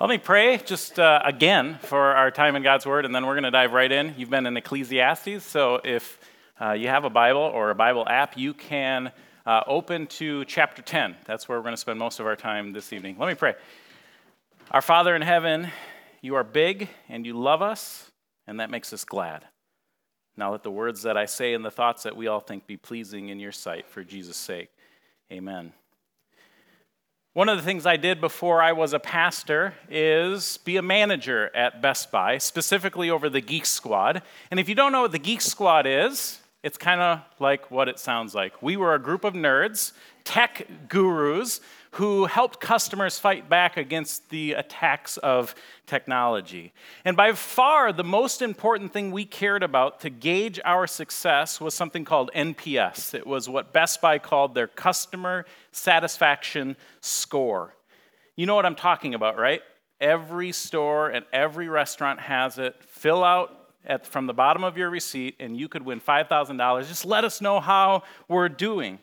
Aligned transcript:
Let 0.00 0.10
me 0.10 0.18
pray 0.18 0.58
just 0.58 1.00
uh, 1.00 1.20
again 1.24 1.80
for 1.82 1.98
our 1.98 2.30
time 2.30 2.54
in 2.54 2.62
God's 2.62 2.86
Word, 2.86 3.04
and 3.04 3.12
then 3.12 3.26
we're 3.26 3.34
going 3.34 3.42
to 3.42 3.50
dive 3.50 3.72
right 3.72 3.90
in. 3.90 4.14
You've 4.16 4.30
been 4.30 4.46
in 4.46 4.56
Ecclesiastes, 4.56 5.42
so 5.42 5.80
if 5.82 6.20
uh, 6.60 6.70
you 6.70 6.86
have 6.86 7.04
a 7.04 7.10
Bible 7.10 7.40
or 7.40 7.70
a 7.70 7.74
Bible 7.74 8.06
app, 8.08 8.38
you 8.38 8.54
can 8.54 9.10
uh, 9.44 9.62
open 9.66 10.06
to 10.06 10.44
chapter 10.44 10.82
10. 10.82 11.16
That's 11.24 11.48
where 11.48 11.58
we're 11.58 11.64
going 11.64 11.74
to 11.74 11.80
spend 11.80 11.98
most 11.98 12.20
of 12.20 12.26
our 12.26 12.36
time 12.36 12.72
this 12.72 12.92
evening. 12.92 13.16
Let 13.18 13.26
me 13.26 13.34
pray. 13.34 13.56
Our 14.70 14.82
Father 14.82 15.16
in 15.16 15.22
heaven, 15.22 15.66
you 16.20 16.36
are 16.36 16.44
big 16.44 16.88
and 17.08 17.26
you 17.26 17.36
love 17.36 17.60
us, 17.60 18.08
and 18.46 18.60
that 18.60 18.70
makes 18.70 18.92
us 18.92 19.04
glad. 19.04 19.46
Now 20.36 20.52
let 20.52 20.62
the 20.62 20.70
words 20.70 21.02
that 21.02 21.16
I 21.16 21.24
say 21.24 21.54
and 21.54 21.64
the 21.64 21.72
thoughts 21.72 22.04
that 22.04 22.16
we 22.16 22.28
all 22.28 22.38
think 22.38 22.68
be 22.68 22.76
pleasing 22.76 23.30
in 23.30 23.40
your 23.40 23.50
sight 23.50 23.88
for 23.88 24.04
Jesus' 24.04 24.36
sake. 24.36 24.68
Amen. 25.32 25.72
One 27.38 27.48
of 27.48 27.56
the 27.56 27.62
things 27.62 27.86
I 27.86 27.96
did 27.96 28.20
before 28.20 28.60
I 28.60 28.72
was 28.72 28.92
a 28.92 28.98
pastor 28.98 29.72
is 29.88 30.56
be 30.64 30.76
a 30.76 30.82
manager 30.82 31.54
at 31.54 31.80
Best 31.80 32.10
Buy, 32.10 32.38
specifically 32.38 33.10
over 33.10 33.30
the 33.30 33.40
Geek 33.40 33.64
Squad. 33.64 34.22
And 34.50 34.58
if 34.58 34.68
you 34.68 34.74
don't 34.74 34.90
know 34.90 35.02
what 35.02 35.12
the 35.12 35.20
Geek 35.20 35.40
Squad 35.40 35.86
is, 35.86 36.40
it's 36.64 36.76
kind 36.76 37.00
of 37.00 37.20
like 37.38 37.70
what 37.70 37.88
it 37.88 38.00
sounds 38.00 38.34
like. 38.34 38.60
We 38.60 38.76
were 38.76 38.92
a 38.92 38.98
group 38.98 39.22
of 39.22 39.34
nerds, 39.34 39.92
tech 40.24 40.66
gurus, 40.88 41.60
who 41.98 42.26
helped 42.26 42.60
customers 42.60 43.18
fight 43.18 43.48
back 43.48 43.76
against 43.76 44.28
the 44.28 44.52
attacks 44.52 45.16
of 45.16 45.52
technology. 45.84 46.72
And 47.04 47.16
by 47.16 47.32
far, 47.32 47.92
the 47.92 48.04
most 48.04 48.40
important 48.40 48.92
thing 48.92 49.10
we 49.10 49.24
cared 49.24 49.64
about 49.64 49.98
to 50.02 50.08
gauge 50.08 50.60
our 50.64 50.86
success 50.86 51.60
was 51.60 51.74
something 51.74 52.04
called 52.04 52.30
NPS. 52.36 53.14
It 53.14 53.26
was 53.26 53.48
what 53.48 53.72
Best 53.72 54.00
Buy 54.00 54.20
called 54.20 54.54
their 54.54 54.68
customer 54.68 55.44
satisfaction 55.72 56.76
score. 57.00 57.74
You 58.36 58.46
know 58.46 58.54
what 58.54 58.64
I'm 58.64 58.76
talking 58.76 59.14
about, 59.14 59.36
right? 59.36 59.62
Every 60.00 60.52
store 60.52 61.08
and 61.08 61.26
every 61.32 61.68
restaurant 61.68 62.20
has 62.20 62.58
it. 62.58 62.76
Fill 62.84 63.24
out 63.24 63.72
at, 63.84 64.06
from 64.06 64.28
the 64.28 64.34
bottom 64.34 64.62
of 64.62 64.78
your 64.78 64.88
receipt, 64.88 65.34
and 65.40 65.58
you 65.58 65.66
could 65.68 65.82
win 65.82 66.00
$5,000. 66.00 66.86
Just 66.86 67.04
let 67.04 67.24
us 67.24 67.40
know 67.40 67.58
how 67.58 68.04
we're 68.28 68.48
doing. 68.48 69.00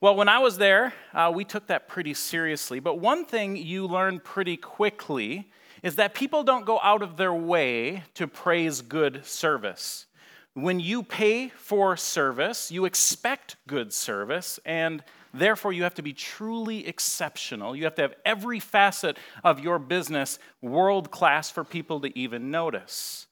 Well, 0.00 0.14
when 0.14 0.28
I 0.28 0.38
was 0.38 0.58
there, 0.58 0.94
uh, 1.12 1.32
we 1.34 1.44
took 1.44 1.66
that 1.66 1.88
pretty 1.88 2.14
seriously. 2.14 2.78
But 2.78 3.00
one 3.00 3.24
thing 3.24 3.56
you 3.56 3.84
learn 3.84 4.20
pretty 4.20 4.56
quickly 4.56 5.50
is 5.82 5.96
that 5.96 6.14
people 6.14 6.44
don't 6.44 6.64
go 6.64 6.78
out 6.84 7.02
of 7.02 7.16
their 7.16 7.34
way 7.34 8.04
to 8.14 8.28
praise 8.28 8.80
good 8.80 9.26
service. 9.26 10.06
When 10.54 10.78
you 10.78 11.02
pay 11.02 11.48
for 11.48 11.96
service, 11.96 12.70
you 12.70 12.84
expect 12.84 13.56
good 13.66 13.92
service, 13.92 14.60
and 14.64 15.02
therefore 15.34 15.72
you 15.72 15.82
have 15.82 15.94
to 15.94 16.02
be 16.02 16.12
truly 16.12 16.86
exceptional. 16.86 17.74
You 17.74 17.82
have 17.82 17.96
to 17.96 18.02
have 18.02 18.14
every 18.24 18.60
facet 18.60 19.18
of 19.42 19.58
your 19.58 19.80
business 19.80 20.38
world 20.62 21.10
class 21.10 21.50
for 21.50 21.64
people 21.64 21.98
to 22.02 22.16
even 22.16 22.52
notice. 22.52 23.26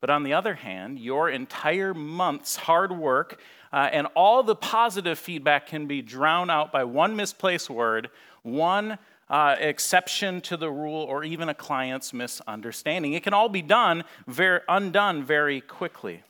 But 0.00 0.10
on 0.10 0.22
the 0.22 0.34
other 0.34 0.54
hand, 0.54 1.00
your 1.00 1.30
entire 1.30 1.94
month's 1.94 2.54
hard 2.54 2.92
work 2.92 3.40
uh, 3.72 3.88
and 3.92 4.06
all 4.14 4.42
the 4.42 4.56
positive 4.56 5.18
feedback 5.18 5.66
can 5.66 5.86
be 5.86 6.02
drowned 6.02 6.50
out 6.50 6.72
by 6.72 6.84
one 6.84 7.16
misplaced 7.16 7.70
word, 7.70 8.10
one 8.42 8.98
uh, 9.28 9.56
exception 9.58 10.40
to 10.40 10.56
the 10.56 10.70
rule, 10.70 11.02
or 11.02 11.24
even 11.24 11.48
a 11.48 11.54
client's 11.54 12.12
misunderstanding. 12.12 13.12
It 13.12 13.22
can 13.22 13.34
all 13.34 13.48
be 13.48 13.62
done, 13.62 14.04
very, 14.26 14.60
undone 14.68 15.24
very 15.24 15.60
quickly. 15.60 16.22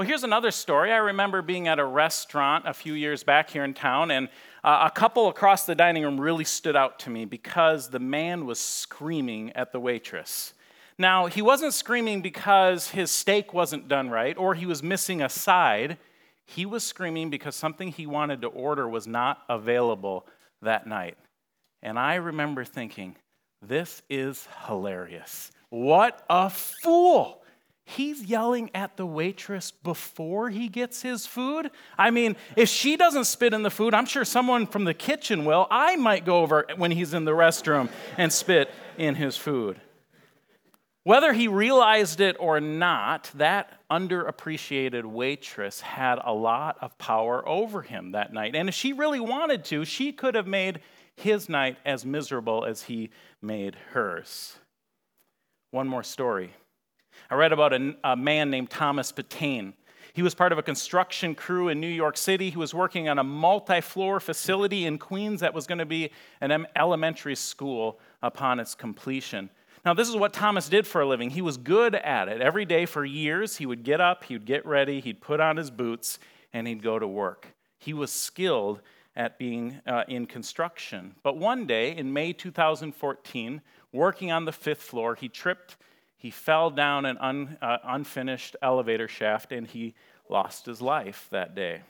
Well, 0.00 0.06
here's 0.06 0.24
another 0.24 0.50
story. 0.50 0.92
I 0.92 0.96
remember 0.96 1.42
being 1.42 1.68
at 1.68 1.78
a 1.78 1.84
restaurant 1.84 2.66
a 2.66 2.72
few 2.72 2.94
years 2.94 3.22
back 3.22 3.50
here 3.50 3.64
in 3.64 3.74
town, 3.74 4.10
and 4.10 4.30
uh, 4.64 4.88
a 4.90 4.90
couple 4.90 5.28
across 5.28 5.66
the 5.66 5.74
dining 5.74 6.02
room 6.04 6.18
really 6.18 6.44
stood 6.44 6.74
out 6.74 6.98
to 7.00 7.10
me 7.10 7.26
because 7.26 7.90
the 7.90 7.98
man 7.98 8.46
was 8.46 8.58
screaming 8.58 9.52
at 9.52 9.72
the 9.72 9.80
waitress. 9.80 10.54
Now, 10.96 11.26
he 11.26 11.42
wasn't 11.42 11.74
screaming 11.74 12.22
because 12.22 12.88
his 12.88 13.10
steak 13.10 13.52
wasn't 13.52 13.88
done 13.88 14.08
right 14.08 14.36
or 14.38 14.54
he 14.54 14.64
was 14.64 14.82
missing 14.82 15.20
a 15.20 15.28
side. 15.28 15.98
He 16.54 16.66
was 16.66 16.82
screaming 16.82 17.30
because 17.30 17.54
something 17.54 17.88
he 17.88 18.06
wanted 18.06 18.42
to 18.42 18.48
order 18.48 18.88
was 18.88 19.06
not 19.06 19.42
available 19.48 20.26
that 20.62 20.86
night. 20.86 21.16
And 21.82 21.98
I 21.98 22.16
remember 22.16 22.64
thinking, 22.64 23.16
this 23.62 24.02
is 24.10 24.48
hilarious. 24.66 25.52
What 25.68 26.24
a 26.28 26.50
fool! 26.50 27.42
He's 27.84 28.22
yelling 28.22 28.70
at 28.74 28.96
the 28.96 29.06
waitress 29.06 29.70
before 29.70 30.50
he 30.50 30.68
gets 30.68 31.02
his 31.02 31.26
food. 31.26 31.70
I 31.98 32.10
mean, 32.10 32.36
if 32.56 32.68
she 32.68 32.96
doesn't 32.96 33.24
spit 33.24 33.52
in 33.52 33.62
the 33.62 33.70
food, 33.70 33.94
I'm 33.94 34.06
sure 34.06 34.24
someone 34.24 34.66
from 34.66 34.84
the 34.84 34.94
kitchen 34.94 35.44
will. 35.44 35.66
I 35.70 35.96
might 35.96 36.24
go 36.24 36.40
over 36.40 36.66
when 36.76 36.90
he's 36.90 37.14
in 37.14 37.24
the 37.24 37.32
restroom 37.32 37.88
and 38.16 38.32
spit 38.32 38.70
in 38.98 39.14
his 39.14 39.36
food. 39.36 39.80
Whether 41.02 41.32
he 41.32 41.48
realized 41.48 42.20
it 42.20 42.36
or 42.38 42.60
not, 42.60 43.30
that 43.34 43.80
underappreciated 43.90 45.04
waitress 45.04 45.80
had 45.80 46.18
a 46.22 46.32
lot 46.32 46.76
of 46.82 46.96
power 46.98 47.46
over 47.48 47.80
him 47.80 48.12
that 48.12 48.34
night. 48.34 48.54
And 48.54 48.68
if 48.68 48.74
she 48.74 48.92
really 48.92 49.20
wanted 49.20 49.64
to, 49.66 49.86
she 49.86 50.12
could 50.12 50.34
have 50.34 50.46
made 50.46 50.80
his 51.16 51.48
night 51.48 51.78
as 51.86 52.04
miserable 52.04 52.66
as 52.66 52.82
he 52.82 53.10
made 53.40 53.76
hers. 53.92 54.58
One 55.70 55.88
more 55.88 56.02
story. 56.02 56.52
I 57.30 57.34
read 57.34 57.52
about 57.52 57.72
a, 57.72 57.94
a 58.04 58.16
man 58.16 58.50
named 58.50 58.70
Thomas 58.70 59.10
Patain. 59.10 59.72
He 60.12 60.22
was 60.22 60.34
part 60.34 60.52
of 60.52 60.58
a 60.58 60.62
construction 60.62 61.34
crew 61.34 61.68
in 61.68 61.80
New 61.80 61.86
York 61.86 62.16
City. 62.16 62.50
He 62.50 62.58
was 62.58 62.74
working 62.74 63.08
on 63.08 63.18
a 63.18 63.24
multi 63.24 63.80
floor 63.80 64.20
facility 64.20 64.84
in 64.84 64.98
Queens 64.98 65.40
that 65.40 65.54
was 65.54 65.66
going 65.66 65.78
to 65.78 65.86
be 65.86 66.10
an 66.40 66.66
elementary 66.76 67.36
school 67.36 68.00
upon 68.20 68.60
its 68.60 68.74
completion. 68.74 69.48
Now, 69.84 69.94
this 69.94 70.08
is 70.08 70.16
what 70.16 70.34
Thomas 70.34 70.68
did 70.68 70.86
for 70.86 71.00
a 71.00 71.06
living. 71.06 71.30
He 71.30 71.40
was 71.40 71.56
good 71.56 71.94
at 71.94 72.28
it. 72.28 72.42
Every 72.42 72.66
day 72.66 72.84
for 72.84 73.04
years, 73.04 73.56
he 73.56 73.64
would 73.64 73.82
get 73.82 74.00
up, 74.00 74.24
he 74.24 74.34
would 74.34 74.44
get 74.44 74.66
ready, 74.66 75.00
he'd 75.00 75.22
put 75.22 75.40
on 75.40 75.56
his 75.56 75.70
boots, 75.70 76.18
and 76.52 76.66
he'd 76.66 76.82
go 76.82 76.98
to 76.98 77.06
work. 77.06 77.54
He 77.78 77.94
was 77.94 78.12
skilled 78.12 78.80
at 79.16 79.38
being 79.38 79.80
uh, 79.86 80.04
in 80.06 80.26
construction. 80.26 81.14
But 81.22 81.38
one 81.38 81.66
day 81.66 81.96
in 81.96 82.12
May 82.12 82.32
2014, 82.34 83.62
working 83.92 84.30
on 84.30 84.44
the 84.44 84.52
fifth 84.52 84.82
floor, 84.82 85.14
he 85.14 85.28
tripped, 85.28 85.76
he 86.16 86.30
fell 86.30 86.70
down 86.70 87.06
an 87.06 87.16
un, 87.18 87.56
uh, 87.62 87.78
unfinished 87.82 88.56
elevator 88.60 89.08
shaft, 89.08 89.50
and 89.50 89.66
he 89.66 89.94
lost 90.28 90.66
his 90.66 90.82
life 90.82 91.26
that 91.30 91.54
day. 91.54 91.80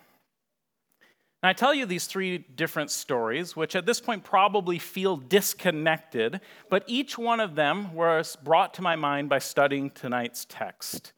Now, 1.43 1.49
I 1.49 1.53
tell 1.55 1.73
you 1.73 1.87
these 1.87 2.07
three 2.07 2.39
different 2.39 2.91
stories, 2.91 3.57
which 3.57 3.75
at 3.75 3.87
this 3.87 4.01
point 4.01 4.25
probably 4.25 4.79
feel 4.79 5.17
disconnected, 5.17 6.41
but 6.69 6.85
each 6.87 7.17
one 7.17 7.41
of 7.41 7.55
them 7.55 7.95
was 7.95 8.37
brought 8.37 8.75
to 8.75 8.83
my 8.83 8.95
mind 8.97 9.31
by 9.31 9.39
studying 9.39 9.91
tonight's 9.91 10.45
text. 10.45 11.15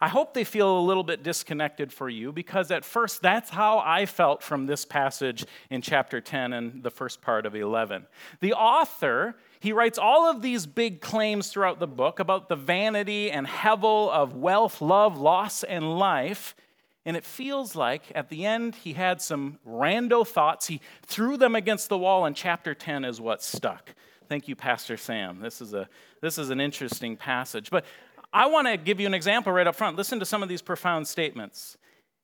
I 0.00 0.08
hope 0.08 0.34
they 0.34 0.42
feel 0.42 0.80
a 0.80 0.82
little 0.82 1.04
bit 1.04 1.22
disconnected 1.22 1.92
for 1.92 2.08
you 2.08 2.32
because 2.32 2.72
at 2.72 2.84
first 2.84 3.22
that's 3.22 3.50
how 3.50 3.78
I 3.78 4.04
felt 4.06 4.42
from 4.42 4.66
this 4.66 4.84
passage 4.84 5.44
in 5.70 5.80
chapter 5.80 6.20
10 6.20 6.52
and 6.54 6.82
the 6.82 6.90
first 6.90 7.22
part 7.22 7.46
of 7.46 7.54
11. 7.54 8.08
The 8.40 8.54
author, 8.54 9.36
he 9.60 9.72
writes 9.72 9.98
all 9.98 10.28
of 10.28 10.42
these 10.42 10.66
big 10.66 11.00
claims 11.02 11.52
throughout 11.52 11.78
the 11.78 11.86
book 11.86 12.18
about 12.18 12.48
the 12.48 12.56
vanity 12.56 13.30
and 13.30 13.46
hevel 13.46 14.10
of 14.10 14.34
wealth, 14.34 14.80
love, 14.80 15.20
loss, 15.20 15.62
and 15.62 15.96
life. 15.96 16.56
And 17.04 17.16
it 17.16 17.24
feels 17.24 17.74
like 17.74 18.04
at 18.14 18.28
the 18.28 18.46
end 18.46 18.76
he 18.76 18.92
had 18.92 19.20
some 19.20 19.58
rando 19.66 20.26
thoughts. 20.26 20.68
He 20.68 20.80
threw 21.04 21.36
them 21.36 21.54
against 21.56 21.88
the 21.88 21.98
wall, 21.98 22.24
and 22.24 22.36
chapter 22.36 22.74
10 22.74 23.04
is 23.04 23.20
what 23.20 23.42
stuck. 23.42 23.94
Thank 24.28 24.48
you, 24.48 24.54
Pastor 24.54 24.96
Sam. 24.96 25.40
This 25.40 25.60
is, 25.60 25.74
a, 25.74 25.88
this 26.20 26.38
is 26.38 26.50
an 26.50 26.60
interesting 26.60 27.16
passage. 27.16 27.70
But 27.70 27.84
I 28.32 28.46
want 28.46 28.68
to 28.68 28.76
give 28.76 29.00
you 29.00 29.06
an 29.06 29.14
example 29.14 29.52
right 29.52 29.66
up 29.66 29.74
front. 29.74 29.96
Listen 29.96 30.20
to 30.20 30.24
some 30.24 30.42
of 30.42 30.48
these 30.48 30.62
profound 30.62 31.06
statements. 31.08 31.76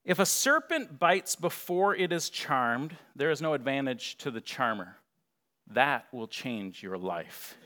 If 0.04 0.18
a 0.18 0.24
serpent 0.24 0.98
bites 0.98 1.36
before 1.36 1.94
it 1.94 2.12
is 2.12 2.30
charmed, 2.30 2.96
there 3.14 3.30
is 3.30 3.42
no 3.42 3.52
advantage 3.52 4.16
to 4.18 4.30
the 4.30 4.40
charmer. 4.40 4.96
That 5.66 6.06
will 6.12 6.28
change 6.28 6.82
your 6.82 6.96
life. 6.96 7.56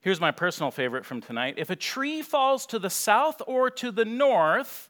Here's 0.00 0.20
my 0.20 0.30
personal 0.30 0.70
favorite 0.70 1.04
from 1.04 1.20
tonight. 1.20 1.56
If 1.58 1.70
a 1.70 1.76
tree 1.76 2.22
falls 2.22 2.66
to 2.66 2.78
the 2.78 2.90
south 2.90 3.42
or 3.46 3.70
to 3.70 3.90
the 3.90 4.04
north, 4.04 4.88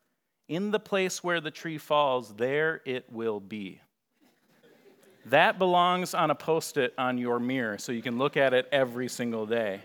in 0.49 0.71
the 0.71 0.81
place 0.81 1.23
where 1.23 1.41
the 1.41 1.51
tree 1.51 1.79
falls, 1.79 2.35
there 2.35 2.81
it 2.85 3.11
will 3.11 3.41
be. 3.41 3.81
That 5.27 5.59
belongs 5.59 6.15
on 6.15 6.31
a 6.31 6.35
post 6.35 6.77
it 6.77 6.95
on 6.99 7.17
your 7.17 7.39
mirror 7.39 7.79
so 7.79 7.93
you 7.93 8.03
can 8.03 8.19
look 8.19 8.37
at 8.37 8.53
it 8.53 8.69
every 8.73 9.09
single 9.09 9.47
day. 9.47 9.81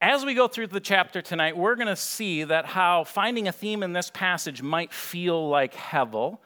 As 0.00 0.24
we 0.24 0.34
go 0.34 0.46
through 0.46 0.68
the 0.68 0.78
chapter 0.78 1.20
tonight, 1.20 1.56
we're 1.56 1.74
going 1.74 1.88
to 1.88 1.96
see 1.96 2.44
that 2.44 2.66
how 2.66 3.02
finding 3.02 3.48
a 3.48 3.52
theme 3.52 3.82
in 3.82 3.92
this 3.92 4.10
passage 4.10 4.62
might 4.62 4.92
feel 4.92 5.48
like 5.48 5.74
Hevel, 5.74 6.38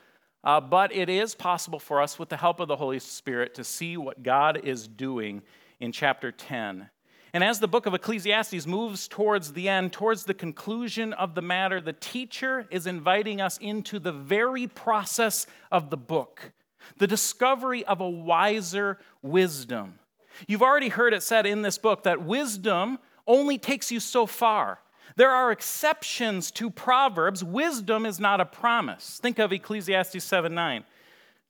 uh, 0.42 0.60
but 0.60 0.94
it 0.94 1.10
is 1.10 1.34
possible 1.34 1.78
for 1.78 2.00
us, 2.00 2.18
with 2.18 2.30
the 2.30 2.36
help 2.36 2.60
of 2.60 2.68
the 2.68 2.76
Holy 2.76 2.98
Spirit, 2.98 3.54
to 3.56 3.64
see 3.64 3.98
what 3.98 4.22
God 4.22 4.60
is 4.64 4.88
doing 4.88 5.42
in 5.80 5.92
chapter 5.92 6.32
10 6.32 6.88
and 7.34 7.42
as 7.42 7.60
the 7.60 7.68
book 7.68 7.86
of 7.86 7.94
Ecclesiastes 7.94 8.66
moves 8.66 9.08
towards 9.08 9.54
the 9.54 9.68
end, 9.68 9.92
towards 9.92 10.24
the 10.24 10.34
conclusion 10.34 11.14
of 11.14 11.34
the 11.34 11.40
matter, 11.40 11.80
the 11.80 11.94
teacher 11.94 12.66
is 12.70 12.86
inviting 12.86 13.40
us 13.40 13.56
into 13.58 13.98
the 13.98 14.12
very 14.12 14.66
process 14.66 15.46
of 15.70 15.88
the 15.88 15.96
book, 15.96 16.52
the 16.98 17.06
discovery 17.06 17.84
of 17.86 18.02
a 18.02 18.08
wiser 18.08 18.98
wisdom. 19.22 19.98
You've 20.46 20.62
already 20.62 20.90
heard 20.90 21.14
it 21.14 21.22
said 21.22 21.46
in 21.46 21.62
this 21.62 21.78
book 21.78 22.02
that 22.02 22.22
wisdom 22.22 22.98
only 23.26 23.56
takes 23.56 23.90
you 23.90 24.00
so 24.00 24.26
far. 24.26 24.80
There 25.16 25.30
are 25.30 25.52
exceptions 25.52 26.50
to 26.52 26.70
Proverbs. 26.70 27.42
Wisdom 27.42 28.04
is 28.04 28.20
not 28.20 28.40
a 28.40 28.46
promise. 28.46 29.18
Think 29.22 29.38
of 29.38 29.52
Ecclesiastes 29.52 30.22
7 30.22 30.54
9. 30.54 30.84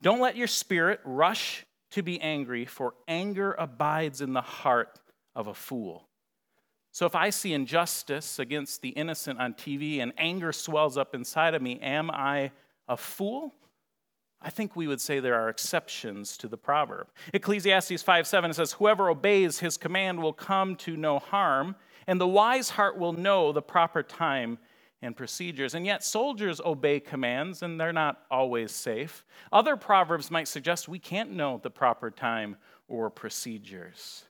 Don't 0.01 0.21
let 0.21 0.37
your 0.37 0.49
spirit 0.49 1.01
rush 1.05 1.65
to 1.91 2.03
be 2.03 2.21
angry, 2.21 2.65
for 2.65 2.95
anger 3.07 3.55
abides 3.59 4.21
in 4.21 4.33
the 4.33 4.41
heart 4.41 4.99
of 5.35 5.47
a 5.47 5.55
fool. 5.55 6.09
So 6.93 7.07
if 7.07 7.15
I 7.15 7.31
see 7.31 7.55
injustice 7.55 8.39
against 8.39 8.83
the 8.83 8.91
innocent 8.91 9.41
on 9.41 9.55
TV 9.55 10.01
and 10.01 10.13
anger 10.19 10.53
swells 10.53 10.99
up 10.99 11.15
inside 11.15 11.55
of 11.55 11.63
me, 11.63 11.81
am 11.81 12.11
I 12.11 12.51
a 12.87 12.97
fool? 12.97 13.55
I 14.43 14.51
think 14.51 14.77
we 14.77 14.87
would 14.87 15.01
say 15.01 15.21
there 15.21 15.41
are 15.41 15.49
exceptions 15.49 16.37
to 16.39 16.49
the 16.49 16.59
proverb. 16.59 17.09
Ecclesiastes 17.33 18.03
5 18.03 18.27
7 18.27 18.53
says, 18.53 18.73
Whoever 18.73 19.09
obeys 19.09 19.61
his 19.61 19.77
command 19.77 20.21
will 20.21 20.33
come 20.33 20.77
to 20.77 20.97
no 20.97 21.19
harm, 21.19 21.77
and 22.07 22.21
the 22.21 22.27
wise 22.27 22.71
heart 22.71 22.99
will 22.99 23.13
know 23.13 23.53
the 23.53 23.63
proper 23.63 24.03
time 24.03 24.59
and 25.01 25.17
procedures. 25.17 25.75
And 25.75 25.87
yet, 25.87 26.05
soldiers 26.05 26.61
obey 26.61 27.01
commands, 27.01 27.63
and 27.63 27.81
they're 27.81 27.93
not 27.93 28.23
always 28.31 28.73
safe. 28.73 29.25
Other 29.53 29.77
proverbs 29.77 30.31
might 30.31 30.49
suggest 30.49 30.89
we 30.89 30.99
can't 30.99 31.33
know 31.33 31.61
the 31.63 31.71
proper 31.71 32.11
time 32.11 32.57
or 32.89 33.11
procedures. 33.11 34.25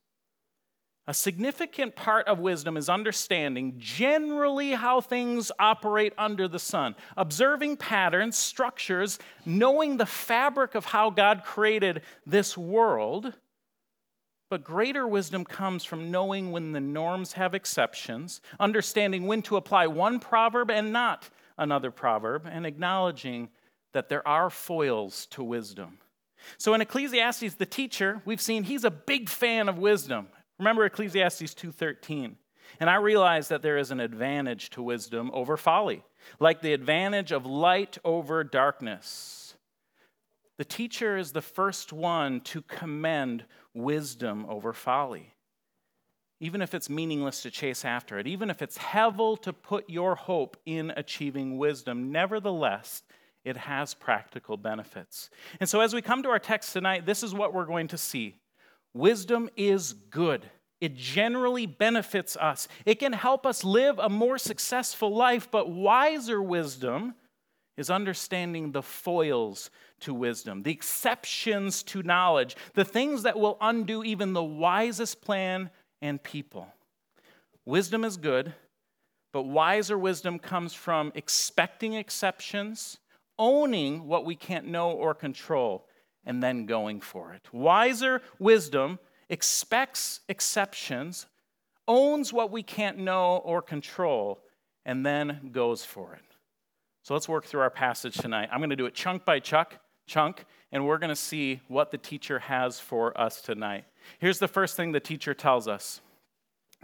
A 1.08 1.14
significant 1.14 1.96
part 1.96 2.28
of 2.28 2.38
wisdom 2.38 2.76
is 2.76 2.88
understanding 2.88 3.74
generally 3.76 4.70
how 4.70 5.00
things 5.00 5.50
operate 5.58 6.12
under 6.16 6.46
the 6.46 6.60
sun, 6.60 6.94
observing 7.16 7.78
patterns, 7.78 8.36
structures, 8.36 9.18
knowing 9.44 9.96
the 9.96 10.06
fabric 10.06 10.76
of 10.76 10.84
how 10.84 11.10
God 11.10 11.42
created 11.44 12.02
this 12.24 12.56
world. 12.56 13.34
But 14.48 14.62
greater 14.62 15.08
wisdom 15.08 15.44
comes 15.44 15.82
from 15.84 16.12
knowing 16.12 16.52
when 16.52 16.70
the 16.70 16.80
norms 16.80 17.32
have 17.32 17.54
exceptions, 17.54 18.40
understanding 18.60 19.26
when 19.26 19.42
to 19.42 19.56
apply 19.56 19.88
one 19.88 20.20
proverb 20.20 20.70
and 20.70 20.92
not 20.92 21.28
another 21.58 21.90
proverb, 21.90 22.46
and 22.46 22.64
acknowledging 22.64 23.48
that 23.92 24.08
there 24.08 24.26
are 24.28 24.50
foils 24.50 25.26
to 25.26 25.42
wisdom. 25.42 25.98
So 26.58 26.74
in 26.74 26.80
Ecclesiastes, 26.80 27.54
the 27.54 27.66
teacher, 27.66 28.22
we've 28.24 28.40
seen 28.40 28.62
he's 28.62 28.84
a 28.84 28.90
big 28.90 29.28
fan 29.28 29.68
of 29.68 29.78
wisdom. 29.78 30.28
Remember 30.58 30.84
Ecclesiastes 30.84 31.54
2:13. 31.54 32.36
And 32.80 32.88
I 32.88 32.96
realize 32.96 33.48
that 33.48 33.62
there 33.62 33.76
is 33.76 33.90
an 33.90 34.00
advantage 34.00 34.70
to 34.70 34.82
wisdom 34.82 35.30
over 35.34 35.56
folly, 35.56 36.04
like 36.38 36.62
the 36.62 36.72
advantage 36.72 37.32
of 37.32 37.44
light 37.44 37.98
over 38.04 38.44
darkness. 38.44 39.56
The 40.58 40.64
teacher 40.64 41.16
is 41.16 41.32
the 41.32 41.42
first 41.42 41.92
one 41.92 42.40
to 42.42 42.62
commend 42.62 43.44
wisdom 43.74 44.46
over 44.48 44.72
folly. 44.72 45.34
Even 46.40 46.60
if 46.60 46.74
it's 46.74 46.90
meaningless 46.90 47.42
to 47.42 47.50
chase 47.50 47.84
after 47.84 48.18
it, 48.18 48.26
even 48.26 48.50
if 48.50 48.62
it's 48.62 48.78
hevel 48.78 49.40
to 49.42 49.52
put 49.52 49.88
your 49.88 50.14
hope 50.14 50.56
in 50.66 50.92
achieving 50.96 51.56
wisdom, 51.56 52.10
nevertheless, 52.10 53.02
it 53.44 53.56
has 53.56 53.94
practical 53.94 54.56
benefits. 54.56 55.30
And 55.60 55.68
so, 55.68 55.80
as 55.80 55.94
we 55.94 56.02
come 56.02 56.22
to 56.22 56.28
our 56.30 56.38
text 56.38 56.72
tonight, 56.72 57.06
this 57.06 57.22
is 57.22 57.34
what 57.34 57.54
we're 57.54 57.64
going 57.64 57.88
to 57.88 57.98
see. 57.98 58.36
Wisdom 58.94 59.48
is 59.56 59.92
good. 59.92 60.48
It 60.80 60.96
generally 60.96 61.66
benefits 61.66 62.36
us. 62.36 62.66
It 62.84 62.96
can 62.96 63.12
help 63.12 63.46
us 63.46 63.64
live 63.64 63.98
a 63.98 64.08
more 64.08 64.36
successful 64.36 65.14
life, 65.14 65.48
but 65.50 65.70
wiser 65.70 66.42
wisdom 66.42 67.14
is 67.76 67.88
understanding 67.88 68.72
the 68.72 68.82
foils 68.82 69.70
to 70.00 70.12
wisdom, 70.12 70.62
the 70.62 70.72
exceptions 70.72 71.82
to 71.84 72.02
knowledge, 72.02 72.56
the 72.74 72.84
things 72.84 73.22
that 73.22 73.38
will 73.38 73.56
undo 73.60 74.02
even 74.04 74.32
the 74.32 74.42
wisest 74.42 75.22
plan 75.22 75.70
and 76.02 76.22
people. 76.22 76.66
Wisdom 77.64 78.04
is 78.04 78.16
good, 78.16 78.52
but 79.32 79.42
wiser 79.42 79.96
wisdom 79.96 80.38
comes 80.38 80.74
from 80.74 81.12
expecting 81.14 81.94
exceptions, 81.94 82.98
owning 83.38 84.06
what 84.06 84.24
we 84.24 84.34
can't 84.34 84.66
know 84.66 84.90
or 84.90 85.14
control, 85.14 85.86
and 86.24 86.42
then 86.42 86.66
going 86.66 87.00
for 87.00 87.32
it. 87.32 87.48
Wiser 87.52 88.22
wisdom 88.38 88.98
expects 89.28 90.20
exceptions, 90.28 91.26
owns 91.88 92.32
what 92.32 92.50
we 92.50 92.62
can't 92.62 92.98
know 92.98 93.36
or 93.44 93.62
control, 93.62 94.40
and 94.84 95.04
then 95.04 95.50
goes 95.52 95.84
for 95.84 96.14
it. 96.14 96.36
So 97.02 97.14
let's 97.14 97.28
work 97.28 97.44
through 97.46 97.60
our 97.60 97.70
passage 97.70 98.16
tonight. 98.16 98.48
I'm 98.52 98.60
going 98.60 98.70
to 98.70 98.76
do 98.76 98.86
it 98.86 98.94
chunk 98.94 99.24
by 99.24 99.40
chunk, 99.40 99.78
chunk, 100.06 100.44
and 100.70 100.86
we're 100.86 100.98
going 100.98 101.10
to 101.10 101.16
see 101.16 101.60
what 101.68 101.90
the 101.90 101.98
teacher 101.98 102.38
has 102.38 102.78
for 102.78 103.18
us 103.20 103.40
tonight. 103.40 103.84
Here's 104.18 104.38
the 104.38 104.48
first 104.48 104.76
thing 104.76 104.92
the 104.92 105.00
teacher 105.00 105.34
tells 105.34 105.66
us 105.66 106.00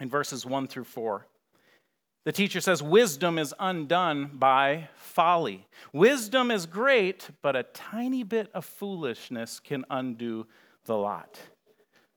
in 0.00 0.08
verses 0.08 0.44
1 0.44 0.66
through 0.68 0.84
4. 0.84 1.26
The 2.24 2.32
teacher 2.32 2.60
says, 2.60 2.82
Wisdom 2.82 3.38
is 3.38 3.54
undone 3.58 4.30
by 4.34 4.88
folly. 4.94 5.66
Wisdom 5.92 6.50
is 6.50 6.66
great, 6.66 7.28
but 7.42 7.56
a 7.56 7.62
tiny 7.62 8.22
bit 8.22 8.50
of 8.54 8.64
foolishness 8.64 9.60
can 9.60 9.84
undo 9.90 10.46
the 10.84 10.96
lot. 10.96 11.38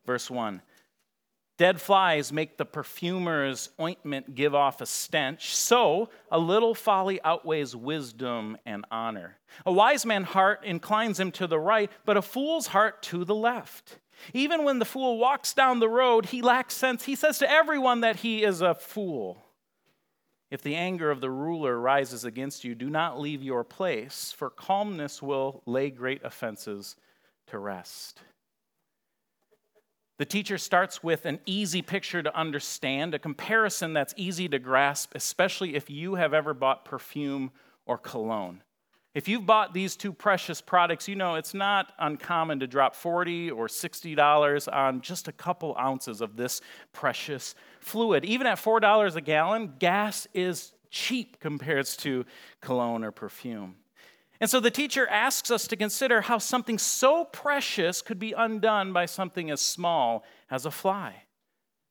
Verse 0.06 0.30
1 0.30 0.62
Dead 1.58 1.80
flies 1.80 2.34
make 2.34 2.58
the 2.58 2.66
perfumer's 2.66 3.70
ointment 3.80 4.34
give 4.34 4.56
off 4.56 4.82
a 4.82 4.86
stench, 4.86 5.56
so 5.56 6.10
a 6.32 6.40
little 6.40 6.74
folly 6.74 7.22
outweighs 7.24 7.76
wisdom 7.76 8.58
and 8.66 8.84
honor. 8.90 9.38
A 9.66 9.72
wise 9.72 10.04
man's 10.04 10.30
heart 10.30 10.66
inclines 10.66 11.20
him 11.20 11.32
to 11.34 11.46
the 11.46 11.60
right, 11.60 11.92
but 12.04 12.18
a 12.18 12.22
fool's 12.24 12.66
heart 12.66 13.04
to 13.04 13.24
the 13.24 13.36
left. 13.36 14.00
Even 14.34 14.64
when 14.64 14.80
the 14.80 14.86
fool 14.86 15.20
walks 15.20 15.54
down 15.54 15.80
the 15.80 15.88
road, 15.88 16.26
he 16.26 16.42
lacks 16.42 16.74
sense. 16.74 17.04
He 17.04 17.16
says 17.16 17.38
to 17.38 17.52
everyone 17.52 18.02
that 18.02 18.18
he 18.18 18.44
is 18.44 18.62
a 18.62 18.74
fool. 18.74 19.46
If 20.52 20.62
the 20.62 20.76
anger 20.76 21.10
of 21.10 21.22
the 21.22 21.30
ruler 21.30 21.80
rises 21.80 22.26
against 22.26 22.66
you, 22.66 22.76
do 22.76 22.90
not 22.90 23.20
leave 23.20 23.42
your 23.42 23.64
place, 23.64 24.34
for 24.36 24.50
calmness 24.50 25.22
will 25.22 25.64
lay 25.66 25.90
great 25.90 26.22
offenses 26.26 26.98
to 27.48 27.58
rest. 27.58 28.20
The 30.18 30.26
teacher 30.26 30.58
starts 30.58 31.02
with 31.02 31.26
an 31.26 31.40
easy 31.46 31.82
picture 31.82 32.22
to 32.22 32.38
understand, 32.38 33.16
a 33.16 33.20
comparison 33.20 33.94
that's 33.94 34.14
easy 34.18 34.50
to 34.50 34.60
grasp, 34.60 35.16
especially 35.16 35.74
if 35.74 35.90
you 35.90 36.16
have 36.16 36.34
ever 36.34 36.54
bought 36.54 36.84
perfume 36.84 37.52
or 37.86 37.98
cologne. 37.98 38.62
If 39.14 39.28
you've 39.28 39.46
bought 39.46 39.74
these 39.74 39.98
two 39.98 40.14
precious 40.14 40.62
products, 40.62 41.10
you 41.10 41.16
know 41.16 41.36
it's 41.36 41.54
not 41.54 41.92
uncommon 42.00 42.62
to 42.62 42.68
drop 42.68 42.96
40 42.96 43.52
or 43.52 43.68
60 43.68 44.16
dollars 44.16 44.70
on 44.70 45.02
just 45.02 45.28
a 45.28 45.34
couple 45.34 45.76
ounces 45.78 46.22
of 46.22 46.38
this 46.38 46.62
precious 46.94 47.54
fluid. 47.82 48.24
Even 48.24 48.48
at 48.48 48.58
$4 48.58 49.16
a 49.16 49.22
gallon, 49.22 49.74
gas 49.80 50.28
is 50.34 50.72
cheap 50.90 51.40
compared 51.42 51.88
to 51.88 52.26
cologne 52.62 53.04
or 53.04 53.12
perfume. 53.12 53.76
And 54.40 54.50
so 54.50 54.60
the 54.60 54.72
teacher 54.72 55.08
asks 55.08 55.52
us 55.52 55.68
to 55.68 55.76
consider 55.76 56.22
how 56.22 56.38
something 56.38 56.78
so 56.78 57.26
precious 57.26 58.02
could 58.02 58.18
be 58.18 58.32
undone 58.32 58.94
by 58.94 59.06
something 59.06 59.52
as 59.52 59.62
small 59.62 60.24
as 60.50 60.66
a 60.66 60.72
fly. 60.72 61.24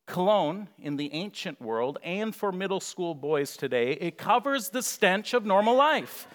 Cologne, 0.07 0.69
in 0.79 0.97
the 0.97 1.13
ancient 1.13 1.61
world 1.61 1.99
and 2.03 2.35
for 2.35 2.51
middle 2.51 2.81
school 2.81 3.15
boys 3.15 3.57
today, 3.57 3.93
it 3.93 4.19
covers 4.19 4.71
the 4.71 4.83
stench 4.83 5.35
of 5.35 5.45
normal 5.45 5.77
life. 5.77 6.27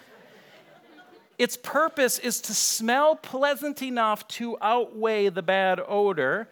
Its 1.38 1.56
purpose 1.56 2.18
is 2.18 2.40
to 2.42 2.54
smell 2.54 3.14
pleasant 3.14 3.82
enough 3.82 4.26
to 4.28 4.56
outweigh 4.60 5.28
the 5.28 5.42
bad 5.42 5.80
odor. 5.86 6.48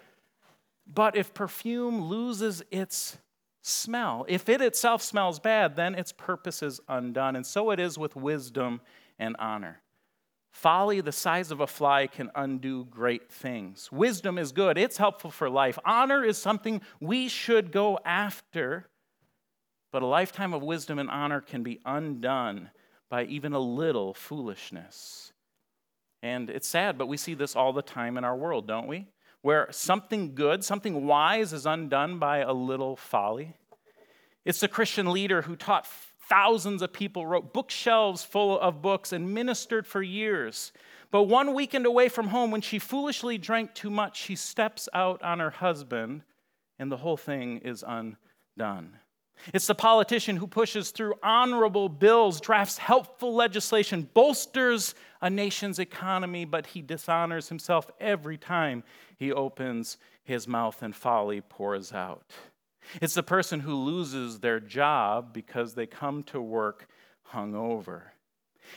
But 0.87 1.17
if 1.17 1.33
perfume 1.33 2.03
loses 2.03 2.63
its 2.71 3.17
smell, 3.63 4.27
if 4.29 4.49
it 4.49 4.61
itself 4.61 5.01
smells 5.01 5.39
bad, 5.39 5.77
then 5.77 5.95
its 5.95 6.13
purpose 6.13 6.63
is 6.63 6.81
undone. 6.89 7.37
And 7.37 7.47
so 7.47 7.71
it 7.71 7.81
is 7.81 7.97
with 7.97 8.15
wisdom 8.15 8.83
and 9.19 9.37
honor. 9.39 9.81
Folly, 10.51 11.01
the 11.01 11.13
size 11.13 11.51
of 11.51 11.61
a 11.61 11.67
fly, 11.67 12.07
can 12.07 12.31
undo 12.35 12.85
great 12.85 13.31
things. 13.31 13.91
Wisdom 13.91 14.39
is 14.39 14.53
good, 14.53 14.79
it's 14.79 14.99
helpful 14.99 15.31
for 15.31 15.51
life. 15.51 15.79
Honor 15.85 16.23
is 16.23 16.39
something 16.39 16.81
we 17.01 17.29
should 17.29 17.73
go 17.73 17.99
after. 18.05 18.87
But 19.91 20.03
a 20.03 20.07
lifetime 20.07 20.53
of 20.53 20.63
wisdom 20.63 20.99
and 20.99 21.11
honor 21.11 21.41
can 21.41 21.63
be 21.63 21.81
undone 21.85 22.71
by 23.11 23.25
even 23.25 23.53
a 23.53 23.59
little 23.59 24.15
foolishness. 24.15 25.33
And 26.23 26.49
it's 26.49 26.69
sad, 26.69 26.97
but 26.97 27.07
we 27.07 27.17
see 27.17 27.35
this 27.35 27.55
all 27.55 27.73
the 27.73 27.83
time 27.83 28.17
in 28.17 28.25
our 28.25 28.37
world, 28.37 28.67
don't 28.67 28.87
we? 28.87 29.09
Where 29.43 29.69
something 29.71 30.35
good, 30.35 30.65
something 30.65 31.07
wise 31.07 31.53
is 31.53 31.67
undone 31.67 32.19
by 32.19 32.39
a 32.39 32.53
little 32.53 32.97
folly. 32.97 33.57
It's 34.45 34.61
the 34.61 34.69
Christian 34.69 35.13
leader 35.13 35.43
who 35.43 35.55
taught 35.55 35.87
thousands 36.29 36.81
of 36.81 36.93
people, 36.93 37.27
wrote 37.27 37.53
bookshelves 37.53 38.25
full 38.25 38.59
of 38.59 38.81
books, 38.81 39.13
and 39.13 39.35
ministered 39.35 39.87
for 39.87 40.03
years. 40.03 40.73
But 41.11 41.25
one 41.25 41.55
weekend 41.55 41.87
away 41.87 42.09
from 42.09 42.29
home, 42.29 42.51
when 42.51 42.63
she 42.63 42.79
foolishly 42.79 43.39
drank 43.39 43.75
too 43.75 43.91
much, 43.91 44.17
she 44.17 44.35
steps 44.35 44.89
out 44.95 45.23
on 45.23 45.39
her 45.39 45.51
husband, 45.51 46.23
and 46.79 46.91
the 46.91 46.97
whole 46.97 47.17
thing 47.17 47.59
is 47.59 47.85
undone. 47.87 48.99
It's 49.53 49.67
the 49.67 49.75
politician 49.75 50.37
who 50.37 50.47
pushes 50.47 50.91
through 50.91 51.15
honorable 51.23 51.89
bills, 51.89 52.41
drafts 52.41 52.79
helpful 52.79 53.35
legislation, 53.35 54.09
bolsters 54.15 54.95
a 55.21 55.29
nation's 55.29 55.79
economy, 55.79 56.45
but 56.45 56.67
he 56.67 56.81
dishonors 56.83 57.49
himself 57.49 57.91
every 58.01 58.39
time 58.39 58.85
he 59.17 59.33
opens 59.33 59.99
his 60.23 60.49
mouth 60.49 60.83
and 60.83 60.95
folly 60.95 61.41
pours 61.41 61.93
out. 61.93 62.33
It's 63.01 63.15
the 63.15 63.23
person 63.23 63.61
who 63.61 63.75
loses 63.75 64.41
their 64.41 64.61
job 64.61 65.33
because 65.33 65.75
they 65.75 65.87
come 65.87 66.23
to 66.25 66.41
work 66.41 66.89
hungover. 67.33 68.03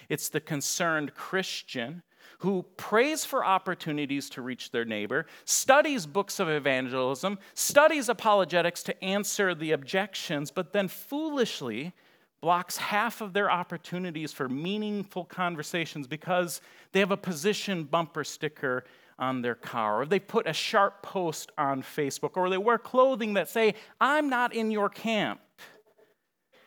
It's 0.09 0.29
the 0.29 0.41
concerned 0.41 1.13
Christian 1.13 2.03
who 2.39 2.63
prays 2.77 3.25
for 3.25 3.43
opportunities 3.43 4.29
to 4.29 4.41
reach 4.41 4.71
their 4.71 4.85
neighbor, 4.85 5.25
studies 5.45 6.05
books 6.05 6.39
of 6.39 6.47
evangelism, 6.47 7.39
studies 7.53 8.09
apologetics 8.09 8.83
to 8.83 9.03
answer 9.03 9.55
the 9.55 9.71
objections, 9.71 10.51
but 10.51 10.71
then 10.71 10.87
foolishly 10.87 11.93
blocks 12.39 12.77
half 12.77 13.21
of 13.21 13.33
their 13.33 13.49
opportunities 13.49 14.31
for 14.31 14.47
meaningful 14.47 15.25
conversations 15.25 16.05
because 16.05 16.61
they 16.91 16.99
have 16.99 17.11
a 17.11 17.17
position 17.17 17.83
bumper 17.83 18.23
sticker 18.23 18.83
on 19.19 19.41
their 19.41 19.55
car, 19.55 20.01
or 20.01 20.05
they 20.05 20.19
put 20.19 20.47
a 20.47 20.53
sharp 20.53 21.01
post 21.01 21.51
on 21.57 21.81
Facebook, 21.81 22.37
or 22.37 22.51
they 22.51 22.57
wear 22.57 22.77
clothing 22.77 23.33
that 23.33 23.49
say, 23.49 23.73
I'm 23.99 24.29
not 24.29 24.53
in 24.53 24.69
your 24.69 24.89
camp. 24.89 25.39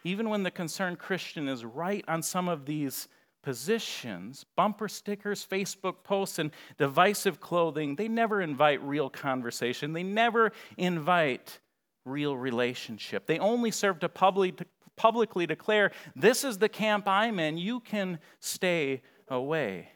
Even 0.03 0.29
when 0.29 0.43
the 0.43 0.50
concerned 0.50 0.99
Christian 0.99 1.47
is 1.47 1.65
right 1.65 2.05
on 2.09 2.23
some 2.23 2.49
of 2.49 2.67
these 2.67 3.07
positions, 3.42 4.44
bumper 4.56 4.88
stickers, 4.88 5.47
Facebook 5.47 6.04
posts, 6.04 6.38
and 6.38 6.50
divisive 6.78 7.40
clothing, 7.40 7.97
they 7.97 8.09
never 8.09 8.40
invite 8.40 8.82
real 8.82 9.11
conversation. 9.11 9.92
They 9.92 10.02
never 10.02 10.52
invite 10.76 11.61
real 12.04 12.37
relationship. 12.37 13.26
They 13.26 13.38
only 13.38 13.70
serve 13.70 14.00
to 14.00 14.09
publicly, 14.09 14.66
publicly 14.97 15.47
declare, 15.47 15.92
This 16.14 16.44
is 16.44 16.59
the 16.59 16.68
camp 16.68 17.09
I'm 17.09 17.38
in, 17.38 17.59
you 17.59 17.80
can 17.80 18.18
stay 18.40 19.02
away. 19.28 19.88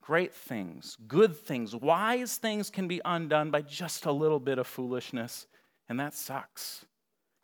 Great 0.00 0.34
things, 0.34 0.96
good 1.06 1.36
things, 1.36 1.76
wise 1.76 2.36
things 2.38 2.70
can 2.70 2.88
be 2.88 3.00
undone 3.04 3.50
by 3.50 3.60
just 3.60 4.06
a 4.06 4.12
little 4.12 4.40
bit 4.40 4.58
of 4.58 4.66
foolishness, 4.66 5.46
and 5.88 6.00
that 6.00 6.14
sucks. 6.14 6.86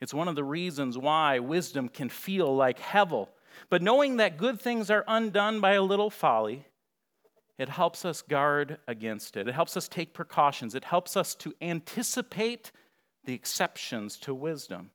It's 0.00 0.14
one 0.14 0.28
of 0.28 0.34
the 0.34 0.44
reasons 0.44 0.98
why 0.98 1.38
wisdom 1.38 1.88
can 1.88 2.08
feel 2.08 2.54
like 2.54 2.80
hevel 2.80 3.28
but 3.70 3.82
knowing 3.82 4.16
that 4.16 4.36
good 4.36 4.60
things 4.60 4.90
are 4.90 5.04
undone 5.06 5.60
by 5.60 5.72
a 5.72 5.82
little 5.82 6.10
folly, 6.10 6.66
it 7.58 7.68
helps 7.68 8.04
us 8.04 8.22
guard 8.22 8.78
against 8.88 9.36
it. 9.36 9.46
It 9.46 9.54
helps 9.54 9.76
us 9.76 9.88
take 9.88 10.12
precautions. 10.12 10.74
It 10.74 10.84
helps 10.84 11.16
us 11.16 11.34
to 11.36 11.54
anticipate 11.60 12.72
the 13.24 13.34
exceptions 13.34 14.16
to 14.18 14.34
wisdom 14.34 14.90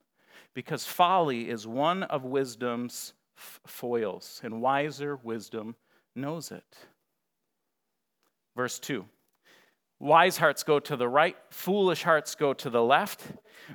because 0.54 0.84
folly 0.86 1.48
is 1.48 1.66
one 1.66 2.02
of 2.04 2.24
wisdom's 2.24 3.14
foils, 3.34 4.40
and 4.44 4.60
wiser 4.60 5.16
wisdom 5.16 5.74
knows 6.14 6.52
it. 6.52 6.76
Verse 8.56 8.78
2 8.78 9.04
Wise 10.00 10.38
hearts 10.38 10.62
go 10.62 10.80
to 10.80 10.96
the 10.96 11.06
right, 11.06 11.36
foolish 11.50 12.02
hearts 12.02 12.34
go 12.34 12.54
to 12.54 12.70
the 12.70 12.82
left. 12.82 13.22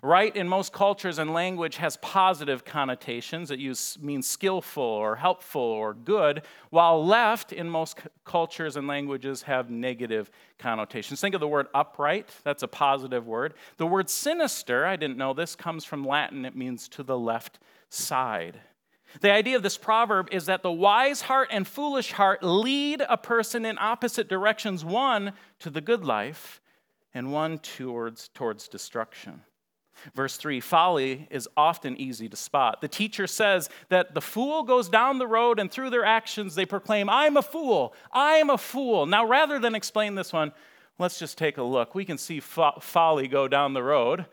Right 0.01 0.36
in 0.36 0.50
most 0.50 0.74
cultures 0.74 1.20
and 1.20 1.34
language 1.34 1.77
has 1.77 1.98
positive 1.98 2.65
connotations. 2.65 3.51
It 3.51 3.60
use, 3.60 4.00
means 4.01 4.27
skillful 4.27 4.84
or 4.84 5.17
helpful 5.17 5.62
or 5.62 5.94
good, 5.94 6.41
while 6.72 7.05
left 7.05 7.53
in 7.53 7.70
most 7.70 8.00
cultures 8.24 8.75
and 8.75 8.88
languages 8.88 9.44
have 9.44 9.70
negative 9.70 10.32
connotations. 10.58 11.22
Think 11.22 11.36
of 11.36 11.41
the 11.41 11.48
word 11.48 11.67
upright, 11.75 12.29
that's 12.44 12.63
a 12.63 12.67
positive 12.67 13.27
word. 13.27 13.53
The 13.77 13.86
word 13.86 14.10
sinister, 14.10 14.84
I 14.84 14.96
didn't 14.96 15.17
know 15.17 15.36
this, 15.36 15.55
comes 15.55 15.86
from 15.86 16.08
Latin. 16.08 16.44
It 16.44 16.55
means 16.55 16.89
to 16.89 17.03
the 17.03 17.20
left 17.20 17.60
side. 17.89 18.60
The 19.22 19.31
idea 19.31 19.55
of 19.55 19.63
this 19.63 19.77
proverb 19.77 20.29
is 20.31 20.45
that 20.48 20.63
the 20.63 20.72
wise 20.72 21.22
heart 21.22 21.50
and 21.51 21.67
foolish 21.67 22.12
heart 22.12 22.43
lead 22.43 23.01
a 23.07 23.17
person 23.17 23.65
in 23.65 23.77
opposite 23.79 24.27
directions, 24.27 24.84
one 24.84 25.34
to 25.60 25.69
the 25.69 25.81
good 25.81 26.03
life 26.03 26.62
and 27.13 27.31
one 27.31 27.60
towards, 27.60 28.27
towards 28.29 28.67
destruction. 28.67 29.41
Verse 30.13 30.38
3 30.38 30.60
folly 30.60 31.27
is 31.31 31.48
often 31.55 31.98
easy 31.98 32.27
to 32.29 32.36
spot. 32.36 32.81
The 32.81 32.88
teacher 32.88 33.27
says 33.27 33.69
that 33.89 34.13
the 34.13 34.22
fool 34.22 34.63
goes 34.63 34.89
down 34.89 35.17
the 35.17 35.27
road 35.27 35.60
and 35.60 35.72
through 35.72 35.89
their 35.89 36.05
actions 36.05 36.53
they 36.53 36.65
proclaim, 36.65 37.10
I'm 37.10 37.38
a 37.38 37.41
fool, 37.41 37.93
I 38.12 38.36
am 38.36 38.50
a 38.50 38.57
fool. 38.57 39.05
Now, 39.05 39.25
rather 39.25 39.57
than 39.57 39.74
explain 39.74 40.15
this 40.15 40.34
one, 40.34 40.51
let's 41.00 41.17
just 41.17 41.38
take 41.38 41.57
a 41.57 41.63
look. 41.63 41.95
We 41.95 42.05
can 42.05 42.17
see 42.17 42.39
fo- 42.39 42.79
folly 42.81 43.27
go 43.27 43.48
down 43.48 43.74
the 43.74 43.84
road, 43.84 44.25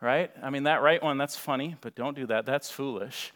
right? 0.00 0.30
I 0.42 0.50
mean, 0.50 0.62
that 0.62 0.82
right 0.82 1.02
one, 1.02 1.18
that's 1.18 1.36
funny, 1.36 1.76
but 1.80 1.94
don't 1.94 2.16
do 2.16 2.26
that. 2.26 2.46
That's 2.46 2.70
foolish. 2.70 3.32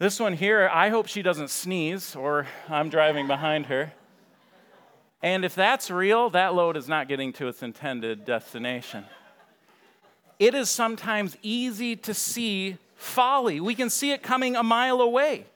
This 0.00 0.20
one 0.20 0.34
here, 0.34 0.70
I 0.72 0.90
hope 0.90 1.08
she 1.08 1.22
doesn't 1.22 1.50
sneeze 1.50 2.14
or 2.14 2.46
I'm 2.68 2.88
driving 2.88 3.26
behind 3.26 3.66
her. 3.66 3.92
And 5.20 5.44
if 5.44 5.56
that's 5.56 5.90
real, 5.90 6.30
that 6.30 6.54
load 6.54 6.76
is 6.76 6.86
not 6.86 7.08
getting 7.08 7.32
to 7.32 7.48
its 7.48 7.64
intended 7.64 8.24
destination. 8.24 9.04
It 10.38 10.54
is 10.54 10.70
sometimes 10.70 11.36
easy 11.42 11.96
to 11.96 12.14
see 12.14 12.76
folly. 12.94 13.58
We 13.58 13.74
can 13.74 13.90
see 13.90 14.12
it 14.12 14.22
coming 14.22 14.54
a 14.54 14.62
mile 14.62 15.00
away. 15.00 15.46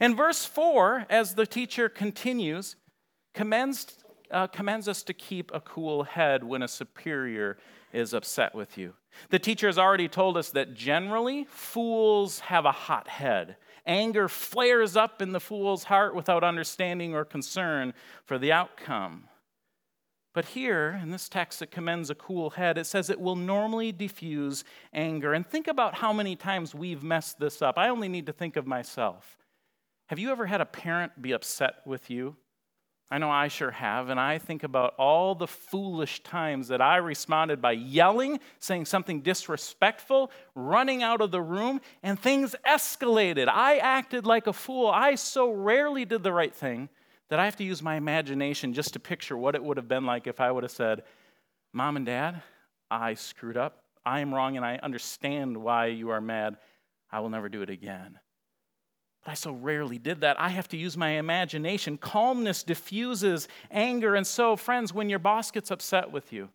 And 0.00 0.16
verse 0.16 0.46
4, 0.46 1.04
as 1.10 1.34
the 1.34 1.46
teacher 1.46 1.90
continues, 1.90 2.76
commends, 3.34 3.98
uh, 4.30 4.46
commends 4.46 4.88
us 4.88 5.02
to 5.02 5.12
keep 5.12 5.50
a 5.52 5.60
cool 5.60 6.04
head 6.04 6.42
when 6.42 6.62
a 6.62 6.68
superior 6.68 7.58
is 7.92 8.14
upset 8.14 8.54
with 8.54 8.78
you. 8.78 8.94
The 9.28 9.38
teacher 9.38 9.66
has 9.66 9.78
already 9.78 10.08
told 10.08 10.38
us 10.38 10.50
that 10.50 10.74
generally 10.74 11.44
fools 11.44 12.40
have 12.40 12.64
a 12.64 12.72
hot 12.72 13.08
head. 13.08 13.56
Anger 13.86 14.28
flares 14.28 14.96
up 14.96 15.22
in 15.22 15.32
the 15.32 15.40
fool's 15.40 15.84
heart 15.84 16.14
without 16.14 16.42
understanding 16.42 17.14
or 17.14 17.24
concern 17.24 17.94
for 18.24 18.38
the 18.38 18.52
outcome. 18.52 19.28
But 20.34 20.46
here, 20.46 21.00
in 21.02 21.12
this 21.12 21.30
text 21.30 21.60
that 21.60 21.70
commends 21.70 22.10
a 22.10 22.14
cool 22.14 22.50
head, 22.50 22.76
it 22.76 22.84
says 22.84 23.08
it 23.08 23.20
will 23.20 23.36
normally 23.36 23.90
diffuse 23.90 24.64
anger. 24.92 25.32
And 25.32 25.46
think 25.46 25.66
about 25.66 25.94
how 25.94 26.12
many 26.12 26.36
times 26.36 26.74
we've 26.74 27.02
messed 27.02 27.38
this 27.38 27.62
up. 27.62 27.78
I 27.78 27.88
only 27.88 28.08
need 28.08 28.26
to 28.26 28.32
think 28.34 28.56
of 28.56 28.66
myself. 28.66 29.38
Have 30.08 30.18
you 30.18 30.30
ever 30.30 30.44
had 30.44 30.60
a 30.60 30.66
parent 30.66 31.22
be 31.22 31.32
upset 31.32 31.76
with 31.86 32.10
you 32.10 32.36
I 33.08 33.18
know 33.18 33.30
I 33.30 33.46
sure 33.46 33.70
have, 33.70 34.08
and 34.08 34.18
I 34.18 34.38
think 34.38 34.64
about 34.64 34.94
all 34.98 35.36
the 35.36 35.46
foolish 35.46 36.24
times 36.24 36.68
that 36.68 36.80
I 36.80 36.96
responded 36.96 37.62
by 37.62 37.72
yelling, 37.72 38.40
saying 38.58 38.86
something 38.86 39.20
disrespectful, 39.20 40.32
running 40.56 41.04
out 41.04 41.20
of 41.20 41.30
the 41.30 41.40
room, 41.40 41.80
and 42.02 42.18
things 42.18 42.56
escalated. 42.66 43.46
I 43.48 43.76
acted 43.76 44.26
like 44.26 44.48
a 44.48 44.52
fool. 44.52 44.88
I 44.88 45.14
so 45.14 45.52
rarely 45.52 46.04
did 46.04 46.24
the 46.24 46.32
right 46.32 46.52
thing 46.52 46.88
that 47.28 47.38
I 47.38 47.44
have 47.44 47.56
to 47.56 47.64
use 47.64 47.80
my 47.80 47.94
imagination 47.94 48.74
just 48.74 48.92
to 48.94 48.98
picture 48.98 49.36
what 49.36 49.54
it 49.54 49.62
would 49.62 49.76
have 49.76 49.88
been 49.88 50.04
like 50.04 50.26
if 50.26 50.40
I 50.40 50.50
would 50.50 50.64
have 50.64 50.72
said, 50.72 51.04
Mom 51.72 51.96
and 51.96 52.06
Dad, 52.06 52.42
I 52.90 53.14
screwed 53.14 53.56
up. 53.56 53.84
I 54.04 54.18
am 54.20 54.34
wrong, 54.34 54.56
and 54.56 54.66
I 54.66 54.80
understand 54.82 55.56
why 55.56 55.86
you 55.86 56.10
are 56.10 56.20
mad. 56.20 56.56
I 57.10 57.20
will 57.20 57.30
never 57.30 57.48
do 57.48 57.62
it 57.62 57.70
again. 57.70 58.18
I 59.28 59.34
so 59.34 59.52
rarely 59.52 59.98
did 59.98 60.20
that. 60.20 60.40
I 60.40 60.50
have 60.50 60.68
to 60.68 60.76
use 60.76 60.96
my 60.96 61.10
imagination. 61.10 61.98
Calmness 61.98 62.62
diffuses 62.62 63.48
anger. 63.70 64.14
And 64.14 64.26
so, 64.26 64.56
friends, 64.56 64.92
when 64.92 65.08
your 65.08 65.18
boss 65.18 65.50
gets 65.50 65.70
upset 65.70 66.12
with 66.12 66.32
you, 66.32 66.48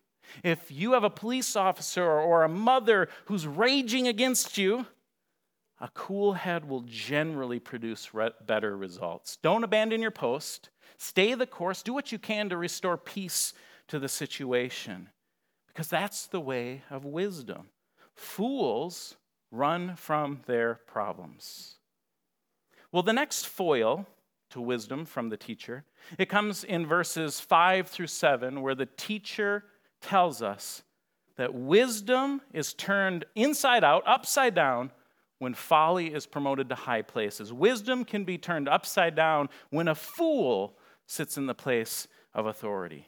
if 0.44 0.72
you 0.72 0.94
have 0.94 1.04
a 1.04 1.10
police 1.10 1.56
officer 1.56 2.04
or 2.04 2.44
a 2.44 2.50
mother 2.50 3.10
who's 3.26 3.46
raging 3.46 4.08
against 4.08 4.58
you, 4.58 4.86
a 5.80 5.90
cool 5.94 6.34
head 6.34 6.70
will 6.70 6.82
generally 6.82 7.60
produce 7.60 8.14
re- 8.14 8.30
better 8.46 8.78
results. 8.78 9.38
Don't 9.42 9.64
abandon 9.64 10.02
your 10.02 10.12
post. 10.12 10.70
Stay 10.98 11.34
the 11.34 11.48
course. 11.48 11.82
Do 11.82 11.94
what 11.94 12.12
you 12.12 12.20
can 12.20 12.50
to 12.50 12.58
restore 12.58 12.98
peace 12.98 13.54
to 13.88 14.00
the 14.00 14.08
situation 14.08 15.10
because 15.68 15.88
that's 15.88 16.28
the 16.28 16.40
way 16.40 16.84
of 16.90 17.04
wisdom. 17.04 17.70
Fools 18.14 19.16
run 19.52 19.96
from 19.96 20.42
their 20.46 20.76
problems. 20.86 21.78
Well, 22.92 23.04
the 23.04 23.14
next 23.14 23.48
foil 23.48 24.06
to 24.50 24.62
wisdom 24.62 25.06
from 25.06 25.30
the 25.30 25.38
teacher, 25.38 25.86
it 26.18 26.28
comes 26.28 26.64
in 26.64 26.86
verses 26.86 27.40
5 27.40 27.88
through 27.88 28.08
7 28.08 28.62
where 28.62 28.76
the 28.76 28.86
teacher 28.98 29.64
tells 30.02 30.42
us 30.42 30.84
that 31.38 31.54
wisdom 31.54 32.42
is 32.54 32.74
turned 32.74 33.26
inside 33.36 33.84
out, 33.84 34.04
upside 34.06 34.54
down 34.54 34.92
when 35.40 35.54
folly 35.54 36.14
is 36.14 36.28
promoted 36.28 36.70
to 36.70 36.76
high 36.76 37.02
places. 37.02 37.54
Wisdom 37.54 38.04
can 38.04 38.26
be 38.26 38.38
turned 38.38 38.68
upside 38.68 39.16
down 39.16 39.50
when 39.70 39.88
a 39.88 39.96
fool 39.96 40.78
sits 41.08 41.38
in 41.38 41.48
the 41.48 41.56
place 41.56 42.08
of 42.34 42.46
authority. 42.46 43.08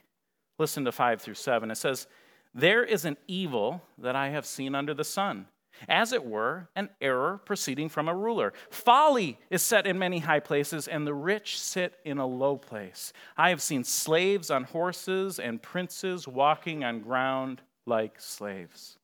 Listen 0.58 0.86
to 0.86 0.92
5 0.92 1.22
through 1.22 1.34
7. 1.34 1.70
It 1.70 1.75
says, 1.75 2.08
There 2.54 2.84
is 2.84 3.06
an 3.06 3.18
evil 3.28 3.84
that 3.98 4.16
I 4.16 4.30
have 4.30 4.46
seen 4.46 4.75
under 4.75 4.94
the 4.94 5.04
sun 5.04 5.48
as 5.88 6.13
it 6.13 6.25
were, 6.25 6.70
an 6.75 6.89
error 7.01 7.42
proceeding 7.46 7.89
from 7.89 8.08
a 8.08 8.15
ruler. 8.15 8.53
Folly 8.70 9.39
is 9.50 9.62
set 9.62 9.88
in 9.88 10.00
many 10.00 10.20
high 10.20 10.39
places, 10.39 10.88
and 10.88 11.06
the 11.06 11.13
rich 11.13 11.60
sit 11.60 11.96
in 12.06 12.18
a 12.18 12.25
low 12.25 12.58
place. 12.58 13.13
I 13.38 13.50
have 13.50 13.62
seen 13.62 13.84
slaves 13.84 14.50
on 14.50 14.63
horses 14.63 15.39
and 15.39 15.62
princes 15.62 16.27
walking 16.27 16.84
on 16.84 17.01
ground 17.01 17.62
like 17.86 18.20
slaves. 18.20 18.98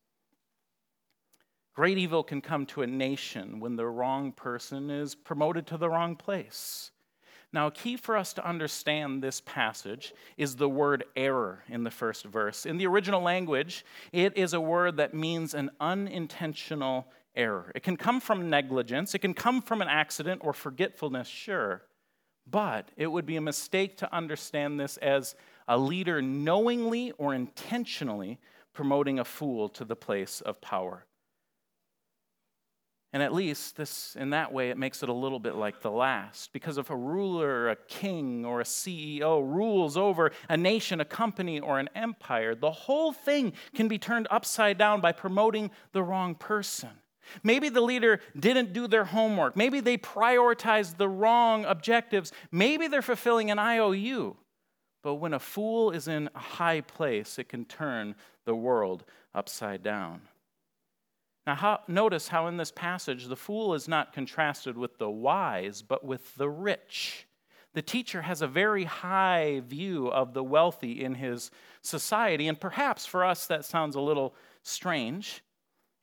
Great 1.73 1.97
evil 1.97 2.23
can 2.23 2.41
come 2.41 2.65
to 2.65 2.81
a 2.81 2.87
nation 2.87 3.59
when 3.59 3.75
the 3.77 3.87
wrong 3.87 4.33
person 4.33 4.89
is 4.89 5.15
promoted 5.15 5.65
to 5.67 5.77
the 5.77 5.89
wrong 5.89 6.15
place. 6.15 6.91
Now, 7.51 7.67
a 7.67 7.71
key 7.71 7.97
for 7.97 8.15
us 8.15 8.33
to 8.33 8.47
understand 8.47 9.23
this 9.23 9.41
passage 9.41 10.13
is 10.37 10.55
the 10.55 10.69
word 10.69 11.05
error 11.15 11.63
in 11.67 11.83
the 11.83 11.89
first 11.89 12.25
verse. 12.25 12.65
In 12.65 12.77
the 12.77 12.85
original 12.85 13.21
language, 13.21 13.83
it 14.11 14.37
is 14.37 14.53
a 14.53 14.61
word 14.61 14.97
that 14.97 15.15
means 15.15 15.55
an 15.55 15.71
unintentional 15.79 17.07
error. 17.35 17.71
It 17.73 17.81
can 17.81 17.97
come 17.97 18.19
from 18.19 18.51
negligence, 18.51 19.15
it 19.15 19.19
can 19.19 19.33
come 19.33 19.61
from 19.63 19.81
an 19.81 19.87
accident 19.87 20.41
or 20.43 20.53
forgetfulness, 20.53 21.27
sure, 21.27 21.81
but 22.49 22.89
it 22.97 23.07
would 23.07 23.25
be 23.25 23.37
a 23.37 23.41
mistake 23.41 23.97
to 23.97 24.15
understand 24.15 24.79
this 24.79 24.97
as 24.97 25.35
a 25.67 25.77
leader 25.77 26.21
knowingly 26.21 27.11
or 27.17 27.33
intentionally 27.33 28.39
promoting 28.73 29.19
a 29.19 29.25
fool 29.25 29.69
to 29.69 29.85
the 29.85 29.95
place 29.95 30.41
of 30.41 30.61
power. 30.61 31.05
And 33.11 33.23
at 33.23 33.33
least 33.33 33.75
this 33.75 34.15
in 34.19 34.29
that 34.31 34.53
way 34.53 34.69
it 34.69 34.77
makes 34.77 35.01
it 35.01 35.09
a 35.09 35.13
little 35.13 35.39
bit 35.39 35.55
like 35.55 35.81
the 35.81 35.89
last 35.89 36.53
because 36.53 36.77
if 36.77 36.91
a 36.91 36.95
ruler, 36.95 37.69
a 37.69 37.75
king 37.75 38.45
or 38.45 38.61
a 38.61 38.65
CEO 38.65 39.41
rules 39.41 39.97
over 39.97 40.31
a 40.47 40.55
nation, 40.55 41.01
a 41.01 41.05
company 41.05 41.59
or 41.59 41.79
an 41.79 41.89
empire, 41.95 42.53
the 42.53 42.69
whole 42.69 43.11
thing 43.11 43.53
can 43.73 43.87
be 43.87 43.97
turned 43.97 44.27
upside 44.29 44.77
down 44.77 45.01
by 45.01 45.11
promoting 45.11 45.71
the 45.91 46.03
wrong 46.03 46.35
person. 46.35 46.89
Maybe 47.43 47.69
the 47.69 47.81
leader 47.81 48.21
didn't 48.39 48.73
do 48.73 48.87
their 48.87 49.05
homework. 49.05 49.55
Maybe 49.55 49.79
they 49.79 49.97
prioritized 49.97 50.97
the 50.97 51.09
wrong 51.09 51.65
objectives. 51.65 52.31
Maybe 52.51 52.87
they're 52.87 53.01
fulfilling 53.01 53.49
an 53.51 53.59
IOU. 53.59 54.37
But 55.01 55.15
when 55.15 55.33
a 55.33 55.39
fool 55.39 55.91
is 55.91 56.07
in 56.07 56.29
a 56.35 56.39
high 56.39 56.81
place, 56.81 57.39
it 57.39 57.49
can 57.49 57.65
turn 57.65 58.15
the 58.45 58.55
world 58.55 59.03
upside 59.33 59.83
down. 59.83 60.21
Now, 61.49 61.55
how, 61.55 61.79
notice 61.87 62.27
how 62.27 62.45
in 62.45 62.57
this 62.57 62.71
passage 62.71 63.25
the 63.25 63.35
fool 63.35 63.73
is 63.73 63.87
not 63.87 64.13
contrasted 64.13 64.77
with 64.77 64.99
the 64.99 65.09
wise, 65.09 65.81
but 65.81 66.05
with 66.05 66.35
the 66.35 66.47
rich. 66.47 67.25
The 67.73 67.81
teacher 67.81 68.21
has 68.21 68.43
a 68.43 68.47
very 68.47 68.83
high 68.83 69.63
view 69.65 70.09
of 70.09 70.35
the 70.35 70.43
wealthy 70.43 71.03
in 71.03 71.15
his 71.15 71.49
society, 71.81 72.47
and 72.47 72.61
perhaps 72.61 73.07
for 73.07 73.25
us 73.25 73.47
that 73.47 73.65
sounds 73.65 73.95
a 73.95 73.99
little 73.99 74.35
strange. 74.61 75.43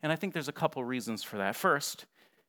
And 0.02 0.10
I 0.10 0.16
think 0.16 0.34
there's 0.34 0.48
a 0.48 0.52
couple 0.52 0.82
reasons 0.82 1.22
for 1.22 1.36
that. 1.38 1.54
First, 1.54 2.06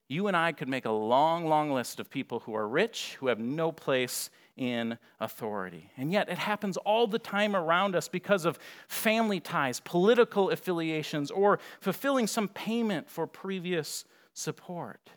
you 0.08 0.26
and 0.26 0.36
I 0.36 0.52
could 0.52 0.68
make 0.68 0.86
a 0.86 0.92
long, 0.92 1.46
long 1.46 1.72
list 1.72 2.00
of 2.00 2.10
people 2.10 2.40
who 2.40 2.56
are 2.56 2.68
rich, 2.68 3.16
who 3.20 3.28
have 3.28 3.38
no 3.38 3.72
place 3.72 4.32
in 4.58 4.98
authority. 5.20 5.92
And 5.96 6.12
yet 6.12 6.30
it 6.30 6.38
happens 6.38 6.78
all 6.78 7.08
the 7.08 7.20
time 7.20 7.56
around 7.56 7.96
us 7.96 8.08
because 8.08 8.44
of 8.44 8.60
family 8.88 9.40
ties, 9.40 9.80
political 9.80 10.50
affiliations, 10.50 11.32
or 11.32 11.60
fulfilling 11.80 12.28
some 12.28 12.48
payment 12.50 13.10
for 13.10 13.28
previous 13.28 14.04
support. 14.34 15.12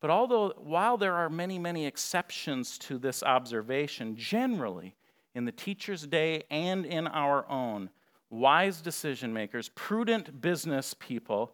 But 0.00 0.10
although, 0.10 0.54
while 0.56 0.96
there 0.96 1.14
are 1.14 1.28
many, 1.28 1.58
many 1.58 1.86
exceptions 1.86 2.78
to 2.78 2.98
this 2.98 3.22
observation, 3.22 4.16
generally, 4.16 4.96
in 5.34 5.44
the 5.44 5.52
teacher's 5.52 6.06
day 6.06 6.44
and 6.50 6.84
in 6.86 7.06
our 7.06 7.48
own, 7.48 7.90
wise 8.30 8.80
decision 8.80 9.32
makers, 9.32 9.70
prudent 9.74 10.40
business 10.40 10.94
people, 10.98 11.52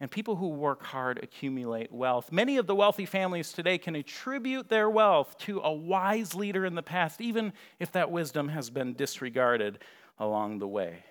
and 0.00 0.10
people 0.10 0.36
who 0.36 0.48
work 0.48 0.82
hard 0.84 1.18
accumulate 1.22 1.90
wealth. 1.92 2.30
Many 2.30 2.56
of 2.56 2.66
the 2.66 2.74
wealthy 2.74 3.06
families 3.06 3.52
today 3.52 3.78
can 3.78 3.96
attribute 3.96 4.68
their 4.68 4.88
wealth 4.88 5.36
to 5.38 5.60
a 5.60 5.72
wise 5.72 6.34
leader 6.34 6.64
in 6.64 6.74
the 6.74 6.82
past, 6.82 7.20
even 7.20 7.52
if 7.80 7.90
that 7.92 8.10
wisdom 8.10 8.48
has 8.48 8.70
been 8.70 8.94
disregarded 8.94 9.80
along 10.18 10.58
the 10.58 10.68
way. 10.68 11.04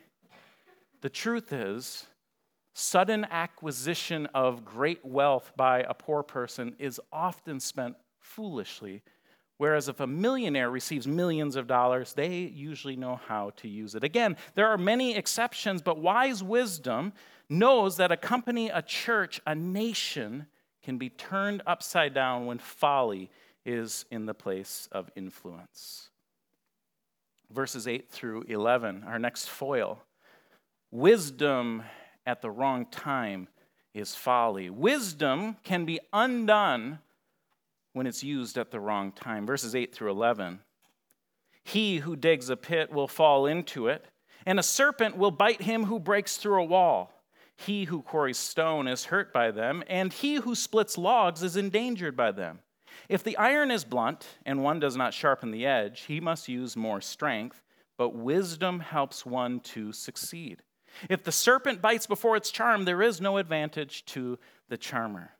The 1.01 1.09
truth 1.09 1.51
is, 1.51 2.07
sudden 2.73 3.25
acquisition 3.29 4.27
of 4.27 4.63
great 4.63 5.03
wealth 5.03 5.51
by 5.55 5.81
a 5.81 5.93
poor 5.93 6.23
person 6.23 6.75
is 6.79 7.01
often 7.11 7.59
spent 7.59 7.95
foolishly. 8.19 9.03
Whereas 9.57 9.89
if 9.89 9.99
a 9.99 10.07
millionaire 10.07 10.69
receives 10.69 11.07
millions 11.07 11.55
of 11.55 11.65
dollars, 11.65 12.13
they 12.13 12.37
usually 12.39 12.95
know 12.95 13.19
how 13.27 13.51
to 13.57 13.67
use 13.67 13.95
it. 13.95 14.03
Again, 14.03 14.37
there 14.53 14.67
are 14.67 14.77
many 14.77 15.15
exceptions, 15.15 15.81
but 15.81 15.97
wise 15.97 16.43
wisdom 16.43 17.13
knows 17.49 17.97
that 17.97 18.11
a 18.11 18.17
company, 18.17 18.69
a 18.69 18.83
church, 18.83 19.41
a 19.47 19.55
nation 19.55 20.45
can 20.83 20.97
be 20.97 21.09
turned 21.09 21.63
upside 21.65 22.13
down 22.13 22.45
when 22.45 22.59
folly 22.59 23.31
is 23.65 24.05
in 24.11 24.25
the 24.25 24.33
place 24.33 24.87
of 24.91 25.09
influence. 25.15 26.09
Verses 27.51 27.87
8 27.87 28.09
through 28.09 28.43
11, 28.43 29.03
our 29.07 29.17
next 29.17 29.47
foil. 29.47 30.03
Wisdom 30.91 31.83
at 32.25 32.41
the 32.41 32.49
wrong 32.49 32.85
time 32.85 33.47
is 33.93 34.13
folly. 34.13 34.69
Wisdom 34.69 35.57
can 35.63 35.85
be 35.85 35.99
undone 36.13 36.99
when 37.97 38.07
it's 38.07 38.23
used 38.23 38.57
at 38.57 38.71
the 38.71 38.79
wrong 38.79 39.11
time. 39.11 39.45
Verses 39.45 39.75
8 39.75 39.93
through 39.93 40.11
11. 40.11 40.59
He 41.63 41.97
who 41.97 42.15
digs 42.15 42.49
a 42.49 42.55
pit 42.55 42.91
will 42.91 43.07
fall 43.07 43.45
into 43.45 43.87
it, 43.87 44.05
and 44.45 44.59
a 44.59 44.63
serpent 44.63 45.17
will 45.17 45.31
bite 45.31 45.63
him 45.63 45.85
who 45.85 45.99
breaks 45.99 46.37
through 46.37 46.61
a 46.61 46.65
wall. 46.65 47.11
He 47.57 47.85
who 47.85 48.03
quarries 48.03 48.37
stone 48.37 48.87
is 48.87 49.05
hurt 49.05 49.33
by 49.33 49.51
them, 49.51 49.83
and 49.87 50.13
he 50.13 50.35
who 50.35 50.55
splits 50.55 50.97
logs 50.97 51.43
is 51.43 51.57
endangered 51.57 52.15
by 52.15 52.31
them. 52.31 52.59
If 53.09 53.23
the 53.23 53.35
iron 53.37 53.71
is 53.71 53.83
blunt 53.83 54.37
and 54.45 54.63
one 54.63 54.79
does 54.79 54.95
not 54.95 55.13
sharpen 55.13 55.51
the 55.51 55.65
edge, 55.65 56.01
he 56.01 56.19
must 56.19 56.47
use 56.47 56.77
more 56.77 57.01
strength, 57.01 57.63
but 57.97 58.15
wisdom 58.15 58.79
helps 58.79 59.25
one 59.25 59.59
to 59.61 59.91
succeed. 59.91 60.61
If 61.09 61.23
the 61.23 61.31
serpent 61.31 61.81
bites 61.81 62.05
before 62.07 62.37
it's 62.37 62.51
charm, 62.51 62.85
there 62.85 63.01
is 63.01 63.19
no 63.19 63.37
advantage 63.37 64.05
to 64.05 64.37
the 64.69 64.77
charmer. 64.77 65.31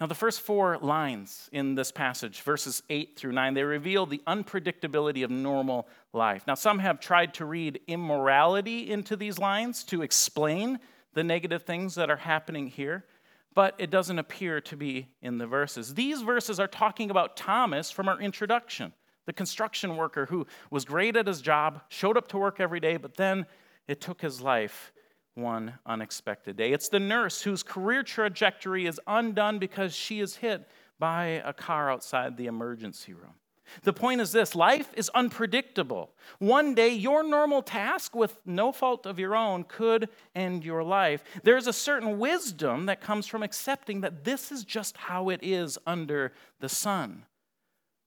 Now, 0.00 0.06
the 0.06 0.14
first 0.14 0.42
four 0.42 0.78
lines 0.78 1.48
in 1.50 1.74
this 1.74 1.90
passage, 1.90 2.42
verses 2.42 2.84
8 2.88 3.16
through 3.16 3.32
9, 3.32 3.54
they 3.54 3.64
reveal 3.64 4.06
the 4.06 4.22
unpredictability 4.28 5.24
of 5.24 5.30
normal 5.30 5.88
life. 6.12 6.44
Now, 6.46 6.54
some 6.54 6.78
have 6.78 7.00
tried 7.00 7.34
to 7.34 7.44
read 7.44 7.80
immorality 7.88 8.90
into 8.90 9.16
these 9.16 9.40
lines 9.40 9.82
to 9.84 10.02
explain 10.02 10.78
the 11.14 11.24
negative 11.24 11.64
things 11.64 11.96
that 11.96 12.10
are 12.10 12.16
happening 12.16 12.68
here, 12.68 13.06
but 13.54 13.74
it 13.78 13.90
doesn't 13.90 14.20
appear 14.20 14.60
to 14.60 14.76
be 14.76 15.08
in 15.20 15.38
the 15.38 15.48
verses. 15.48 15.94
These 15.94 16.22
verses 16.22 16.60
are 16.60 16.68
talking 16.68 17.10
about 17.10 17.36
Thomas 17.36 17.90
from 17.90 18.08
our 18.08 18.20
introduction, 18.20 18.92
the 19.26 19.32
construction 19.32 19.96
worker 19.96 20.26
who 20.26 20.46
was 20.70 20.84
great 20.84 21.16
at 21.16 21.26
his 21.26 21.40
job, 21.40 21.80
showed 21.88 22.16
up 22.16 22.28
to 22.28 22.38
work 22.38 22.60
every 22.60 22.78
day, 22.78 22.98
but 22.98 23.16
then 23.16 23.46
it 23.88 24.00
took 24.00 24.20
his 24.20 24.40
life 24.40 24.92
one 25.38 25.78
unexpected 25.86 26.56
day. 26.56 26.72
It's 26.72 26.88
the 26.88 27.00
nurse 27.00 27.42
whose 27.42 27.62
career 27.62 28.02
trajectory 28.02 28.86
is 28.86 29.00
undone 29.06 29.58
because 29.58 29.94
she 29.94 30.20
is 30.20 30.36
hit 30.36 30.68
by 30.98 31.42
a 31.44 31.52
car 31.52 31.90
outside 31.90 32.36
the 32.36 32.46
emergency 32.46 33.14
room. 33.14 33.34
The 33.82 33.92
point 33.92 34.20
is 34.20 34.32
this 34.32 34.54
life 34.54 34.90
is 34.96 35.10
unpredictable. 35.10 36.10
One 36.38 36.74
day, 36.74 36.90
your 36.90 37.22
normal 37.22 37.62
task 37.62 38.14
with 38.14 38.38
no 38.46 38.72
fault 38.72 39.06
of 39.06 39.18
your 39.18 39.36
own 39.36 39.64
could 39.64 40.08
end 40.34 40.64
your 40.64 40.82
life. 40.82 41.22
There's 41.42 41.66
a 41.66 41.72
certain 41.72 42.18
wisdom 42.18 42.86
that 42.86 43.00
comes 43.00 43.26
from 43.26 43.42
accepting 43.42 44.00
that 44.00 44.24
this 44.24 44.50
is 44.50 44.64
just 44.64 44.96
how 44.96 45.28
it 45.28 45.40
is 45.42 45.78
under 45.86 46.32
the 46.60 46.68
sun. 46.68 47.24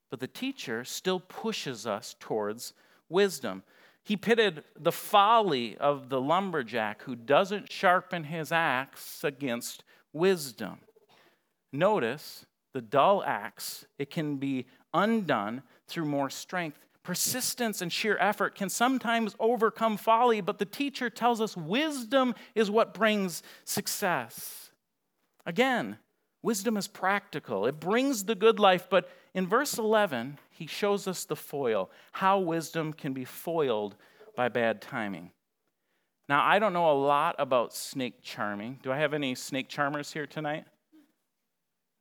But 0.10 0.20
the 0.20 0.28
teacher 0.28 0.84
still 0.84 1.20
pushes 1.20 1.88
us 1.88 2.15
towards 2.20 2.74
wisdom. 3.08 3.63
He 4.04 4.18
pitted 4.18 4.64
the 4.80 4.92
folly 4.92 5.78
of 5.78 6.10
the 6.10 6.20
lumberjack 6.20 7.04
who 7.04 7.16
doesn't 7.16 7.72
sharpen 7.72 8.26
his 8.26 8.52
axe 8.52 9.24
against 9.24 9.84
wisdom. 10.12 10.80
Notice 11.72 12.46
the 12.74 12.82
dull 12.82 13.24
axe, 13.24 13.86
it 14.00 14.10
can 14.10 14.38
be 14.38 14.66
undone 14.94 15.64
through 15.88 16.06
more 16.06 16.30
strength. 16.30 16.80
Persistence 17.04 17.82
and 17.82 17.92
sheer 17.92 18.18
effort 18.20 18.56
can 18.56 18.70
sometimes 18.70 19.36
overcome 19.40 19.98
folly, 19.98 20.40
but 20.40 20.60
the 20.60 20.66
teacher 20.66 21.10
tells 21.10 21.42
us 21.42 21.58
wisdom 21.58 22.36
is 22.56 22.70
what 22.70 22.94
brings 22.94 23.42
success. 23.66 24.70
Again, 25.46 25.98
wisdom 26.44 26.78
is 26.78 26.88
practical, 26.88 27.66
it 27.66 27.80
brings 27.80 28.26
the 28.26 28.36
good 28.36 28.60
life, 28.60 28.88
but 28.90 29.10
in 29.34 29.48
verse 29.48 29.78
11, 29.78 30.39
he 30.50 30.67
shows 30.67 31.08
us 31.08 31.24
the 31.26 31.36
foil, 31.36 31.89
how 32.12 32.39
wisdom 32.39 32.94
can 32.94 33.13
be 33.13 33.26
foiled 33.26 33.96
by 34.36 34.50
bad 34.50 34.82
timing. 34.82 35.32
Now, 36.28 36.46
I 36.46 36.60
don't 36.60 36.74
know 36.74 36.91
a 36.91 36.94
lot 36.94 37.36
about 37.39 37.74
snake 37.74 38.22
charming. 38.22 38.80
Do 38.84 38.91
I 38.91 38.98
have 38.98 39.13
any 39.13 39.36
snake 39.36 39.67
charmers 39.70 40.13
here 40.13 40.28
tonight? 40.28 40.65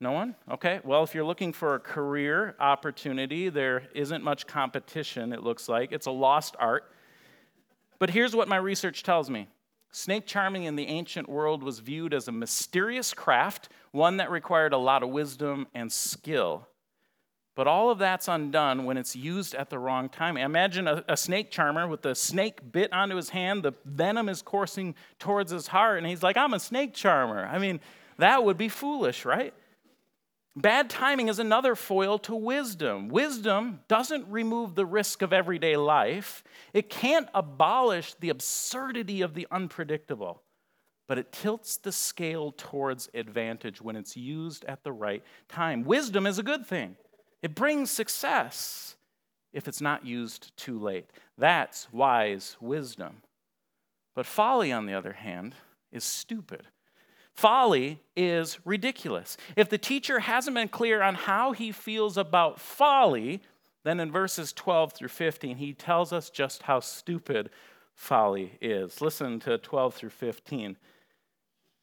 No 0.00 0.12
one? 0.12 0.34
Okay. 0.50 0.80
Well, 0.82 1.02
if 1.02 1.14
you're 1.14 1.24
looking 1.24 1.52
for 1.52 1.74
a 1.74 1.80
career 1.80 2.56
opportunity, 2.58 3.48
there 3.48 3.82
isn't 3.94 4.24
much 4.24 4.46
competition, 4.46 5.32
it 5.32 5.42
looks 5.42 5.68
like. 5.68 5.92
It's 5.92 6.06
a 6.06 6.10
lost 6.10 6.56
art. 6.58 6.84
But 7.98 8.10
here's 8.10 8.34
what 8.34 8.48
my 8.48 8.56
research 8.56 9.02
tells 9.02 9.28
me 9.28 9.48
snake 9.92 10.26
charming 10.26 10.64
in 10.64 10.76
the 10.76 10.86
ancient 10.86 11.28
world 11.28 11.62
was 11.62 11.80
viewed 11.80 12.14
as 12.14 12.28
a 12.28 12.32
mysterious 12.32 13.12
craft, 13.12 13.68
one 13.90 14.16
that 14.18 14.30
required 14.30 14.72
a 14.72 14.78
lot 14.78 15.02
of 15.02 15.10
wisdom 15.10 15.66
and 15.74 15.92
skill. 15.92 16.66
But 17.56 17.66
all 17.66 17.90
of 17.90 17.98
that's 17.98 18.28
undone 18.28 18.84
when 18.84 18.96
it's 18.96 19.16
used 19.16 19.54
at 19.54 19.70
the 19.70 19.78
wrong 19.78 20.08
time. 20.08 20.36
Imagine 20.36 20.86
a, 20.86 21.04
a, 21.08 21.16
snake 21.16 21.50
charmer 21.50 21.88
with 21.88 22.02
the 22.02 22.14
snake 22.14 22.72
bit 22.72 22.92
onto 22.92 23.16
his 23.16 23.30
hand, 23.30 23.64
the 23.64 23.72
venom 23.84 24.28
is 24.28 24.40
coursing 24.40 24.94
towards 25.18 25.50
his 25.50 25.66
heart, 25.66 25.98
and 25.98 26.06
he's 26.06 26.22
like, 26.22 26.36
I'm 26.36 26.54
a 26.54 26.60
snake 26.60 26.94
charmer. 26.94 27.46
I 27.46 27.58
mean, 27.58 27.80
that 28.18 28.44
would 28.44 28.56
be 28.56 28.68
foolish, 28.68 29.24
right? 29.24 29.52
Bad 30.56 30.90
timing 30.90 31.28
is 31.28 31.38
another 31.38 31.74
foil 31.74 32.18
to 32.20 32.34
wisdom. 32.34 33.08
Wisdom 33.08 33.80
doesn't 33.88 34.26
remove 34.28 34.74
the 34.74 34.86
risk 34.86 35.22
of 35.22 35.32
everyday 35.32 35.76
life, 35.76 36.44
it 36.72 36.88
can't 36.88 37.28
abolish 37.34 38.14
the 38.14 38.30
absurdity 38.30 39.22
of 39.22 39.34
the 39.34 39.46
unpredictable, 39.50 40.42
but 41.08 41.18
it 41.18 41.32
tilts 41.32 41.76
the 41.76 41.92
scale 41.92 42.52
towards 42.56 43.08
advantage 43.14 43.82
when 43.82 43.96
it's 43.96 44.16
used 44.16 44.64
at 44.66 44.84
the 44.84 44.92
right 44.92 45.24
time. 45.48 45.84
Wisdom 45.84 46.26
is 46.26 46.38
a 46.38 46.44
good 46.44 46.64
thing. 46.64 46.96
It 47.42 47.54
brings 47.54 47.90
success 47.90 48.96
if 49.52 49.66
it's 49.66 49.80
not 49.80 50.04
used 50.04 50.56
too 50.56 50.78
late. 50.78 51.10
That's 51.36 51.92
wise 51.92 52.56
wisdom. 52.60 53.22
But 54.14 54.26
folly, 54.26 54.72
on 54.72 54.86
the 54.86 54.94
other 54.94 55.14
hand, 55.14 55.54
is 55.92 56.04
stupid. 56.04 56.66
Folly 57.32 58.00
is 58.16 58.58
ridiculous. 58.64 59.36
If 59.56 59.68
the 59.68 59.78
teacher 59.78 60.20
hasn't 60.20 60.54
been 60.54 60.68
clear 60.68 61.02
on 61.02 61.14
how 61.14 61.52
he 61.52 61.72
feels 61.72 62.16
about 62.16 62.60
folly, 62.60 63.40
then 63.84 64.00
in 64.00 64.12
verses 64.12 64.52
12 64.52 64.92
through 64.92 65.08
15, 65.08 65.56
he 65.56 65.72
tells 65.72 66.12
us 66.12 66.28
just 66.28 66.62
how 66.62 66.80
stupid 66.80 67.50
folly 67.94 68.58
is. 68.60 69.00
Listen 69.00 69.40
to 69.40 69.58
12 69.58 69.94
through 69.94 70.10
15. 70.10 70.76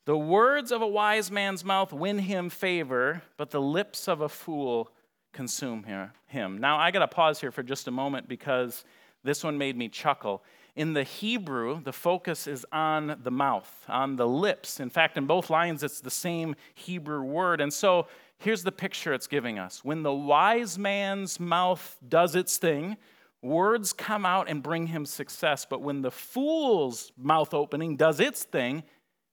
The 0.06 0.18
words 0.18 0.72
of 0.72 0.82
a 0.82 0.88
wise 0.88 1.32
man's 1.32 1.66
mouth 1.66 1.92
win 1.92 2.20
him 2.20 2.50
favor, 2.50 3.24
but 3.36 3.52
the 3.52 3.62
lips 3.62 4.08
of 4.08 4.22
a 4.22 4.30
fool 4.30 4.92
consume 5.38 5.84
here 5.84 6.12
him. 6.26 6.58
Now, 6.58 6.80
I 6.80 6.90
got 6.90 7.00
to 7.00 7.08
pause 7.08 7.40
here 7.40 7.52
for 7.52 7.62
just 7.62 7.88
a 7.88 7.92
moment 7.92 8.28
because 8.28 8.84
this 9.24 9.44
one 9.44 9.56
made 9.56 9.78
me 9.78 9.88
chuckle. 9.88 10.44
In 10.76 10.94
the 10.94 11.04
Hebrew, 11.04 11.80
the 11.84 11.94
focus 11.94 12.48
is 12.48 12.66
on 12.72 13.20
the 13.22 13.30
mouth, 13.30 13.72
on 13.88 14.16
the 14.16 14.28
lips. 14.28 14.80
In 14.80 14.90
fact, 14.90 15.16
in 15.16 15.28
both 15.28 15.52
lines, 15.52 15.84
it's 15.84 16.02
the 16.02 16.10
same 16.10 16.56
Hebrew 16.74 17.22
word. 17.22 17.62
And 17.62 17.72
so 17.72 18.08
here's 18.40 18.64
the 18.64 18.72
picture 18.72 19.14
it's 19.14 19.28
giving 19.28 19.60
us. 19.60 19.86
When 19.86 20.02
the 20.02 20.14
wise 20.14 20.80
man's 20.80 21.40
mouth 21.40 21.98
does 22.10 22.36
its 22.36 22.58
thing, 22.58 22.98
words 23.44 23.94
come 23.94 24.26
out 24.26 24.50
and 24.50 24.64
bring 24.64 24.88
him 24.88 25.06
success. 25.06 25.68
But 25.70 25.84
when 25.84 26.02
the 26.02 26.12
fool's 26.12 27.12
mouth 27.16 27.54
opening 27.54 27.96
does 27.96 28.20
its 28.20 28.44
thing, 28.44 28.84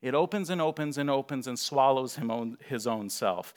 it 0.03 0.15
opens 0.15 0.51
and 0.51 0.61
opens 0.61 0.99
and 0.99 1.09
opens 1.09 1.47
and 1.47 1.59
swallows 1.59 2.17
him 2.17 2.31
own, 2.31 2.59
his 2.69 2.87
own 2.87 3.09
self. 3.09 3.55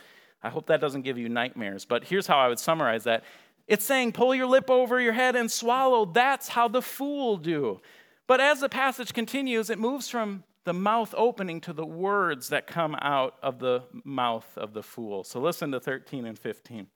I 0.47 0.49
hope 0.49 0.67
that 0.67 0.79
doesn't 0.79 1.01
give 1.01 1.17
you 1.17 1.27
nightmares, 1.27 1.83
but 1.83 2.05
here's 2.05 2.25
how 2.25 2.37
I 2.37 2.47
would 2.47 2.57
summarize 2.57 3.03
that. 3.03 3.25
It's 3.67 3.83
saying, 3.83 4.13
pull 4.13 4.33
your 4.33 4.45
lip 4.45 4.69
over 4.69 5.01
your 5.01 5.11
head 5.11 5.35
and 5.35 5.51
swallow. 5.51 6.05
That's 6.05 6.47
how 6.47 6.69
the 6.69 6.81
fool 6.81 7.35
do. 7.35 7.81
But 8.27 8.39
as 8.39 8.61
the 8.61 8.69
passage 8.69 9.13
continues, 9.13 9.69
it 9.69 9.77
moves 9.77 10.07
from 10.07 10.45
the 10.63 10.73
mouth 10.73 11.13
opening 11.17 11.59
to 11.61 11.73
the 11.73 11.85
words 11.85 12.47
that 12.47 12.65
come 12.65 12.95
out 13.01 13.35
of 13.43 13.59
the 13.59 13.83
mouth 14.05 14.57
of 14.57 14.71
the 14.73 14.83
fool. 14.83 15.25
So 15.25 15.41
listen 15.41 15.71
to 15.71 15.81
13 15.81 16.25
and 16.25 16.39
15. 16.39 16.79
It 16.79 16.87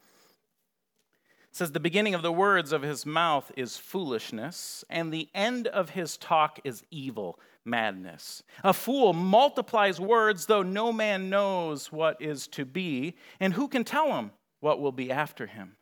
says, 1.52 1.74
The 1.74 1.82
beginning 1.82 2.14
of 2.14 2.22
the 2.22 2.32
words 2.32 2.72
of 2.72 2.84
his 2.84 3.06
mouth 3.06 3.52
is 3.58 3.76
foolishness, 3.76 4.86
and 4.90 5.12
the 5.12 5.28
end 5.36 5.68
of 5.68 5.90
his 5.90 6.16
talk 6.16 6.62
is 6.64 6.86
evil 6.90 7.38
madness. 7.65 8.43
A 8.63 8.74
fool 8.74 9.13
multiplies 9.13 10.00
words, 10.00 10.45
though 10.45 10.63
no 10.63 10.91
man 10.91 11.30
knows 11.30 11.91
what 11.91 12.21
is 12.21 12.47
to 12.50 12.65
be, 12.65 13.15
and 13.39 13.54
who 13.54 13.67
can 13.67 13.84
tell 13.84 14.13
him 14.13 14.32
what 14.60 14.80
will 14.80 14.91
be 14.91 15.12
after 15.12 15.47
him? 15.47 15.76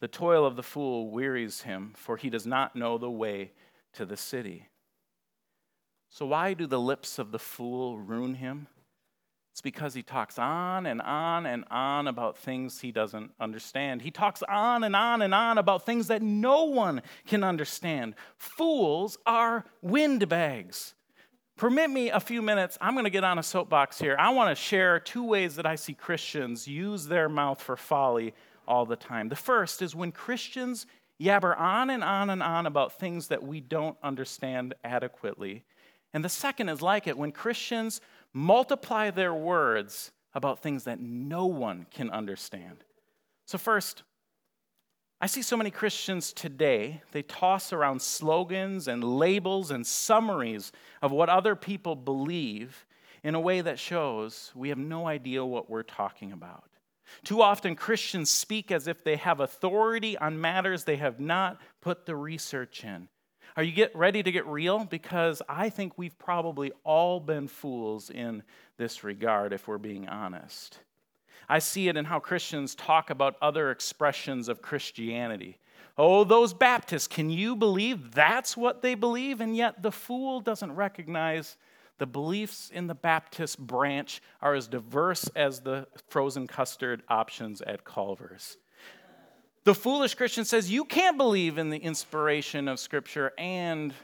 The 0.00 0.08
toil 0.08 0.44
of 0.44 0.56
the 0.56 0.62
fool 0.62 1.10
wearies 1.10 1.62
him, 1.62 1.92
for 1.96 2.16
he 2.16 2.28
does 2.30 2.46
not 2.46 2.76
know 2.76 2.98
the 2.98 3.10
way 3.10 3.52
to 3.94 4.04
the 4.04 4.16
city. 4.16 4.68
So, 6.10 6.26
why 6.26 6.54
do 6.54 6.66
the 6.66 6.80
lips 6.80 7.18
of 7.18 7.32
the 7.32 7.38
fool 7.38 7.98
ruin 7.98 8.34
him? 8.34 8.68
It's 9.54 9.60
because 9.60 9.94
he 9.94 10.02
talks 10.02 10.36
on 10.36 10.84
and 10.84 11.00
on 11.00 11.46
and 11.46 11.64
on 11.70 12.08
about 12.08 12.36
things 12.36 12.80
he 12.80 12.90
doesn't 12.90 13.30
understand. 13.38 14.02
He 14.02 14.10
talks 14.10 14.42
on 14.42 14.82
and 14.82 14.96
on 14.96 15.22
and 15.22 15.32
on 15.32 15.58
about 15.58 15.86
things 15.86 16.08
that 16.08 16.22
no 16.22 16.64
one 16.64 17.02
can 17.28 17.44
understand. 17.44 18.16
Fools 18.36 19.16
are 19.26 19.64
windbags. 19.80 20.94
Permit 21.56 21.88
me 21.88 22.10
a 22.10 22.18
few 22.18 22.42
minutes. 22.42 22.76
I'm 22.80 22.94
going 22.94 23.04
to 23.04 23.10
get 23.10 23.22
on 23.22 23.38
a 23.38 23.44
soapbox 23.44 23.96
here. 23.96 24.16
I 24.18 24.30
want 24.30 24.50
to 24.50 24.60
share 24.60 24.98
two 24.98 25.22
ways 25.22 25.54
that 25.54 25.66
I 25.66 25.76
see 25.76 25.94
Christians 25.94 26.66
use 26.66 27.06
their 27.06 27.28
mouth 27.28 27.62
for 27.62 27.76
folly 27.76 28.34
all 28.66 28.84
the 28.84 28.96
time. 28.96 29.28
The 29.28 29.36
first 29.36 29.82
is 29.82 29.94
when 29.94 30.10
Christians 30.10 30.84
yabber 31.22 31.56
on 31.56 31.90
and 31.90 32.02
on 32.02 32.28
and 32.28 32.42
on 32.42 32.66
about 32.66 32.98
things 32.98 33.28
that 33.28 33.44
we 33.44 33.60
don't 33.60 33.96
understand 34.02 34.74
adequately. 34.82 35.62
And 36.12 36.24
the 36.24 36.28
second 36.28 36.70
is 36.70 36.82
like 36.82 37.06
it 37.06 37.16
when 37.16 37.30
Christians 37.30 38.00
multiply 38.34 39.10
their 39.10 39.32
words 39.32 40.10
about 40.34 40.60
things 40.60 40.84
that 40.84 41.00
no 41.00 41.46
one 41.46 41.86
can 41.90 42.10
understand. 42.10 42.84
So, 43.46 43.56
first, 43.56 44.02
I 45.20 45.26
see 45.26 45.42
so 45.42 45.56
many 45.56 45.70
Christians 45.70 46.32
today, 46.32 47.00
they 47.12 47.22
toss 47.22 47.72
around 47.72 48.02
slogans 48.02 48.88
and 48.88 49.02
labels 49.02 49.70
and 49.70 49.86
summaries 49.86 50.72
of 51.00 51.12
what 51.12 51.30
other 51.30 51.56
people 51.56 51.96
believe 51.96 52.84
in 53.22 53.34
a 53.34 53.40
way 53.40 53.60
that 53.62 53.78
shows 53.78 54.52
we 54.54 54.68
have 54.68 54.76
no 54.76 55.06
idea 55.06 55.44
what 55.44 55.70
we're 55.70 55.82
talking 55.82 56.32
about. 56.32 56.64
Too 57.22 57.40
often, 57.40 57.74
Christians 57.74 58.30
speak 58.30 58.70
as 58.70 58.86
if 58.86 59.04
they 59.04 59.16
have 59.16 59.40
authority 59.40 60.18
on 60.18 60.40
matters 60.40 60.84
they 60.84 60.96
have 60.96 61.20
not 61.20 61.60
put 61.80 62.06
the 62.06 62.16
research 62.16 62.84
in. 62.84 63.08
Are 63.56 63.62
you 63.62 63.72
get 63.72 63.94
ready 63.94 64.22
to 64.22 64.32
get 64.32 64.46
real? 64.46 64.84
Because 64.84 65.40
I 65.48 65.70
think 65.70 65.96
we've 65.96 66.18
probably 66.18 66.72
all 66.82 67.20
been 67.20 67.46
fools 67.46 68.10
in 68.10 68.42
this 68.78 69.04
regard, 69.04 69.52
if 69.52 69.68
we're 69.68 69.78
being 69.78 70.08
honest. 70.08 70.80
I 71.48 71.60
see 71.60 71.88
it 71.88 71.96
in 71.96 72.04
how 72.04 72.18
Christians 72.18 72.74
talk 72.74 73.10
about 73.10 73.36
other 73.40 73.70
expressions 73.70 74.48
of 74.48 74.62
Christianity. 74.62 75.58
Oh, 75.96 76.24
those 76.24 76.52
Baptists, 76.52 77.06
can 77.06 77.30
you 77.30 77.54
believe 77.54 78.12
that's 78.12 78.56
what 78.56 78.82
they 78.82 78.96
believe? 78.96 79.40
And 79.40 79.56
yet 79.56 79.82
the 79.82 79.92
fool 79.92 80.40
doesn't 80.40 80.74
recognize 80.74 81.56
the 81.98 82.06
beliefs 82.06 82.70
in 82.74 82.88
the 82.88 82.94
Baptist 82.94 83.58
branch 83.58 84.20
are 84.42 84.54
as 84.54 84.66
diverse 84.66 85.30
as 85.36 85.60
the 85.60 85.86
frozen 86.08 86.48
custard 86.48 87.04
options 87.08 87.60
at 87.60 87.84
Culver's. 87.84 88.56
The 89.64 89.74
foolish 89.74 90.14
Christian 90.14 90.44
says 90.44 90.70
you 90.70 90.84
can't 90.84 91.16
believe 91.16 91.56
in 91.56 91.70
the 91.70 91.78
inspiration 91.78 92.68
of 92.68 92.78
Scripture 92.78 93.32
and 93.38 93.94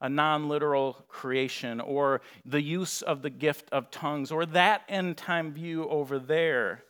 a 0.00 0.08
non 0.08 0.48
literal 0.48 1.04
creation 1.08 1.80
or 1.80 2.22
the 2.46 2.62
use 2.62 3.02
of 3.02 3.20
the 3.20 3.28
gift 3.28 3.68
of 3.70 3.90
tongues 3.90 4.32
or 4.32 4.46
that 4.46 4.82
end 4.88 5.18
time 5.18 5.52
view 5.52 5.86
over 5.88 6.18
there. 6.18 6.84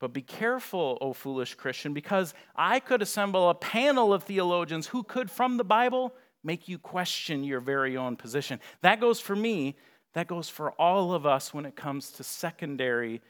But 0.00 0.12
be 0.12 0.22
careful, 0.22 0.98
O 1.00 1.12
foolish 1.12 1.54
Christian, 1.54 1.94
because 1.94 2.34
I 2.56 2.80
could 2.80 3.00
assemble 3.00 3.48
a 3.48 3.54
panel 3.54 4.12
of 4.12 4.24
theologians 4.24 4.88
who 4.88 5.04
could, 5.04 5.30
from 5.30 5.56
the 5.56 5.64
Bible, 5.64 6.14
make 6.42 6.68
you 6.68 6.78
question 6.78 7.44
your 7.44 7.60
very 7.60 7.96
own 7.96 8.16
position. 8.16 8.60
That 8.82 9.00
goes 9.00 9.20
for 9.20 9.34
me, 9.36 9.76
that 10.14 10.26
goes 10.26 10.48
for 10.48 10.72
all 10.72 11.14
of 11.14 11.26
us 11.26 11.54
when 11.54 11.64
it 11.64 11.76
comes 11.76 12.10
to 12.12 12.24
secondary 12.24 13.22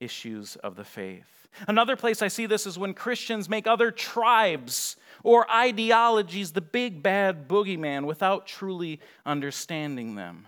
issues 0.00 0.56
of 0.56 0.76
the 0.76 0.84
faith. 0.84 1.37
Another 1.66 1.96
place 1.96 2.22
I 2.22 2.28
see 2.28 2.46
this 2.46 2.66
is 2.66 2.78
when 2.78 2.94
Christians 2.94 3.48
make 3.48 3.66
other 3.66 3.90
tribes 3.90 4.96
or 5.24 5.50
ideologies 5.50 6.52
the 6.52 6.60
big 6.60 7.02
bad 7.02 7.48
boogeyman 7.48 8.04
without 8.04 8.46
truly 8.46 9.00
understanding 9.26 10.14
them. 10.14 10.46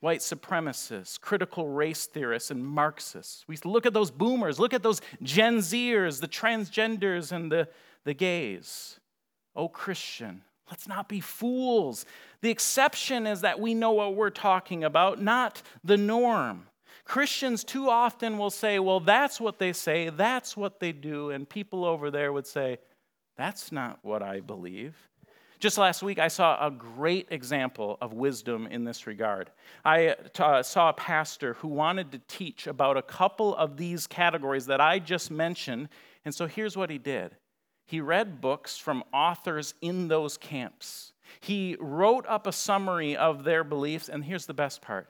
White 0.00 0.20
supremacists, 0.20 1.20
critical 1.20 1.66
race 1.68 2.06
theorists, 2.06 2.52
and 2.52 2.64
Marxists. 2.64 3.44
We 3.48 3.58
look 3.64 3.84
at 3.84 3.94
those 3.94 4.12
boomers, 4.12 4.60
look 4.60 4.72
at 4.72 4.84
those 4.84 5.00
Gen 5.22 5.58
Zers, 5.58 6.20
the 6.20 6.28
transgenders, 6.28 7.32
and 7.32 7.50
the, 7.50 7.68
the 8.04 8.14
gays. 8.14 9.00
Oh, 9.56 9.68
Christian, 9.68 10.42
let's 10.70 10.86
not 10.86 11.08
be 11.08 11.18
fools. 11.18 12.06
The 12.42 12.50
exception 12.50 13.26
is 13.26 13.40
that 13.40 13.58
we 13.58 13.74
know 13.74 13.90
what 13.90 14.14
we're 14.14 14.30
talking 14.30 14.84
about, 14.84 15.20
not 15.20 15.62
the 15.82 15.96
norm. 15.96 16.68
Christians 17.08 17.64
too 17.64 17.88
often 17.88 18.36
will 18.36 18.50
say, 18.50 18.78
well, 18.78 19.00
that's 19.00 19.40
what 19.40 19.58
they 19.58 19.72
say, 19.72 20.10
that's 20.10 20.58
what 20.58 20.78
they 20.78 20.92
do. 20.92 21.30
And 21.30 21.48
people 21.48 21.86
over 21.86 22.10
there 22.10 22.34
would 22.34 22.46
say, 22.46 22.78
that's 23.34 23.72
not 23.72 23.98
what 24.02 24.22
I 24.22 24.40
believe. 24.40 24.94
Just 25.58 25.78
last 25.78 26.02
week, 26.02 26.18
I 26.18 26.28
saw 26.28 26.64
a 26.64 26.70
great 26.70 27.26
example 27.30 27.96
of 28.02 28.12
wisdom 28.12 28.66
in 28.66 28.84
this 28.84 29.06
regard. 29.06 29.50
I 29.86 30.16
uh, 30.38 30.62
saw 30.62 30.90
a 30.90 30.92
pastor 30.92 31.54
who 31.54 31.68
wanted 31.68 32.12
to 32.12 32.20
teach 32.28 32.66
about 32.66 32.98
a 32.98 33.02
couple 33.02 33.56
of 33.56 33.78
these 33.78 34.06
categories 34.06 34.66
that 34.66 34.80
I 34.80 34.98
just 34.98 35.30
mentioned. 35.30 35.88
And 36.26 36.34
so 36.34 36.46
here's 36.46 36.76
what 36.76 36.90
he 36.90 36.98
did 36.98 37.34
he 37.86 38.02
read 38.02 38.42
books 38.42 38.76
from 38.76 39.02
authors 39.14 39.72
in 39.80 40.08
those 40.08 40.36
camps. 40.36 41.14
He 41.40 41.74
wrote 41.80 42.26
up 42.28 42.46
a 42.46 42.52
summary 42.52 43.16
of 43.16 43.44
their 43.44 43.64
beliefs, 43.64 44.10
and 44.10 44.22
here's 44.22 44.44
the 44.44 44.54
best 44.54 44.82
part 44.82 45.08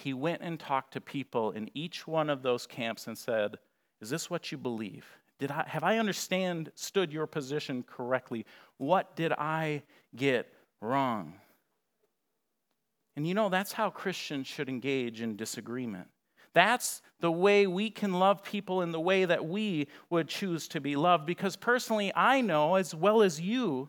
he 0.00 0.14
went 0.14 0.42
and 0.42 0.58
talked 0.58 0.92
to 0.94 1.00
people 1.00 1.52
in 1.52 1.70
each 1.74 2.06
one 2.06 2.30
of 2.30 2.42
those 2.42 2.66
camps 2.66 3.06
and 3.06 3.16
said, 3.16 3.56
Is 4.00 4.10
this 4.10 4.30
what 4.30 4.50
you 4.50 4.58
believe? 4.58 5.06
Did 5.38 5.50
I, 5.50 5.64
have 5.66 5.84
I 5.84 5.98
understood 5.98 7.12
your 7.12 7.26
position 7.26 7.82
correctly? 7.82 8.44
What 8.76 9.16
did 9.16 9.32
I 9.32 9.82
get 10.14 10.52
wrong? 10.80 11.34
And 13.16 13.26
you 13.26 13.34
know, 13.34 13.48
that's 13.48 13.72
how 13.72 13.90
Christians 13.90 14.46
should 14.46 14.68
engage 14.68 15.20
in 15.20 15.36
disagreement. 15.36 16.08
That's 16.52 17.00
the 17.20 17.30
way 17.30 17.66
we 17.66 17.90
can 17.90 18.14
love 18.14 18.42
people 18.42 18.82
in 18.82 18.92
the 18.92 19.00
way 19.00 19.24
that 19.24 19.46
we 19.46 19.88
would 20.08 20.28
choose 20.28 20.68
to 20.68 20.80
be 20.80 20.96
loved. 20.96 21.26
Because 21.26 21.56
personally, 21.56 22.12
I 22.14 22.40
know 22.40 22.74
as 22.74 22.94
well 22.94 23.22
as 23.22 23.40
you, 23.40 23.88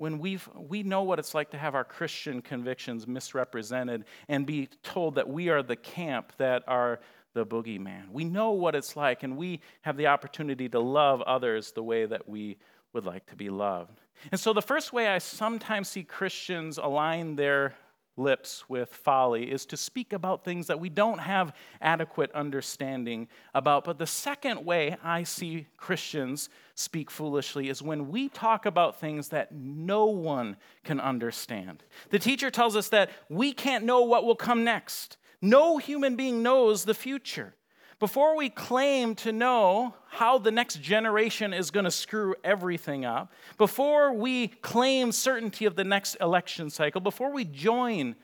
when 0.00 0.18
we've, 0.18 0.48
we 0.56 0.82
know 0.82 1.02
what 1.02 1.18
it's 1.18 1.34
like 1.34 1.50
to 1.50 1.58
have 1.58 1.74
our 1.74 1.84
Christian 1.84 2.40
convictions 2.40 3.06
misrepresented 3.06 4.06
and 4.28 4.46
be 4.46 4.66
told 4.82 5.16
that 5.16 5.28
we 5.28 5.50
are 5.50 5.62
the 5.62 5.76
camp 5.76 6.32
that 6.38 6.62
are 6.66 7.00
the 7.34 7.44
boogeyman. 7.44 8.08
We 8.10 8.24
know 8.24 8.52
what 8.52 8.74
it's 8.74 8.96
like, 8.96 9.24
and 9.24 9.36
we 9.36 9.60
have 9.82 9.98
the 9.98 10.06
opportunity 10.06 10.70
to 10.70 10.80
love 10.80 11.20
others 11.20 11.72
the 11.72 11.82
way 11.82 12.06
that 12.06 12.26
we 12.26 12.56
would 12.94 13.04
like 13.04 13.26
to 13.26 13.36
be 13.36 13.50
loved. 13.50 14.00
And 14.32 14.40
so, 14.40 14.54
the 14.54 14.62
first 14.62 14.94
way 14.94 15.06
I 15.06 15.18
sometimes 15.18 15.90
see 15.90 16.02
Christians 16.02 16.78
align 16.78 17.36
their 17.36 17.74
lips 18.16 18.68
with 18.68 18.94
folly 18.94 19.50
is 19.50 19.66
to 19.66 19.76
speak 19.76 20.12
about 20.12 20.44
things 20.44 20.66
that 20.68 20.80
we 20.80 20.88
don't 20.88 21.18
have 21.18 21.54
adequate 21.80 22.30
understanding 22.32 23.28
about. 23.54 23.84
But 23.84 23.98
the 23.98 24.06
second 24.06 24.64
way 24.64 24.96
I 25.02 25.24
see 25.24 25.66
Christians 25.76 26.48
speak 26.80 27.10
foolishly 27.10 27.68
is 27.68 27.82
when 27.82 28.08
we 28.08 28.28
talk 28.28 28.66
about 28.66 28.98
things 28.98 29.28
that 29.28 29.52
no 29.52 30.06
one 30.06 30.56
can 30.84 30.98
understand. 30.98 31.84
The 32.10 32.18
teacher 32.18 32.50
tells 32.50 32.74
us 32.76 32.88
that 32.88 33.10
we 33.28 33.52
can't 33.52 33.84
know 33.84 34.02
what 34.02 34.24
will 34.24 34.36
come 34.36 34.64
next. 34.64 35.16
No 35.42 35.78
human 35.78 36.16
being 36.16 36.42
knows 36.42 36.84
the 36.84 36.94
future. 36.94 37.54
Before 37.98 38.34
we 38.34 38.48
claim 38.48 39.14
to 39.16 39.30
know 39.30 39.94
how 40.08 40.38
the 40.38 40.50
next 40.50 40.80
generation 40.80 41.52
is 41.52 41.70
going 41.70 41.84
to 41.84 41.90
screw 41.90 42.34
everything 42.42 43.04
up, 43.04 43.30
before 43.58 44.14
we 44.14 44.48
claim 44.48 45.12
certainty 45.12 45.66
of 45.66 45.76
the 45.76 45.84
next 45.84 46.16
election 46.18 46.70
cycle, 46.70 47.02
before 47.02 47.30
we 47.30 47.44
join 47.44 48.16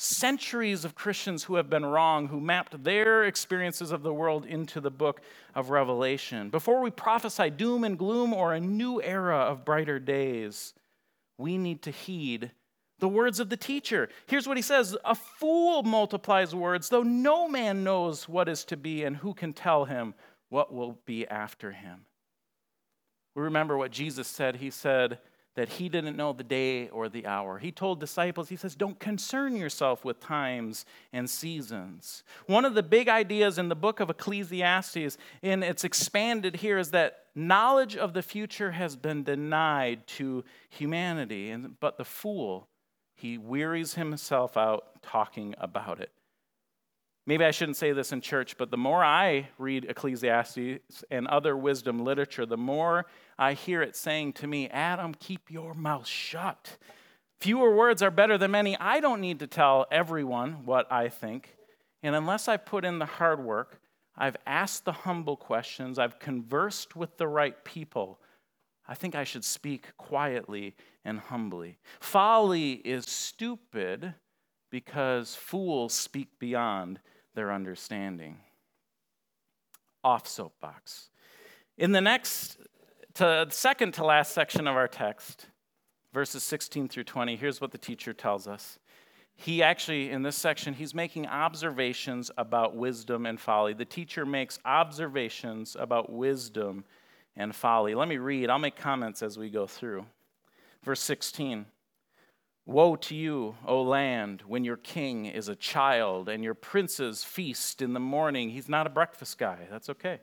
centuries 0.00 0.86
of 0.86 0.94
Christians 0.94 1.44
who 1.44 1.56
have 1.56 1.68
been 1.68 1.84
wrong, 1.84 2.28
who 2.28 2.40
mapped 2.40 2.82
their 2.84 3.24
experiences 3.24 3.90
of 3.90 4.02
the 4.02 4.14
world 4.14 4.46
into 4.46 4.80
the 4.80 4.90
book 4.90 5.20
of 5.54 5.68
Revelation, 5.68 6.48
before 6.48 6.80
we 6.80 6.90
prophesy 6.90 7.50
doom 7.50 7.84
and 7.84 7.98
gloom 7.98 8.32
or 8.32 8.54
a 8.54 8.60
new 8.60 9.02
era 9.02 9.36
of 9.36 9.62
brighter 9.62 9.98
days, 9.98 10.72
we 11.36 11.58
need 11.58 11.82
to 11.82 11.90
heed 11.90 12.50
the 12.98 13.08
words 13.08 13.40
of 13.40 13.50
the 13.50 13.58
teacher. 13.58 14.08
Here's 14.26 14.48
what 14.48 14.56
he 14.56 14.62
says 14.62 14.96
A 15.04 15.14
fool 15.14 15.82
multiplies 15.82 16.54
words, 16.54 16.88
though 16.88 17.02
no 17.02 17.46
man 17.46 17.84
knows 17.84 18.26
what 18.26 18.48
is 18.48 18.64
to 18.66 18.78
be 18.78 19.04
and 19.04 19.18
who 19.18 19.34
can 19.34 19.52
tell 19.52 19.84
him 19.84 20.14
what 20.48 20.72
will 20.72 20.98
be 21.04 21.26
after 21.28 21.72
him. 21.72 22.06
We 23.34 23.42
remember 23.42 23.76
what 23.76 23.90
Jesus 23.90 24.28
said. 24.28 24.56
He 24.56 24.70
said 24.70 25.18
that 25.56 25.68
he 25.68 25.88
didn't 25.88 26.16
know 26.16 26.32
the 26.32 26.44
day 26.44 26.88
or 26.88 27.08
the 27.08 27.26
hour. 27.26 27.58
He 27.58 27.72
told 27.72 28.00
disciples, 28.00 28.48
he 28.48 28.56
says, 28.56 28.74
Don't 28.74 28.98
concern 28.98 29.56
yourself 29.56 30.04
with 30.04 30.20
times 30.20 30.84
and 31.12 31.28
seasons. 31.28 32.22
One 32.46 32.64
of 32.64 32.74
the 32.74 32.82
big 32.82 33.08
ideas 33.08 33.58
in 33.58 33.68
the 33.68 33.74
book 33.74 34.00
of 34.00 34.10
Ecclesiastes, 34.10 35.18
and 35.42 35.64
it's 35.64 35.84
expanded 35.84 36.56
here, 36.56 36.78
is 36.78 36.92
that 36.92 37.24
knowledge 37.34 37.96
of 37.96 38.12
the 38.12 38.22
future 38.22 38.70
has 38.72 38.96
been 38.96 39.24
denied 39.24 40.06
to 40.06 40.44
humanity, 40.68 41.54
but 41.80 41.98
the 41.98 42.04
fool 42.04 42.68
he 43.14 43.36
wearies 43.36 43.94
himself 43.94 44.56
out 44.56 45.02
talking 45.02 45.54
about 45.58 46.00
it. 46.00 46.10
Maybe 47.26 47.44
I 47.44 47.50
shouldn't 47.50 47.76
say 47.76 47.92
this 47.92 48.12
in 48.12 48.20
church, 48.20 48.56
but 48.56 48.70
the 48.70 48.76
more 48.76 49.04
I 49.04 49.50
read 49.58 49.84
Ecclesiastes 49.84 51.04
and 51.10 51.26
other 51.28 51.56
wisdom 51.56 52.02
literature, 52.04 52.46
the 52.46 52.56
more 52.56 53.06
I 53.38 53.52
hear 53.52 53.82
it 53.82 53.94
saying 53.94 54.34
to 54.34 54.46
me, 54.46 54.68
Adam, 54.68 55.14
keep 55.14 55.50
your 55.50 55.74
mouth 55.74 56.06
shut. 56.06 56.78
Fewer 57.40 57.74
words 57.74 58.02
are 58.02 58.10
better 58.10 58.36
than 58.36 58.50
many. 58.50 58.76
I 58.78 59.00
don't 59.00 59.20
need 59.20 59.38
to 59.40 59.46
tell 59.46 59.86
everyone 59.90 60.64
what 60.64 60.90
I 60.90 61.08
think. 61.08 61.56
And 62.02 62.14
unless 62.16 62.48
I 62.48 62.56
put 62.56 62.84
in 62.84 62.98
the 62.98 63.06
hard 63.06 63.44
work, 63.44 63.80
I've 64.16 64.36
asked 64.46 64.84
the 64.84 64.92
humble 64.92 65.36
questions, 65.36 65.98
I've 65.98 66.18
conversed 66.18 66.96
with 66.96 67.16
the 67.16 67.28
right 67.28 67.64
people, 67.64 68.20
I 68.86 68.94
think 68.94 69.14
I 69.14 69.24
should 69.24 69.44
speak 69.44 69.96
quietly 69.96 70.74
and 71.04 71.20
humbly. 71.20 71.78
Folly 72.00 72.72
is 72.72 73.06
stupid 73.06 74.14
because 74.70 75.34
fools 75.34 75.92
speak 75.92 76.38
beyond 76.38 77.00
their 77.34 77.52
understanding. 77.52 78.38
Off 80.02 80.26
soapbox. 80.26 81.10
In 81.76 81.92
the 81.92 82.00
next, 82.00 82.58
to, 83.14 83.46
second 83.50 83.94
to 83.94 84.04
last 84.04 84.32
section 84.32 84.66
of 84.66 84.76
our 84.76 84.88
text, 84.88 85.46
verses 86.12 86.42
16 86.42 86.88
through 86.88 87.04
20, 87.04 87.36
here's 87.36 87.60
what 87.60 87.72
the 87.72 87.78
teacher 87.78 88.12
tells 88.12 88.46
us. 88.46 88.78
He 89.34 89.62
actually, 89.62 90.10
in 90.10 90.22
this 90.22 90.36
section, 90.36 90.74
he's 90.74 90.94
making 90.94 91.26
observations 91.26 92.30
about 92.36 92.76
wisdom 92.76 93.24
and 93.24 93.40
folly. 93.40 93.72
The 93.72 93.86
teacher 93.86 94.26
makes 94.26 94.58
observations 94.64 95.76
about 95.78 96.12
wisdom 96.12 96.84
and 97.36 97.54
folly. 97.54 97.94
Let 97.94 98.08
me 98.08 98.18
read, 98.18 98.50
I'll 98.50 98.58
make 98.58 98.76
comments 98.76 99.22
as 99.22 99.38
we 99.38 99.48
go 99.48 99.66
through. 99.66 100.04
Verse 100.82 101.00
16 101.00 101.66
Woe 102.70 102.94
to 102.94 103.16
you, 103.16 103.56
O 103.66 103.82
land, 103.82 104.44
when 104.46 104.62
your 104.62 104.76
king 104.76 105.26
is 105.26 105.48
a 105.48 105.56
child 105.56 106.28
and 106.28 106.44
your 106.44 106.54
princes 106.54 107.24
feast 107.24 107.82
in 107.82 107.94
the 107.94 108.00
morning. 108.00 108.50
He's 108.50 108.68
not 108.68 108.86
a 108.86 108.90
breakfast 108.90 109.38
guy, 109.38 109.66
that's 109.68 109.90
okay. 109.90 110.20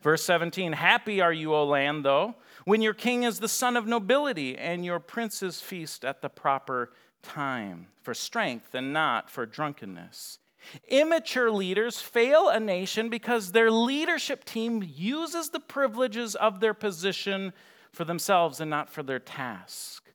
Verse 0.00 0.22
17 0.22 0.72
Happy 0.72 1.20
are 1.20 1.32
you, 1.32 1.52
O 1.52 1.64
land, 1.64 2.04
though, 2.04 2.36
when 2.64 2.80
your 2.80 2.94
king 2.94 3.24
is 3.24 3.40
the 3.40 3.48
son 3.48 3.76
of 3.76 3.88
nobility 3.88 4.56
and 4.56 4.84
your 4.84 5.00
princes 5.00 5.60
feast 5.60 6.04
at 6.04 6.22
the 6.22 6.28
proper 6.28 6.92
time, 7.24 7.88
for 8.02 8.14
strength 8.14 8.72
and 8.72 8.92
not 8.92 9.28
for 9.28 9.44
drunkenness. 9.44 10.38
Immature 10.86 11.50
leaders 11.50 12.00
fail 12.00 12.48
a 12.48 12.60
nation 12.60 13.08
because 13.08 13.50
their 13.50 13.72
leadership 13.72 14.44
team 14.44 14.88
uses 14.94 15.50
the 15.50 15.58
privileges 15.58 16.36
of 16.36 16.60
their 16.60 16.74
position 16.74 17.52
for 17.90 18.04
themselves 18.04 18.60
and 18.60 18.70
not 18.70 18.88
for 18.88 19.02
their 19.02 19.18
task. 19.18 20.09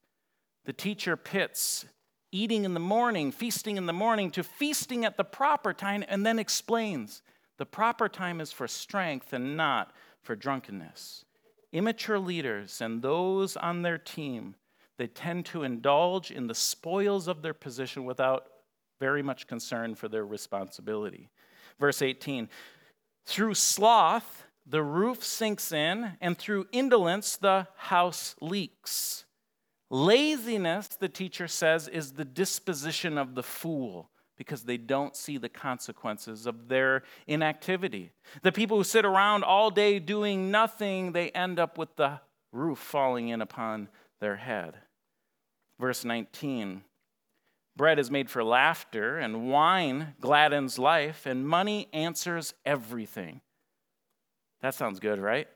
The 0.65 0.73
teacher 0.73 1.15
pits 1.15 1.85
eating 2.31 2.65
in 2.65 2.73
the 2.73 2.79
morning, 2.79 3.31
feasting 3.31 3.77
in 3.77 3.85
the 3.85 3.93
morning, 3.93 4.29
to 4.31 4.43
feasting 4.43 5.05
at 5.05 5.15
the 5.15 5.23
proper 5.23 5.73
time, 5.73 6.03
and 6.07 6.25
then 6.25 6.37
explains 6.37 7.21
the 7.57 7.65
proper 7.65 8.09
time 8.09 8.41
is 8.41 8.51
for 8.51 8.67
strength 8.67 9.31
and 9.31 9.55
not 9.55 9.93
for 10.21 10.35
drunkenness. 10.35 11.23
Immature 11.71 12.19
leaders 12.19 12.81
and 12.81 13.01
those 13.01 13.55
on 13.55 13.81
their 13.81 13.97
team, 13.97 14.55
they 14.97 15.07
tend 15.07 15.45
to 15.45 15.63
indulge 15.63 16.31
in 16.31 16.47
the 16.47 16.55
spoils 16.55 17.27
of 17.27 17.41
their 17.41 17.53
position 17.53 18.05
without 18.05 18.47
very 18.99 19.21
much 19.21 19.47
concern 19.47 19.95
for 19.95 20.07
their 20.07 20.25
responsibility. 20.25 21.29
Verse 21.79 22.01
18 22.01 22.49
Through 23.25 23.53
sloth, 23.53 24.45
the 24.65 24.83
roof 24.83 25.23
sinks 25.23 25.71
in, 25.71 26.13
and 26.19 26.37
through 26.37 26.67
indolence, 26.71 27.37
the 27.37 27.67
house 27.75 28.35
leaks. 28.41 29.24
Laziness, 29.89 30.87
the 30.87 31.09
teacher 31.09 31.47
says, 31.47 31.87
is 31.87 32.13
the 32.13 32.25
disposition 32.25 33.17
of 33.17 33.35
the 33.35 33.43
fool 33.43 34.09
because 34.37 34.63
they 34.63 34.77
don't 34.77 35.15
see 35.15 35.37
the 35.37 35.49
consequences 35.49 36.45
of 36.45 36.67
their 36.67 37.03
inactivity. 37.27 38.11
The 38.41 38.51
people 38.51 38.77
who 38.77 38.83
sit 38.83 39.05
around 39.05 39.43
all 39.43 39.69
day 39.71 39.99
doing 39.99 40.51
nothing, 40.51 41.11
they 41.11 41.29
end 41.29 41.59
up 41.59 41.77
with 41.77 41.95
the 41.95 42.19
roof 42.51 42.79
falling 42.79 43.29
in 43.29 43.41
upon 43.41 43.89
their 44.19 44.35
head. 44.35 44.75
Verse 45.79 46.03
19 46.03 46.83
Bread 47.77 47.99
is 47.99 48.09
made 48.09 48.29
for 48.29 48.41
laughter, 48.41 49.17
and 49.17 49.49
wine 49.49 50.15
gladdens 50.21 50.79
life, 50.79 51.25
and 51.25 51.45
money 51.45 51.89
answers 51.91 52.53
everything. 52.65 53.41
That 54.61 54.73
sounds 54.73 55.01
good, 55.01 55.19
right? 55.19 55.49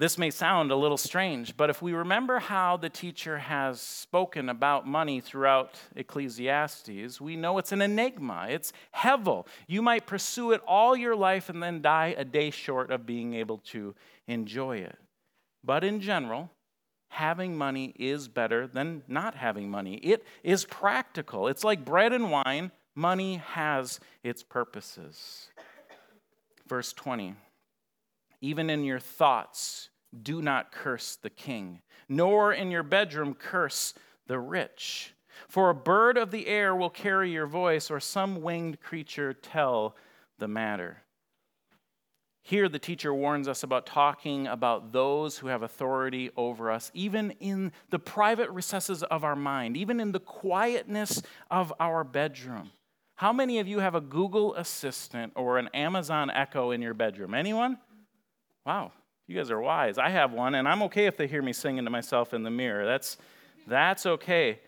This 0.00 0.16
may 0.16 0.30
sound 0.30 0.70
a 0.70 0.76
little 0.76 0.96
strange, 0.96 1.58
but 1.58 1.68
if 1.68 1.82
we 1.82 1.92
remember 1.92 2.38
how 2.38 2.78
the 2.78 2.88
teacher 2.88 3.36
has 3.36 3.82
spoken 3.82 4.48
about 4.48 4.86
money 4.86 5.20
throughout 5.20 5.74
Ecclesiastes, 5.94 7.20
we 7.20 7.36
know 7.36 7.58
it's 7.58 7.70
an 7.70 7.82
enigma. 7.82 8.46
It's 8.48 8.72
hevel. 8.96 9.46
You 9.66 9.82
might 9.82 10.06
pursue 10.06 10.52
it 10.52 10.62
all 10.66 10.96
your 10.96 11.14
life 11.14 11.50
and 11.50 11.62
then 11.62 11.82
die 11.82 12.14
a 12.16 12.24
day 12.24 12.48
short 12.48 12.90
of 12.90 13.04
being 13.04 13.34
able 13.34 13.58
to 13.72 13.94
enjoy 14.26 14.78
it. 14.78 14.96
But 15.62 15.84
in 15.84 16.00
general, 16.00 16.50
having 17.10 17.54
money 17.54 17.92
is 17.98 18.26
better 18.26 18.66
than 18.66 19.02
not 19.06 19.34
having 19.34 19.68
money. 19.68 19.96
It 19.96 20.24
is 20.42 20.64
practical. 20.64 21.46
It's 21.46 21.62
like 21.62 21.84
bread 21.84 22.14
and 22.14 22.30
wine, 22.30 22.72
money 22.94 23.42
has 23.52 24.00
its 24.24 24.42
purposes. 24.42 25.50
Verse 26.66 26.94
20 26.94 27.34
Even 28.40 28.70
in 28.70 28.82
your 28.82 28.98
thoughts, 28.98 29.89
do 30.22 30.42
not 30.42 30.72
curse 30.72 31.16
the 31.16 31.30
king, 31.30 31.80
nor 32.08 32.52
in 32.52 32.70
your 32.70 32.82
bedroom 32.82 33.34
curse 33.34 33.94
the 34.26 34.38
rich. 34.38 35.14
For 35.48 35.70
a 35.70 35.74
bird 35.74 36.16
of 36.16 36.30
the 36.30 36.46
air 36.46 36.74
will 36.74 36.90
carry 36.90 37.32
your 37.32 37.46
voice, 37.46 37.90
or 37.90 38.00
some 38.00 38.42
winged 38.42 38.80
creature 38.80 39.32
tell 39.32 39.96
the 40.38 40.48
matter. 40.48 41.02
Here, 42.42 42.68
the 42.68 42.78
teacher 42.78 43.14
warns 43.14 43.48
us 43.48 43.62
about 43.62 43.86
talking 43.86 44.46
about 44.46 44.92
those 44.92 45.38
who 45.38 45.48
have 45.48 45.62
authority 45.62 46.30
over 46.36 46.70
us, 46.70 46.90
even 46.94 47.32
in 47.32 47.70
the 47.90 47.98
private 47.98 48.50
recesses 48.50 49.02
of 49.04 49.24
our 49.24 49.36
mind, 49.36 49.76
even 49.76 50.00
in 50.00 50.12
the 50.12 50.20
quietness 50.20 51.22
of 51.50 51.72
our 51.78 52.02
bedroom. 52.02 52.70
How 53.16 53.32
many 53.32 53.58
of 53.58 53.68
you 53.68 53.80
have 53.80 53.94
a 53.94 54.00
Google 54.00 54.54
Assistant 54.54 55.34
or 55.36 55.58
an 55.58 55.68
Amazon 55.74 56.30
Echo 56.30 56.70
in 56.70 56.80
your 56.80 56.94
bedroom? 56.94 57.34
Anyone? 57.34 57.78
Wow, 58.64 58.92
you 59.30 59.36
guys 59.36 59.52
are 59.52 59.60
wise. 59.60 59.96
I 59.96 60.08
have 60.08 60.32
one, 60.32 60.56
and 60.56 60.66
I'm 60.66 60.82
okay 60.82 61.06
if 61.06 61.16
they 61.16 61.28
hear 61.28 61.40
me 61.40 61.52
singing 61.52 61.84
to 61.84 61.90
myself 61.90 62.34
in 62.34 62.42
the 62.42 62.50
mirror. 62.50 62.84
That's, 62.84 63.16
that's 63.64 64.04
okay. 64.04 64.58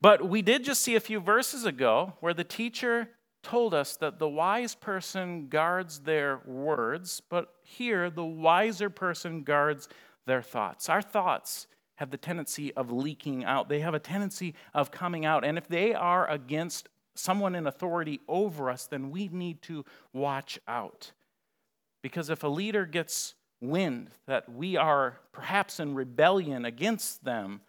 But 0.00 0.28
we 0.28 0.42
did 0.42 0.64
just 0.64 0.82
see 0.82 0.96
a 0.96 1.00
few 1.00 1.20
verses 1.20 1.64
ago 1.64 2.14
where 2.18 2.34
the 2.34 2.42
teacher 2.42 3.10
told 3.44 3.74
us 3.74 3.96
that 3.98 4.18
the 4.18 4.28
wise 4.28 4.74
person 4.74 5.46
guards 5.46 6.00
their 6.00 6.40
words, 6.44 7.22
but 7.28 7.54
here 7.62 8.10
the 8.10 8.24
wiser 8.24 8.90
person 8.90 9.44
guards 9.44 9.88
their 10.26 10.42
thoughts. 10.42 10.88
Our 10.88 11.02
thoughts 11.02 11.68
have 11.96 12.10
the 12.10 12.16
tendency 12.16 12.74
of 12.74 12.90
leaking 12.90 13.44
out, 13.44 13.68
they 13.68 13.80
have 13.80 13.94
a 13.94 14.00
tendency 14.00 14.56
of 14.74 14.90
coming 14.90 15.24
out. 15.24 15.44
And 15.44 15.56
if 15.56 15.68
they 15.68 15.94
are 15.94 16.28
against 16.28 16.88
someone 17.14 17.54
in 17.54 17.68
authority 17.68 18.18
over 18.26 18.68
us, 18.68 18.88
then 18.88 19.12
we 19.12 19.28
need 19.28 19.62
to 19.62 19.84
watch 20.12 20.58
out. 20.66 21.12
Because 22.02 22.30
if 22.30 22.42
a 22.42 22.48
leader 22.48 22.84
gets 22.84 23.36
wind 23.62 24.10
that 24.26 24.52
we 24.52 24.76
are 24.76 25.18
perhaps 25.32 25.80
in 25.80 25.94
rebellion 25.94 26.64
against 26.64 27.24
them, 27.24 27.60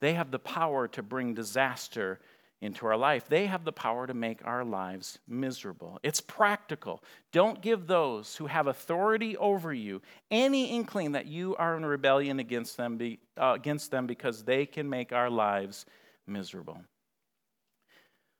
they 0.00 0.14
have 0.14 0.30
the 0.30 0.38
power 0.38 0.88
to 0.88 1.02
bring 1.02 1.34
disaster 1.34 2.20
into 2.62 2.86
our 2.86 2.96
life. 2.96 3.28
They 3.28 3.46
have 3.46 3.64
the 3.64 3.72
power 3.72 4.06
to 4.06 4.14
make 4.14 4.40
our 4.44 4.64
lives 4.64 5.18
miserable. 5.28 5.98
It's 6.02 6.20
practical. 6.20 7.02
Don't 7.32 7.60
give 7.60 7.86
those 7.86 8.36
who 8.36 8.46
have 8.46 8.66
authority 8.66 9.36
over 9.36 9.74
you 9.74 10.00
any 10.30 10.70
inkling 10.70 11.12
that 11.12 11.26
you 11.26 11.54
are 11.56 11.76
in 11.76 11.84
rebellion 11.84 12.40
against 12.40 12.76
them, 12.76 12.96
be, 12.96 13.18
uh, 13.40 13.52
against 13.56 13.90
them 13.90 14.06
because 14.06 14.42
they 14.44 14.64
can 14.64 14.88
make 14.88 15.12
our 15.12 15.28
lives 15.28 15.84
miserable. 16.26 16.80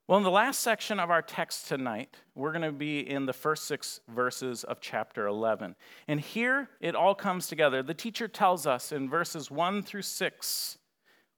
Well, 0.09 0.19
in 0.19 0.23
the 0.23 0.31
last 0.31 0.61
section 0.61 1.01
of 1.01 1.11
our 1.11 1.21
text 1.21 1.67
tonight, 1.67 2.17
we're 2.37 2.53
going 2.53 2.63
to 2.63 2.71
be 2.71 3.01
in 3.01 3.27
the 3.27 3.33
first 3.33 3.65
six 3.65 3.99
verses 4.09 4.63
of 4.63 4.81
chapter 4.81 5.27
11. 5.27 5.75
And 6.07 6.21
here 6.21 6.69
it 6.81 6.95
all 6.95 7.17
comes 7.17 7.49
together. 7.49 7.83
The 7.83 7.93
teacher 7.93 8.29
tells 8.29 8.69
us 8.69 8.93
in 8.93 9.11
verses 9.11 9.51
1 9.51 9.83
through 9.83 10.03
6 10.03 10.79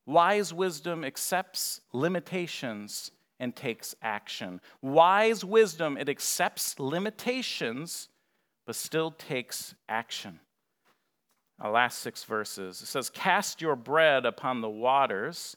Wise 0.04 0.54
wisdom 0.54 1.04
accepts 1.04 1.82
limitations 1.92 3.10
and 3.38 3.54
takes 3.54 3.94
action. 4.00 4.60
Wise 4.80 5.44
wisdom, 5.44 5.98
it 5.98 6.08
accepts 6.08 6.78
limitations, 6.78 8.08
but 8.66 8.74
still 8.74 9.10
takes 9.10 9.74
action. 9.86 10.40
Our 11.60 11.70
last 11.70 11.98
six 11.98 12.24
verses. 12.24 12.80
It 12.80 12.86
says, 12.86 13.10
Cast 13.10 13.60
your 13.60 13.76
bread 13.76 14.24
upon 14.24 14.62
the 14.62 14.70
waters, 14.70 15.56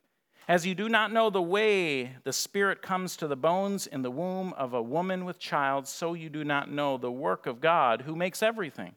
As 0.47 0.65
you 0.65 0.75
do 0.75 0.89
not 0.89 1.13
know 1.13 1.29
the 1.29 1.41
way 1.41 2.17
the 2.23 2.33
Spirit 2.33 2.81
comes 2.81 3.15
to 3.17 3.27
the 3.27 3.35
bones 3.35 3.87
in 3.87 4.01
the 4.01 4.11
womb 4.11 4.53
of 4.53 4.73
a 4.73 4.81
woman 4.81 5.25
with 5.25 5.39
child, 5.39 5.87
so 5.87 6.13
you 6.13 6.29
do 6.29 6.43
not 6.43 6.69
know 6.69 6.97
the 6.97 7.11
work 7.11 7.45
of 7.45 7.61
God 7.61 8.01
who 8.01 8.15
makes 8.15 8.41
everything. 8.41 8.95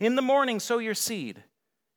In 0.00 0.16
the 0.16 0.22
morning 0.22 0.58
sow 0.58 0.78
your 0.78 0.94
seed, 0.94 1.44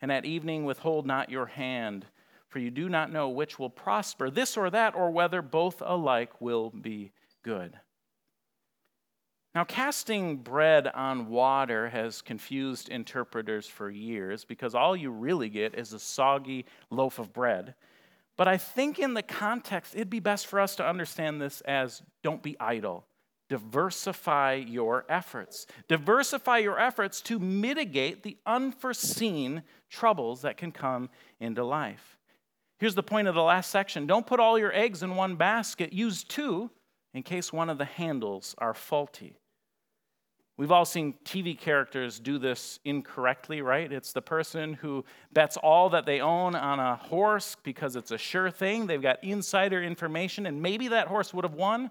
and 0.01 0.11
at 0.11 0.25
evening 0.25 0.65
withhold 0.65 1.05
not 1.05 1.29
your 1.29 1.47
hand 1.47 2.05
for 2.51 2.59
you 2.59 2.69
do 2.69 2.89
not 2.89 3.11
know 3.11 3.29
which 3.29 3.57
will 3.57 3.69
prosper, 3.69 4.29
this 4.29 4.57
or 4.57 4.69
that, 4.69 4.93
or 4.93 5.09
whether 5.09 5.41
both 5.41 5.81
alike 5.85 6.41
will 6.41 6.69
be 6.69 7.13
good. 7.43 7.79
Now, 9.55 9.63
casting 9.63 10.37
bread 10.37 10.87
on 10.87 11.29
water 11.29 11.89
has 11.89 12.21
confused 12.21 12.89
interpreters 12.89 13.67
for 13.67 13.89
years 13.89 14.43
because 14.43 14.75
all 14.75 14.97
you 14.97 15.11
really 15.11 15.47
get 15.47 15.75
is 15.75 15.93
a 15.93 15.99
soggy 15.99 16.65
loaf 16.89 17.19
of 17.19 17.31
bread. 17.31 17.73
But 18.37 18.47
I 18.47 18.57
think 18.57 18.97
in 18.99 19.13
the 19.13 19.21
context, 19.21 19.93
it'd 19.95 20.09
be 20.09 20.19
best 20.19 20.47
for 20.47 20.59
us 20.59 20.75
to 20.77 20.87
understand 20.87 21.41
this 21.41 21.61
as 21.61 22.01
don't 22.23 22.41
be 22.41 22.59
idle. 22.59 23.05
Diversify 23.49 24.53
your 24.53 25.05
efforts. 25.09 25.67
Diversify 25.89 26.59
your 26.59 26.79
efforts 26.79 27.19
to 27.21 27.37
mitigate 27.37 28.23
the 28.23 28.37
unforeseen 28.45 29.63
troubles 29.89 30.41
that 30.43 30.55
can 30.55 30.71
come 30.71 31.09
into 31.39 31.63
life. 31.63 32.17
Here's 32.79 32.95
the 32.95 33.03
point 33.03 33.27
of 33.27 33.35
the 33.35 33.43
last 33.43 33.69
section 33.69 34.07
don't 34.07 34.25
put 34.25 34.39
all 34.39 34.57
your 34.57 34.73
eggs 34.73 35.03
in 35.03 35.15
one 35.15 35.35
basket, 35.35 35.93
use 35.93 36.23
two 36.23 36.71
in 37.13 37.23
case 37.23 37.51
one 37.51 37.69
of 37.69 37.77
the 37.77 37.85
handles 37.85 38.55
are 38.57 38.73
faulty. 38.73 39.37
We've 40.57 40.71
all 40.71 40.85
seen 40.85 41.15
TV 41.25 41.57
characters 41.57 42.19
do 42.19 42.37
this 42.37 42.79
incorrectly, 42.85 43.61
right? 43.61 43.91
It's 43.91 44.13
the 44.13 44.21
person 44.21 44.73
who 44.73 45.05
bets 45.33 45.57
all 45.57 45.89
that 45.89 46.05
they 46.05 46.21
own 46.21 46.55
on 46.55 46.79
a 46.79 46.95
horse 46.95 47.55
because 47.63 47.95
it's 47.95 48.11
a 48.11 48.17
sure 48.17 48.51
thing. 48.51 48.85
They've 48.85 49.01
got 49.01 49.23
insider 49.23 49.81
information, 49.81 50.45
and 50.45 50.61
maybe 50.61 50.89
that 50.89 51.07
horse 51.07 51.33
would 51.33 51.45
have 51.45 51.55
won, 51.55 51.89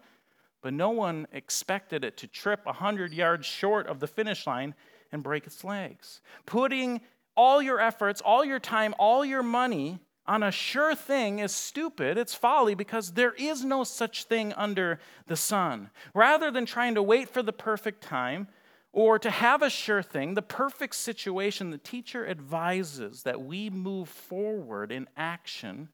but 0.62 0.72
no 0.72 0.90
one 0.90 1.26
expected 1.32 2.04
it 2.04 2.16
to 2.18 2.26
trip 2.26 2.64
100 2.64 3.12
yards 3.12 3.46
short 3.46 3.86
of 3.86 3.98
the 3.98 4.06
finish 4.06 4.46
line 4.46 4.74
and 5.10 5.22
break 5.22 5.46
its 5.46 5.64
legs. 5.64 6.20
Putting 6.46 7.00
all 7.36 7.62
your 7.62 7.80
efforts, 7.80 8.20
all 8.20 8.44
your 8.44 8.60
time, 8.60 8.94
all 8.98 9.24
your 9.24 9.42
money 9.42 9.98
on 10.26 10.42
a 10.42 10.50
sure 10.50 10.94
thing 10.94 11.38
is 11.38 11.54
stupid. 11.54 12.16
It's 12.16 12.34
folly 12.34 12.74
because 12.74 13.12
there 13.12 13.32
is 13.32 13.64
no 13.64 13.84
such 13.84 14.24
thing 14.24 14.52
under 14.52 15.00
the 15.26 15.36
sun. 15.36 15.90
Rather 16.14 16.50
than 16.50 16.66
trying 16.66 16.94
to 16.94 17.02
wait 17.02 17.28
for 17.28 17.42
the 17.42 17.52
perfect 17.52 18.02
time 18.02 18.48
or 18.92 19.18
to 19.18 19.30
have 19.30 19.62
a 19.62 19.70
sure 19.70 20.02
thing, 20.02 20.34
the 20.34 20.42
perfect 20.42 20.94
situation, 20.94 21.70
the 21.70 21.78
teacher 21.78 22.26
advises 22.26 23.22
that 23.22 23.40
we 23.40 23.70
move 23.70 24.08
forward 24.08 24.92
in 24.92 25.08
action 25.16 25.88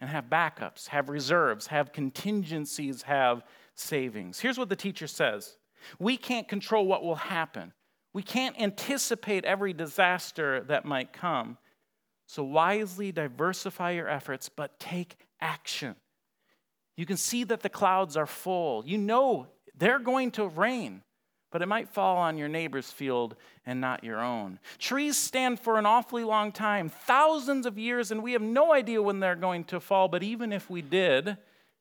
and 0.00 0.08
have 0.08 0.26
backups, 0.26 0.88
have 0.88 1.08
reserves, 1.08 1.66
have 1.66 1.92
contingencies, 1.92 3.02
have 3.02 3.42
savings. 3.74 4.40
Here's 4.40 4.58
what 4.58 4.68
the 4.68 4.76
teacher 4.76 5.06
says 5.06 5.56
We 5.98 6.16
can't 6.16 6.48
control 6.48 6.86
what 6.86 7.02
will 7.02 7.16
happen. 7.16 7.72
We 8.12 8.22
can't 8.22 8.60
anticipate 8.60 9.44
every 9.44 9.72
disaster 9.72 10.64
that 10.64 10.84
might 10.84 11.12
come. 11.12 11.58
So 12.30 12.44
wisely 12.44 13.10
diversify 13.10 13.90
your 13.90 14.08
efforts, 14.08 14.48
but 14.48 14.78
take 14.78 15.16
action. 15.40 15.96
You 16.96 17.04
can 17.04 17.16
see 17.16 17.42
that 17.42 17.62
the 17.62 17.68
clouds 17.68 18.16
are 18.16 18.24
full. 18.24 18.86
You 18.86 18.98
know 18.98 19.48
they're 19.76 19.98
going 19.98 20.30
to 20.32 20.46
rain, 20.46 21.02
but 21.50 21.60
it 21.60 21.66
might 21.66 21.88
fall 21.88 22.18
on 22.18 22.38
your 22.38 22.46
neighbor's 22.46 22.88
field 22.92 23.34
and 23.66 23.80
not 23.80 24.04
your 24.04 24.20
own. 24.20 24.60
Trees 24.78 25.16
stand 25.16 25.58
for 25.58 25.76
an 25.76 25.86
awfully 25.86 26.22
long 26.22 26.52
time, 26.52 26.88
thousands 26.88 27.66
of 27.66 27.76
years, 27.76 28.12
and 28.12 28.22
we 28.22 28.30
have 28.34 28.42
no 28.42 28.72
idea 28.72 29.02
when 29.02 29.18
they're 29.18 29.34
going 29.34 29.64
to 29.64 29.80
fall. 29.80 30.06
But 30.06 30.22
even 30.22 30.52
if 30.52 30.70
we 30.70 30.82
did, 30.82 31.36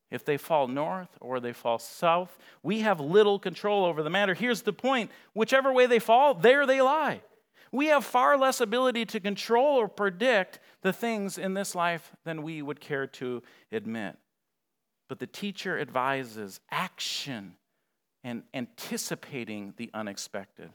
if 0.09 0.25
they 0.25 0.38
fall 0.38 0.67
north 0.67 1.15
or 1.21 1.39
they 1.39 1.53
fall 1.53 1.77
south, 1.77 2.39
we 2.63 2.79
have 2.79 2.99
little 2.99 3.38
control 3.38 3.85
over 3.85 4.01
the 4.01 4.09
matter. 4.09 4.33
Here's 4.33 4.63
the 4.63 4.73
point 4.73 5.12
whichever 5.33 5.71
way 5.71 5.85
they 5.85 5.99
fall, 5.99 6.33
there 6.33 6.65
they 6.65 6.81
lie. 6.81 7.21
We 7.71 7.88
have 7.88 8.03
far 8.03 8.38
less 8.38 8.62
ability 8.62 9.05
to 9.08 9.19
control 9.19 9.77
or 9.77 9.88
predict 9.88 10.60
the 10.82 10.93
things 10.93 11.38
in 11.38 11.53
this 11.53 11.75
life 11.75 12.12
than 12.23 12.43
we 12.43 12.62
would 12.62 12.79
care 12.79 13.08
to 13.08 13.43
admit. 13.71 14.17
But 15.08 15.19
the 15.19 15.27
teacher 15.27 15.79
advises 15.79 16.60
action 16.71 17.55
and 18.23 18.43
anticipating 18.53 19.73
the 19.77 19.89
unexpected. 19.93 20.71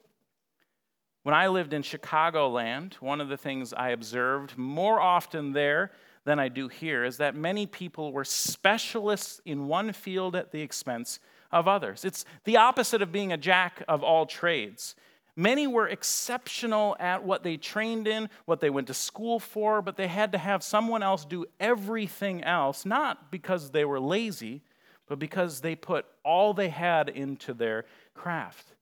When 1.24 1.34
I 1.34 1.48
lived 1.48 1.72
in 1.72 1.82
Chicagoland, 1.82 2.94
one 2.94 3.20
of 3.20 3.28
the 3.28 3.36
things 3.36 3.72
I 3.72 3.90
observed 3.90 4.58
more 4.58 5.00
often 5.00 5.52
there 5.52 5.92
than 6.24 6.38
I 6.38 6.48
do 6.48 6.68
here 6.68 7.04
is 7.04 7.16
that 7.18 7.34
many 7.34 7.66
people 7.66 8.12
were 8.12 8.24
specialists 8.24 9.40
in 9.44 9.66
one 9.66 9.92
field 9.92 10.36
at 10.36 10.52
the 10.52 10.60
expense 10.60 11.20
of 11.50 11.68
others. 11.68 12.04
It's 12.04 12.24
the 12.44 12.56
opposite 12.56 13.02
of 13.02 13.12
being 13.12 13.32
a 13.32 13.36
jack 13.36 13.82
of 13.88 14.02
all 14.02 14.26
trades. 14.26 14.96
Many 15.36 15.66
were 15.66 15.88
exceptional 15.88 16.96
at 17.00 17.24
what 17.24 17.42
they 17.42 17.56
trained 17.56 18.06
in, 18.06 18.30
what 18.44 18.60
they 18.60 18.70
went 18.70 18.86
to 18.86 18.94
school 18.94 19.40
for, 19.40 19.82
but 19.82 19.96
they 19.96 20.06
had 20.06 20.32
to 20.32 20.38
have 20.38 20.62
someone 20.62 21.02
else 21.02 21.24
do 21.24 21.46
everything 21.58 22.44
else, 22.44 22.86
not 22.86 23.32
because 23.32 23.70
they 23.70 23.84
were 23.84 23.98
lazy, 23.98 24.62
but 25.08 25.18
because 25.18 25.60
they 25.60 25.74
put 25.74 26.06
all 26.24 26.54
they 26.54 26.68
had 26.68 27.08
into 27.08 27.52
their 27.52 27.84
craft. 28.14 28.74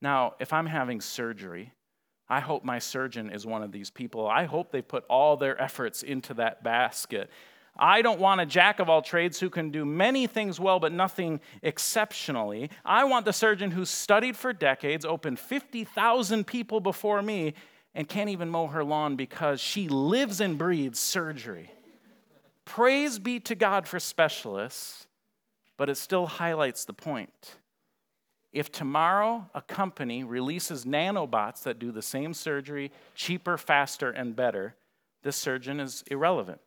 Now, 0.00 0.34
if 0.40 0.52
I'm 0.52 0.66
having 0.66 1.00
surgery, 1.00 1.72
I 2.28 2.40
hope 2.40 2.64
my 2.64 2.78
surgeon 2.78 3.30
is 3.30 3.46
one 3.46 3.62
of 3.62 3.70
these 3.70 3.90
people. 3.90 4.26
I 4.26 4.44
hope 4.44 4.72
they 4.72 4.82
put 4.82 5.04
all 5.08 5.36
their 5.36 5.60
efforts 5.60 6.02
into 6.02 6.34
that 6.34 6.64
basket. 6.64 7.30
I 7.78 8.02
don't 8.02 8.20
want 8.20 8.40
a 8.40 8.46
jack 8.46 8.80
of 8.80 8.88
all 8.88 9.02
trades 9.02 9.38
who 9.38 9.50
can 9.50 9.70
do 9.70 9.84
many 9.84 10.26
things 10.26 10.58
well 10.58 10.80
but 10.80 10.92
nothing 10.92 11.40
exceptionally. 11.62 12.70
I 12.84 13.04
want 13.04 13.24
the 13.24 13.32
surgeon 13.32 13.70
who 13.70 13.84
studied 13.84 14.36
for 14.36 14.52
decades, 14.52 15.04
opened 15.04 15.38
50,000 15.38 16.46
people 16.46 16.80
before 16.80 17.22
me, 17.22 17.54
and 17.94 18.08
can't 18.08 18.30
even 18.30 18.50
mow 18.50 18.66
her 18.66 18.84
lawn 18.84 19.16
because 19.16 19.60
she 19.60 19.88
lives 19.88 20.40
and 20.40 20.58
breathes 20.58 20.98
surgery. 20.98 21.70
Praise 22.66 23.18
be 23.18 23.40
to 23.40 23.54
God 23.54 23.86
for 23.88 23.98
specialists, 23.98 25.06
but 25.76 25.88
it 25.88 25.96
still 25.96 26.26
highlights 26.26 26.84
the 26.84 26.92
point. 26.92 27.56
If 28.52 28.72
tomorrow 28.72 29.48
a 29.54 29.62
company 29.62 30.24
releases 30.24 30.84
nanobots 30.84 31.62
that 31.62 31.78
do 31.78 31.92
the 31.92 32.02
same 32.02 32.34
surgery 32.34 32.90
cheaper, 33.14 33.56
faster, 33.56 34.10
and 34.10 34.34
better, 34.34 34.74
this 35.22 35.36
surgeon 35.36 35.80
is 35.80 36.02
irrelevant. 36.10 36.60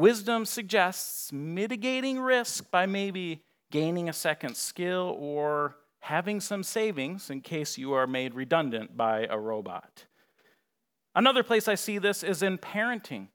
Wisdom 0.00 0.46
suggests 0.46 1.30
mitigating 1.30 2.18
risk 2.18 2.70
by 2.70 2.86
maybe 2.86 3.42
gaining 3.70 4.08
a 4.08 4.14
second 4.14 4.56
skill 4.56 5.14
or 5.18 5.76
having 5.98 6.40
some 6.40 6.62
savings 6.62 7.28
in 7.28 7.42
case 7.42 7.76
you 7.76 7.92
are 7.92 8.06
made 8.06 8.32
redundant 8.32 8.96
by 8.96 9.26
a 9.28 9.38
robot. 9.38 10.06
Another 11.14 11.42
place 11.42 11.68
I 11.68 11.74
see 11.74 11.98
this 11.98 12.22
is 12.22 12.42
in 12.42 12.56
parenting. 12.56 13.26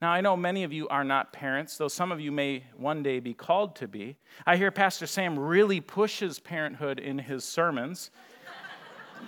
Now, 0.00 0.10
I 0.10 0.22
know 0.22 0.38
many 0.38 0.64
of 0.64 0.72
you 0.72 0.88
are 0.88 1.04
not 1.04 1.34
parents, 1.34 1.76
though 1.76 1.86
some 1.86 2.10
of 2.10 2.18
you 2.18 2.32
may 2.32 2.64
one 2.74 3.02
day 3.02 3.20
be 3.20 3.34
called 3.34 3.76
to 3.76 3.86
be. 3.86 4.16
I 4.46 4.56
hear 4.56 4.70
Pastor 4.70 5.06
Sam 5.06 5.38
really 5.38 5.82
pushes 5.82 6.38
parenthood 6.38 6.98
in 6.98 7.18
his 7.18 7.44
sermons. 7.44 8.10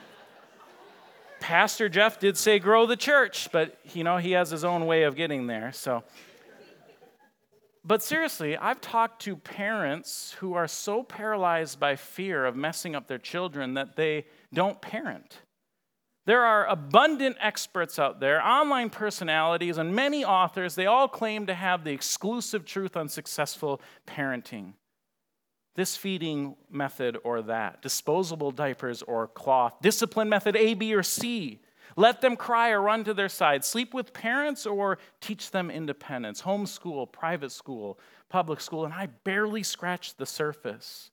Pastor 1.41 1.91
Jeff 1.91 2.18
did 2.18 2.39
say 2.39 2.59
grow 2.59 2.86
the 2.86 2.97
church, 2.97 3.51
but 3.53 3.78
you 3.93 4.05
know, 4.05 4.16
he 4.16 4.30
has 4.30 4.49
his 4.49 4.64
own 4.64 4.86
way 4.86 5.03
of 5.03 5.16
getting 5.16 5.47
there. 5.49 5.70
So 5.72 6.03
But 7.89 8.03
seriously, 8.03 8.55
I've 8.55 8.82
talked 8.82 9.22
to 9.22 9.34
parents 9.34 10.36
who 10.41 10.53
are 10.53 10.68
so 10.68 11.03
paralyzed 11.03 11.80
by 11.80 11.97
fear 11.97 12.45
of 12.45 12.55
messing 12.55 12.95
up 12.95 13.07
their 13.07 13.16
children 13.16 13.72
that 13.74 13.97
they 13.97 14.26
don't 14.53 14.78
parent. 14.82 15.39
There 16.26 16.45
are 16.45 16.66
abundant 16.66 17.39
experts 17.41 17.99
out 17.99 18.20
there, 18.20 18.47
online 18.47 18.91
personalities, 18.91 19.78
and 19.78 19.97
many 19.97 20.22
authors. 20.22 20.74
They 20.74 20.84
all 20.84 21.09
claim 21.09 21.47
to 21.47 21.55
have 21.55 21.82
the 21.82 21.93
exclusive 21.93 22.66
truth 22.66 22.95
on 22.95 23.09
successful 23.09 23.80
parenting. 24.07 24.74
This 25.74 25.97
feeding 25.97 26.57
method 26.70 27.16
or 27.24 27.41
that, 27.41 27.80
disposable 27.80 28.51
diapers 28.51 29.01
or 29.01 29.28
cloth, 29.28 29.72
discipline 29.80 30.28
method 30.28 30.57
A, 30.57 30.74
B, 30.74 30.93
or 30.93 31.03
C. 31.03 31.62
Let 31.99 32.20
them 32.20 32.36
cry 32.36 32.70
or 32.70 32.80
run 32.80 33.03
to 33.05 33.12
their 33.12 33.28
side. 33.28 33.64
Sleep 33.64 33.92
with 33.92 34.12
parents 34.12 34.66
or 34.66 34.99
teach 35.20 35.51
them 35.51 35.68
independence. 35.68 36.40
Homeschool, 36.40 37.11
private 37.11 37.51
school, 37.51 37.99
public 38.28 38.61
school, 38.61 38.84
and 38.84 38.94
I 38.94 39.07
barely 39.24 39.64
scratched 39.64 40.16
the 40.16 40.24
surface. 40.24 41.11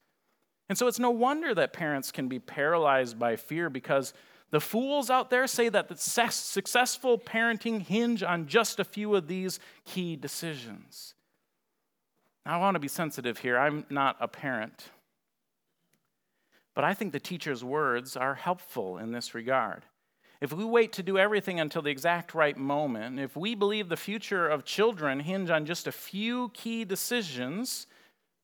And 0.70 0.78
so 0.78 0.86
it's 0.86 1.00
no 1.00 1.10
wonder 1.10 1.56
that 1.56 1.74
parents 1.74 2.12
can 2.12 2.28
be 2.28 2.38
paralyzed 2.38 3.18
by 3.18 3.36
fear 3.36 3.68
because 3.68 4.14
the 4.52 4.62
fools 4.62 5.10
out 5.10 5.32
there 5.32 5.48
say 5.48 5.70
that 5.70 5.88
the 5.88 5.98
successful 5.98 7.18
parenting 7.18 7.82
hinge 7.82 8.22
on 8.22 8.46
just 8.46 8.80
a 8.80 8.84
few 8.84 9.16
of 9.16 9.28
these 9.28 9.60
key 9.86 10.16
decisions. 10.16 11.16
Now, 12.46 12.58
I 12.58 12.62
want 12.62 12.76
to 12.76 12.80
be 12.80 12.88
sensitive 12.88 13.40
here. 13.40 13.58
I'm 13.58 13.88
not 13.90 14.18
a 14.20 14.28
parent. 14.28 14.92
But 16.76 16.84
I 16.84 16.94
think 16.94 17.12
the 17.12 17.20
teacher's 17.20 17.64
words 17.64 18.16
are 18.16 18.36
helpful 18.36 19.00
in 19.00 19.14
this 19.14 19.34
regard. 19.34 19.82
If 20.42 20.54
we 20.54 20.66
wait 20.66 20.94
to 20.94 21.04
do 21.04 21.18
everything 21.18 21.60
until 21.60 21.82
the 21.82 21.90
exact 21.90 22.34
right 22.34 22.58
moment, 22.58 23.20
if 23.20 23.36
we 23.36 23.56
believe 23.56 23.90
the 23.90 23.98
future 23.98 24.48
of 24.48 24.66
children 24.66 25.22
hinge 25.22 25.50
on 25.50 25.66
just 25.66 25.88
a 25.88 25.92
few 25.92 26.50
key 26.50 26.84
decisions, 26.84 27.88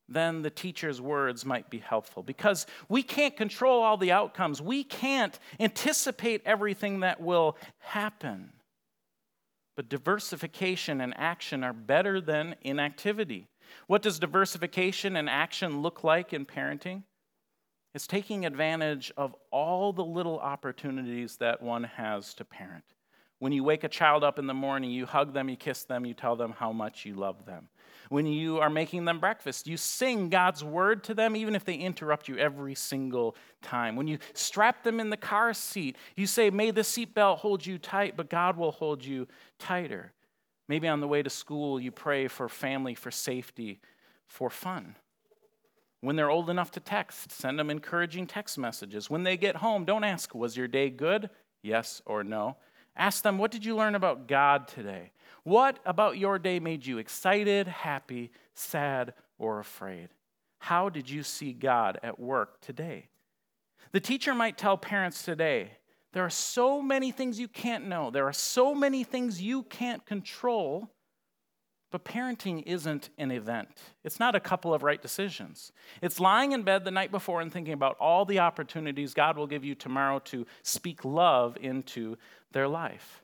then 0.08 0.42
the 0.42 0.50
teacher's 0.50 1.02
words 1.02 1.46
might 1.46 1.70
be 1.70 1.80
helpful 1.80 2.24
because 2.24 2.66
we 2.90 3.04
can't 3.04 3.38
control 3.38 3.82
all 3.82 3.98
the 3.98 4.12
outcomes. 4.12 4.62
We 4.62 4.84
can't 4.84 5.38
anticipate 5.60 6.42
everything 6.46 7.02
that 7.02 7.22
will 7.22 7.58
happen. 7.80 8.52
But 9.78 9.90
diversification 9.90 11.02
and 11.02 11.14
action 11.18 11.64
are 11.64 11.74
better 11.74 12.20
than 12.20 12.56
inactivity. 12.62 13.48
What 13.88 14.02
does 14.02 14.20
diversification 14.20 15.16
and 15.16 15.30
action 15.30 15.82
look 15.82 16.04
like 16.04 16.34
in 16.34 16.46
parenting? 16.46 17.04
It's 17.94 18.08
taking 18.08 18.46
advantage 18.46 19.12
of 19.18 19.36
all 19.52 19.92
the 19.92 20.06
little 20.06 20.40
opportunities 20.40 21.38
that 21.38 21.62
one 21.62 21.84
has 21.84 22.34
to 22.36 22.46
parent. 22.46 22.86
When 23.40 23.52
you 23.52 23.64
wake 23.64 23.84
a 23.84 23.90
child 23.90 24.24
up 24.24 24.38
in 24.38 24.46
the 24.46 24.54
morning, 24.54 24.92
you 24.92 25.06
hug 25.06 25.34
them, 25.34 25.50
you 25.50 25.58
kiss 25.58 25.84
them, 25.84 26.06
you 26.06 26.14
tell 26.14 26.36
them 26.36 26.54
how 26.58 26.72
much 26.72 27.06
you 27.06 27.16
love 27.16 27.46
them. 27.46 27.70
When 28.10 28.26
you 28.26 28.60
are 28.60 28.70
making 28.70 29.06
them 29.06 29.20
breakfast, 29.20 29.68
you 29.68 29.78
sing 29.78 30.30
God's 30.30 30.64
word 30.64 31.04
to 31.06 31.14
them, 31.14 31.36
even 31.36 31.56
if 31.56 31.66
they 31.66 31.76
interrupt 31.76 32.28
you 32.28 32.38
every 32.38 32.76
single 32.76 33.36
time. 33.62 33.96
When 33.96 34.08
you 34.08 34.20
strap 34.34 34.84
them 34.84 35.00
in 35.00 35.10
the 35.10 35.18
car 35.18 35.54
seat, 35.54 35.98
you 36.16 36.28
say, 36.28 36.50
May 36.50 36.72
the 36.72 36.82
seatbelt 36.82 37.40
hold 37.40 37.66
you 37.66 37.78
tight, 37.78 38.16
but 38.16 38.30
God 38.30 38.58
will 38.58 38.74
hold 38.74 39.04
you 39.04 39.28
tighter. 39.58 40.14
Maybe 40.68 40.88
on 40.88 41.00
the 41.00 41.08
way 41.08 41.24
to 41.24 41.30
school, 41.30 41.80
you 41.80 41.92
pray 41.92 42.28
for 42.28 42.48
family, 42.48 42.96
for 42.96 43.12
safety, 43.12 43.82
for 44.28 44.50
fun. 44.50 44.96
When 46.02 46.16
they're 46.16 46.32
old 46.32 46.50
enough 46.50 46.72
to 46.72 46.80
text, 46.80 47.32
send 47.32 47.60
them 47.60 47.70
encouraging 47.70 48.28
text 48.28 48.58
messages. 48.58 49.10
When 49.10 49.24
they 49.24 49.38
get 49.38 49.58
home, 49.58 49.86
don't 49.86 50.04
ask, 50.04 50.34
Was 50.34 50.58
your 50.58 50.68
day 50.68 50.90
good? 50.90 51.30
Yes 51.62 52.02
or 52.06 52.24
no. 52.24 52.58
Ask 52.96 53.24
them, 53.24 53.38
What 53.38 53.52
did 53.52 53.64
you 53.64 53.76
learn 53.76 53.96
about 53.96 54.28
God 54.28 54.68
today? 54.68 55.12
What 55.44 55.80
about 55.86 56.18
your 56.18 56.40
day 56.40 56.60
made 56.60 56.86
you 56.86 56.98
excited, 56.98 57.68
happy, 57.68 58.32
sad, 58.56 59.14
or 59.38 59.60
afraid? 59.60 60.10
How 60.60 60.90
did 60.90 61.10
you 61.10 61.24
see 61.24 61.54
God 61.54 62.00
at 62.04 62.20
work 62.20 62.62
today? 62.62 63.10
The 63.92 64.00
teacher 64.00 64.34
might 64.34 64.58
tell 64.58 64.78
parents 64.78 65.24
today, 65.24 65.72
There 66.14 66.26
are 66.26 66.30
so 66.32 66.82
many 66.82 67.12
things 67.12 67.40
you 67.40 67.48
can't 67.48 67.88
know, 67.88 68.10
there 68.10 68.28
are 68.28 68.34
so 68.34 68.74
many 68.74 69.04
things 69.04 69.42
you 69.42 69.64
can't 69.64 70.04
control. 70.06 70.90
But 71.92 72.06
parenting 72.06 72.64
isn't 72.66 73.10
an 73.18 73.32
event. 73.32 73.68
It's 74.04 74.20
not 74.20 74.34
a 74.34 74.40
couple 74.40 74.74
of 74.74 74.82
right 74.82 75.02
decisions. 75.02 75.74
It's 76.02 76.22
lying 76.22 76.54
in 76.54 76.64
bed 76.64 76.86
the 76.86 76.92
night 76.92 77.12
before 77.12 77.42
and 77.42 77.52
thinking 77.52 77.74
about 77.74 77.98
all 78.00 78.24
the 78.24 78.40
opportunities 78.40 79.14
God 79.14 79.38
will 79.38 79.48
give 79.48 79.66
you 79.66 79.76
tomorrow 79.76 80.20
to 80.20 80.46
speak 80.64 81.04
love 81.04 81.58
into 81.60 82.18
their 82.54 82.70
life. 82.70 83.24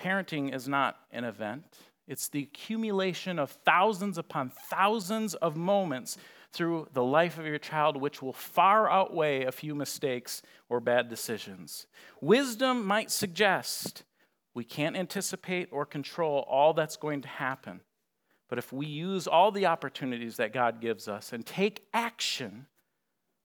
Parenting 0.00 0.54
is 0.54 0.68
not 0.68 0.96
an 1.10 1.24
event, 1.24 1.64
it's 2.06 2.28
the 2.28 2.44
accumulation 2.44 3.38
of 3.38 3.50
thousands 3.50 4.16
upon 4.16 4.50
thousands 4.70 5.34
of 5.34 5.56
moments 5.56 6.16
through 6.52 6.88
the 6.94 7.04
life 7.04 7.38
of 7.38 7.44
your 7.44 7.58
child, 7.58 7.96
which 7.96 8.22
will 8.22 8.32
far 8.32 8.90
outweigh 8.90 9.44
a 9.44 9.52
few 9.52 9.74
mistakes 9.74 10.40
or 10.70 10.80
bad 10.80 11.10
decisions. 11.10 11.86
Wisdom 12.22 12.86
might 12.86 13.10
suggest 13.10 14.04
we 14.54 14.64
can't 14.64 14.96
anticipate 14.96 15.68
or 15.70 15.84
control 15.84 16.46
all 16.48 16.72
that's 16.72 16.96
going 16.96 17.20
to 17.22 17.28
happen. 17.28 17.82
But 18.48 18.58
if 18.58 18.72
we 18.72 18.86
use 18.86 19.26
all 19.26 19.50
the 19.50 19.66
opportunities 19.66 20.36
that 20.36 20.52
God 20.52 20.80
gives 20.80 21.06
us 21.06 21.32
and 21.32 21.44
take 21.44 21.86
action, 21.92 22.66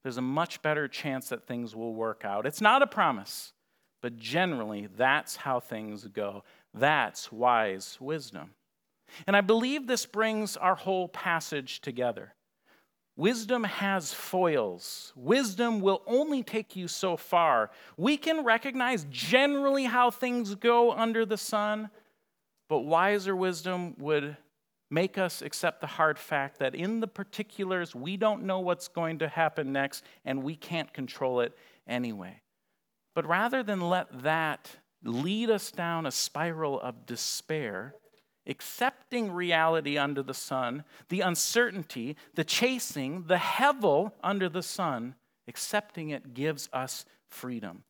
there's 0.02 0.18
a 0.18 0.22
much 0.22 0.62
better 0.62 0.88
chance 0.88 1.30
that 1.30 1.46
things 1.46 1.76
will 1.76 1.94
work 1.94 2.24
out. 2.26 2.46
It's 2.46 2.62
not 2.62 2.82
a 2.82 2.88
promise, 2.88 3.54
but 4.02 4.18
generally, 4.18 4.88
that's 4.98 5.36
how 5.38 5.60
things 5.60 6.06
go. 6.08 6.44
That's 6.74 7.32
wise 7.32 7.98
wisdom. 8.00 8.52
And 9.28 9.36
I 9.36 9.42
believe 9.42 9.88
this 9.88 10.06
brings 10.06 10.58
our 10.58 10.76
whole 10.76 11.08
passage 11.08 11.82
together. 11.82 12.34
Wisdom 13.16 13.64
has 13.64 14.12
foils. 14.12 15.14
Wisdom 15.16 15.82
will 15.82 16.02
only 16.08 16.42
take 16.42 16.76
you 16.76 16.88
so 16.88 17.16
far. 17.16 17.70
We 17.96 18.18
can 18.18 18.44
recognize 18.44 19.06
generally 19.12 19.84
how 19.84 20.10
things 20.10 20.56
go 20.56 20.92
under 20.92 21.26
the 21.26 21.38
sun, 21.38 21.90
but 22.68 22.80
wiser 22.80 23.36
wisdom 23.36 23.94
would 24.00 24.36
make 24.90 25.18
us 25.18 25.42
accept 25.42 25.82
the 25.82 25.88
hard 25.88 26.20
fact 26.20 26.60
that 26.60 26.76
in 26.76 27.00
the 27.00 27.08
particulars, 27.08 27.96
we 27.96 28.18
don't 28.18 28.44
know 28.44 28.60
what's 28.60 28.88
going 28.88 29.20
to 29.20 29.28
happen 29.28 29.72
next 29.72 30.04
and 30.26 30.44
we 30.44 30.56
can't 30.56 30.94
control 30.94 31.40
it 31.40 31.58
anyway. 31.88 32.42
But 33.16 33.28
rather 33.28 33.64
than 33.64 33.82
let 33.82 34.24
that 34.24 34.78
lead 35.04 35.50
us 35.50 35.72
down 35.72 36.06
a 36.06 36.12
spiral 36.12 36.80
of 36.80 37.06
despair, 37.06 37.96
accepting 38.48 39.32
reality 39.32 39.98
under 39.98 40.24
the 40.24 40.34
sun, 40.34 40.84
the 41.10 41.22
uncertainty, 41.22 42.16
the 42.36 42.44
chasing, 42.44 43.26
the 43.28 43.36
hevel 43.36 44.12
under 44.24 44.50
the 44.50 44.64
sun, 44.64 45.16
accepting 45.48 46.10
it 46.10 46.34
gives 46.34 46.70
us 46.74 47.06
freedom 47.28 47.84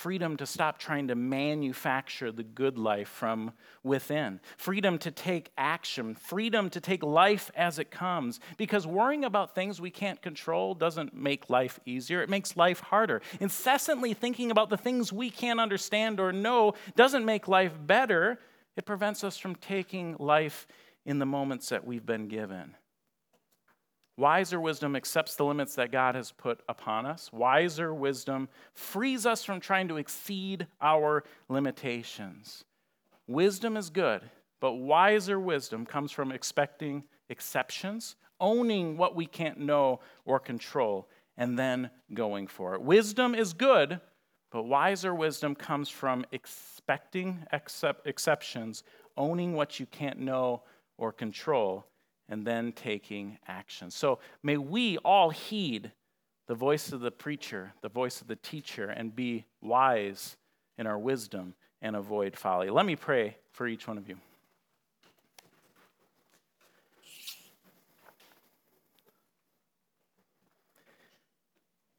freedom 0.00 0.34
to 0.38 0.46
stop 0.46 0.78
trying 0.78 1.08
to 1.08 1.14
manufacture 1.14 2.32
the 2.32 2.42
good 2.42 2.78
life 2.78 3.08
from 3.08 3.52
within, 3.82 4.40
freedom 4.56 4.96
to 4.96 5.10
take 5.10 5.50
action, 5.58 6.14
freedom 6.14 6.70
to 6.70 6.80
take 6.80 7.02
life 7.02 7.50
as 7.54 7.78
it 7.78 7.90
comes. 7.90 8.40
Because 8.56 8.86
worrying 8.86 9.26
about 9.26 9.54
things 9.54 9.78
we 9.78 9.90
can't 9.90 10.22
control 10.22 10.74
doesn't 10.74 11.14
make 11.14 11.50
life 11.50 11.78
easier, 11.84 12.22
it 12.22 12.30
makes 12.30 12.56
life 12.56 12.80
harder. 12.80 13.20
Incessantly 13.40 14.14
thinking 14.14 14.50
about 14.50 14.70
the 14.70 14.78
things 14.78 15.12
we 15.12 15.28
can't 15.28 15.60
understand 15.60 16.18
or 16.18 16.32
know 16.32 16.72
doesn't 16.96 17.26
make 17.26 17.46
life 17.46 17.74
better, 17.86 18.38
it 18.76 18.86
prevents 18.86 19.22
us 19.22 19.36
from 19.36 19.54
taking 19.54 20.16
life 20.18 20.66
in 21.04 21.18
the 21.18 21.26
moments 21.26 21.68
that 21.68 21.86
we've 21.86 22.06
been 22.06 22.26
given. 22.26 22.74
Wiser 24.20 24.60
wisdom 24.60 24.96
accepts 24.96 25.34
the 25.34 25.46
limits 25.46 25.76
that 25.76 25.90
God 25.90 26.14
has 26.14 26.30
put 26.30 26.60
upon 26.68 27.06
us. 27.06 27.32
Wiser 27.32 27.94
wisdom 27.94 28.50
frees 28.74 29.24
us 29.24 29.42
from 29.42 29.60
trying 29.60 29.88
to 29.88 29.96
exceed 29.96 30.66
our 30.78 31.24
limitations. 31.48 32.64
Wisdom 33.26 33.78
is 33.78 33.88
good, 33.88 34.20
but 34.60 34.74
wiser 34.74 35.40
wisdom 35.40 35.86
comes 35.86 36.12
from 36.12 36.32
expecting 36.32 37.04
exceptions, 37.30 38.16
owning 38.38 38.98
what 38.98 39.16
we 39.16 39.24
can't 39.24 39.58
know 39.58 40.00
or 40.26 40.38
control, 40.38 41.08
and 41.38 41.58
then 41.58 41.88
going 42.12 42.46
for 42.46 42.74
it. 42.74 42.82
Wisdom 42.82 43.34
is 43.34 43.54
good, 43.54 44.02
but 44.52 44.64
wiser 44.64 45.14
wisdom 45.14 45.54
comes 45.54 45.88
from 45.88 46.26
expecting 46.30 47.42
exceptions, 48.04 48.84
owning 49.16 49.54
what 49.54 49.80
you 49.80 49.86
can't 49.86 50.18
know 50.18 50.62
or 50.98 51.10
control, 51.10 51.86
and 52.30 52.46
then 52.46 52.72
taking 52.72 53.36
action. 53.46 53.90
So 53.90 54.20
may 54.42 54.56
we 54.56 54.96
all 54.98 55.30
heed 55.30 55.92
the 56.46 56.54
voice 56.54 56.92
of 56.92 57.00
the 57.00 57.10
preacher, 57.10 57.74
the 57.82 57.88
voice 57.88 58.20
of 58.20 58.28
the 58.28 58.36
teacher, 58.36 58.88
and 58.88 59.14
be 59.14 59.44
wise 59.60 60.36
in 60.78 60.86
our 60.86 60.98
wisdom 60.98 61.54
and 61.82 61.94
avoid 61.94 62.36
folly. 62.36 62.70
Let 62.70 62.86
me 62.86 62.96
pray 62.96 63.36
for 63.50 63.66
each 63.66 63.86
one 63.86 63.98
of 63.98 64.08
you. 64.08 64.16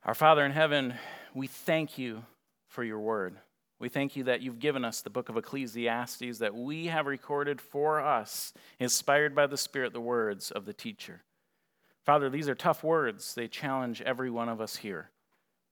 Our 0.03 0.15
Father 0.15 0.43
in 0.43 0.51
heaven, 0.51 0.95
we 1.33 1.45
thank 1.45 1.97
you 1.97 2.23
for 2.67 2.83
your 2.83 2.99
word. 2.99 3.35
We 3.81 3.89
thank 3.89 4.15
you 4.15 4.25
that 4.25 4.41
you've 4.41 4.59
given 4.59 4.85
us 4.85 5.01
the 5.01 5.09
book 5.09 5.29
of 5.29 5.37
Ecclesiastes, 5.37 6.37
that 6.37 6.53
we 6.53 6.85
have 6.85 7.07
recorded 7.07 7.59
for 7.59 7.99
us, 7.99 8.53
inspired 8.79 9.33
by 9.33 9.47
the 9.47 9.57
Spirit, 9.57 9.91
the 9.91 9.99
words 9.99 10.51
of 10.51 10.65
the 10.65 10.73
teacher. 10.73 11.23
Father, 12.05 12.29
these 12.29 12.47
are 12.47 12.53
tough 12.53 12.83
words. 12.83 13.33
They 13.33 13.47
challenge 13.47 13.99
every 14.03 14.29
one 14.29 14.49
of 14.49 14.61
us 14.61 14.75
here. 14.75 15.09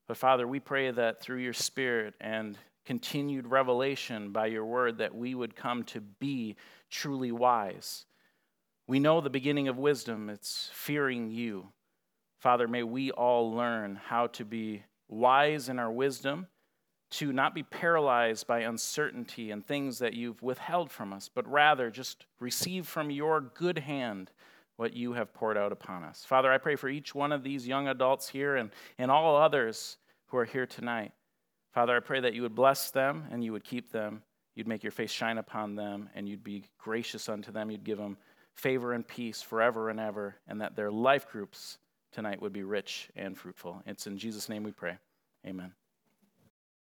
But 0.07 0.18
Father, 0.18 0.47
we 0.47 0.60
pray 0.60 0.89
that 0.89 1.22
through 1.22 1.38
your 1.38 1.53
Spirit 1.53 2.16
and 2.20 2.57
continued 2.84 3.45
revelation 3.45 4.32
by 4.32 4.47
your 4.47 4.66
word, 4.66 4.97
that 4.97 5.14
we 5.14 5.36
would 5.36 5.55
come 5.55 5.84
to 5.84 6.01
be 6.01 6.55
truly 6.89 7.32
wise. 7.32 8.05
We 8.88 8.99
know 8.99 9.22
the 9.22 9.30
beginning 9.30 9.68
of 9.68 9.78
wisdom, 9.78 10.32
it's 10.32 10.72
fearing 10.74 11.30
you. 11.30 11.68
Father, 12.39 12.68
may 12.68 12.82
we 12.82 13.12
all 13.12 13.53
learn 13.53 13.99
how 14.03 14.26
to 14.28 14.45
be 14.45 14.82
wise 15.07 15.70
in 15.70 15.78
our 15.78 15.91
wisdom, 15.91 16.47
to 17.12 17.34
not 17.34 17.55
be 17.55 17.64
paralyzed 17.64 18.45
by 18.45 18.60
uncertainty 18.60 19.51
and 19.51 19.66
things 19.66 19.99
that 19.99 20.14
you've 20.14 20.41
withheld 20.41 20.91
from 20.91 21.12
us, 21.12 21.30
but 21.34 21.49
rather 21.49 21.89
just 21.89 22.26
receive 22.39 22.88
from 22.88 23.10
your 23.10 23.41
good 23.41 23.80
hand 23.80 24.32
what 24.76 24.93
you 24.93 25.14
have 25.14 25.34
poured 25.34 25.57
out 25.57 25.72
upon 25.72 26.03
us. 26.03 26.24
Father, 26.26 26.51
I 26.51 26.57
pray 26.57 26.76
for 26.76 26.88
each 26.88 27.14
one 27.16 27.32
of 27.32 27.43
these 27.43 27.68
young 27.68 27.88
adults 27.88 28.30
here 28.30 28.55
and, 28.55 28.70
and 28.97 29.10
all 29.12 29.36
others 29.36 29.97
who 30.28 30.38
are 30.38 30.45
here 30.45 30.66
tonight. 30.66 31.12
Father, 31.74 31.95
I 31.95 31.99
pray 31.99 32.22
that 32.22 32.34
you 32.34 32.43
would 32.43 32.55
bless 32.55 32.91
them 32.91 33.26
and 33.32 33.43
you 33.43 33.51
would 33.51 33.64
keep 33.64 33.91
them. 33.91 34.22
You'd 34.55 34.68
make 34.68 34.84
your 34.84 34.91
face 34.91 35.12
shine 35.12 35.38
upon 35.38 35.76
them 35.76 36.10
and 36.16 36.30
you'd 36.30 36.43
be 36.43 36.64
gracious 36.78 37.28
unto 37.28 37.51
them. 37.51 37.72
You'd 37.72 37.84
give 37.84 37.97
them 37.97 38.18
favor 38.53 38.93
and 38.93 39.07
peace 39.07 39.41
forever 39.41 39.89
and 39.89 39.99
ever, 39.99 40.36
and 40.47 40.62
that 40.62 40.76
their 40.76 40.91
life 40.91 41.30
groups 41.30 41.78
tonight 42.12 42.41
would 42.41 42.53
be 42.53 42.64
rich 42.64 43.10
and 43.16 43.38
fruitful. 43.38 43.82
It's 43.86 44.07
in 44.07 44.18
Jesus' 44.18 44.49
name 44.49 44.64
we 44.64 44.72
pray. 44.72 44.97
Amen. 45.45 45.74